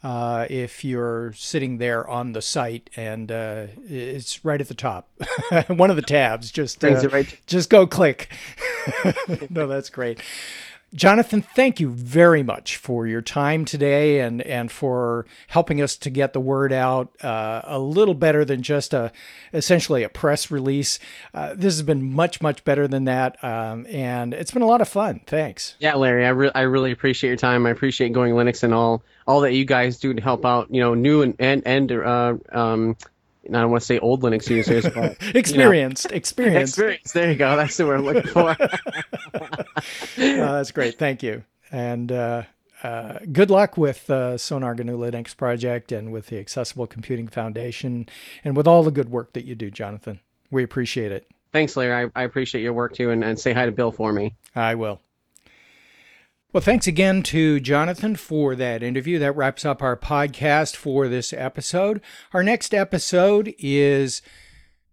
uh, 0.03 0.45
if 0.49 0.83
you're 0.85 1.33
sitting 1.33 1.77
there 1.79 2.07
on 2.07 2.33
the 2.33 2.41
site, 2.41 2.89
and 2.95 3.31
uh, 3.31 3.67
it's 3.89 4.43
right 4.45 4.61
at 4.61 4.67
the 4.67 4.73
top, 4.73 5.09
one 5.67 5.89
of 5.89 5.95
the 5.95 6.01
tabs. 6.01 6.51
Just 6.51 6.83
uh, 6.83 7.09
right 7.09 7.39
just 7.47 7.69
go 7.69 7.87
click. 7.87 8.29
no, 9.49 9.65
that's 9.67 9.89
great. 9.89 10.19
Jonathan, 10.93 11.41
thank 11.41 11.79
you 11.79 11.89
very 11.89 12.43
much 12.43 12.77
for 12.77 13.07
your 13.07 13.21
time 13.21 13.65
today 13.65 14.19
and, 14.19 14.43
and 14.43 14.71
for 14.71 15.25
helping 15.47 15.81
us 15.81 15.97
to 15.97 16.09
get 16.11 16.33
the 16.33 16.39
word 16.39 16.71
out 16.71 17.11
uh, 17.23 17.61
a 17.63 17.79
little 17.79 18.13
better 18.13 18.45
than 18.45 18.61
just 18.61 18.93
a 18.93 19.11
essentially 19.53 20.03
a 20.03 20.09
press 20.09 20.51
release. 20.51 20.99
Uh, 21.33 21.53
this 21.55 21.73
has 21.73 21.81
been 21.81 22.13
much 22.13 22.41
much 22.41 22.63
better 22.63 22.87
than 22.87 23.05
that, 23.05 23.43
um, 23.43 23.87
and 23.89 24.35
it's 24.35 24.51
been 24.51 24.61
a 24.61 24.67
lot 24.67 24.81
of 24.81 24.87
fun. 24.87 25.21
Thanks. 25.25 25.75
Yeah, 25.79 25.95
Larry, 25.95 26.25
I, 26.25 26.29
re- 26.29 26.51
I 26.53 26.61
really 26.61 26.91
appreciate 26.91 27.29
your 27.29 27.37
time. 27.37 27.65
I 27.65 27.71
appreciate 27.71 28.13
Going 28.13 28.33
Linux 28.35 28.61
and 28.61 28.73
all 28.73 29.03
all 29.25 29.41
that 29.41 29.53
you 29.53 29.65
guys 29.65 29.97
do 29.97 30.13
to 30.13 30.21
help 30.21 30.45
out, 30.45 30.67
you 30.71 30.79
know, 30.79 30.93
new 30.93 31.23
and 31.23 31.35
and, 31.39 31.63
and 31.65 31.91
uh, 31.91 32.35
um, 32.51 32.95
I 33.49 33.59
don't 33.61 33.71
want 33.71 33.81
to 33.81 33.85
say 33.85 33.99
old 33.99 34.21
Linux 34.23 34.49
users, 34.49 34.87
but 34.89 35.17
Experienced, 35.35 36.11
experienced. 36.11 36.73
experience. 36.73 37.11
There 37.11 37.29
you 37.31 37.37
go. 37.37 37.55
That's 37.57 37.75
the 37.77 37.85
word 37.85 37.99
I'm 37.99 38.05
looking 38.05 38.31
for. 38.31 38.55
Uh, 39.35 40.53
that's 40.57 40.71
great. 40.71 40.97
Thank 40.97 41.23
you. 41.23 41.43
And 41.71 42.11
uh, 42.11 42.43
uh, 42.83 43.19
good 43.31 43.49
luck 43.49 43.77
with 43.77 44.09
uh, 44.09 44.37
Sonar 44.37 44.75
GNU 44.75 44.97
Linux 44.97 45.35
project 45.35 45.91
and 45.91 46.11
with 46.13 46.27
the 46.27 46.39
Accessible 46.39 46.87
Computing 46.87 47.27
Foundation 47.27 48.07
and 48.43 48.55
with 48.55 48.67
all 48.67 48.83
the 48.83 48.91
good 48.91 49.09
work 49.09 49.33
that 49.33 49.45
you 49.45 49.55
do, 49.55 49.69
Jonathan. 49.71 50.19
We 50.51 50.63
appreciate 50.63 51.11
it. 51.11 51.27
Thanks, 51.51 51.75
Larry. 51.75 52.09
I, 52.15 52.21
I 52.21 52.23
appreciate 52.23 52.61
your 52.61 52.73
work 52.73 52.93
too, 52.93 53.09
and, 53.11 53.23
and 53.23 53.39
say 53.39 53.53
hi 53.53 53.65
to 53.65 53.71
Bill 53.71 53.91
for 53.91 54.13
me. 54.13 54.35
I 54.55 54.75
will. 54.75 55.01
Well, 56.53 56.61
thanks 56.61 56.85
again 56.85 57.23
to 57.23 57.59
Jonathan 57.59 58.15
for 58.15 58.55
that 58.55 58.83
interview. 58.83 59.17
That 59.17 59.35
wraps 59.35 59.65
up 59.65 59.81
our 59.81 59.97
podcast 59.97 60.75
for 60.75 61.07
this 61.07 61.33
episode. 61.33 61.99
Our 62.31 62.43
next 62.43 62.75
episode 62.75 63.55
is 63.57 64.21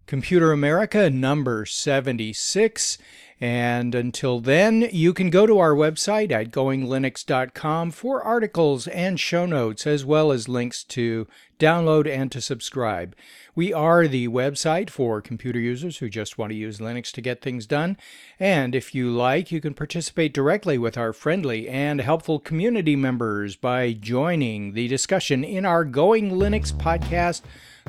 Computer 0.07 0.53
America 0.53 1.11
number 1.11 1.67
76. 1.67 2.97
And 3.41 3.95
until 3.95 4.41
then, 4.41 4.89
you 4.93 5.15
can 5.15 5.31
go 5.31 5.47
to 5.47 5.59
our 5.59 5.73
website 5.73 6.31
at 6.31 6.51
goinglinux.com 6.51 7.91
for 7.91 8.23
articles 8.23 8.87
and 8.87 9.19
show 9.19 9.47
notes, 9.47 9.87
as 9.87 10.05
well 10.05 10.31
as 10.31 10.47
links 10.47 10.85
to 10.85 11.27
download 11.59 12.07
and 12.07 12.31
to 12.33 12.41
subscribe. 12.43 13.17
We 13.55 13.73
are 13.73 14.07
the 14.07 14.29
website 14.29 14.91
for 14.91 15.23
computer 15.23 15.59
users 15.59 15.99
who 15.99 16.11
just 16.11 16.37
want 16.37 16.51
to 16.51 16.57
use 16.57 16.79
Linux 16.79 17.13
to 17.13 17.23
get 17.23 17.41
things 17.41 17.67
done. 17.67 17.97
And 18.39 18.75
if 18.75 18.95
you 18.95 19.11
like, 19.11 19.51
you 19.51 19.61
can 19.61 19.73
participate 19.73 20.35
directly 20.35 20.77
with 20.77 20.99
our 20.99 21.13
friendly 21.15 21.67
and 21.67 22.01
helpful 22.01 22.41
community 22.41 22.97
members 22.97 23.57
by 23.57 23.93
joining 23.93 24.75
the 24.75 24.87
discussion 24.89 25.45
in 25.45 25.65
our 25.65 25.85
Going 25.85 26.33
Linux 26.33 26.73
podcast 26.73 27.43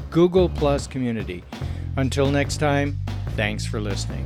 Google 0.09 0.47
Plus 0.47 0.87
community. 0.87 1.43
Until 1.97 2.31
next 2.31 2.57
time, 2.57 2.97
thanks 3.35 3.65
for 3.65 3.81
listening. 3.81 4.25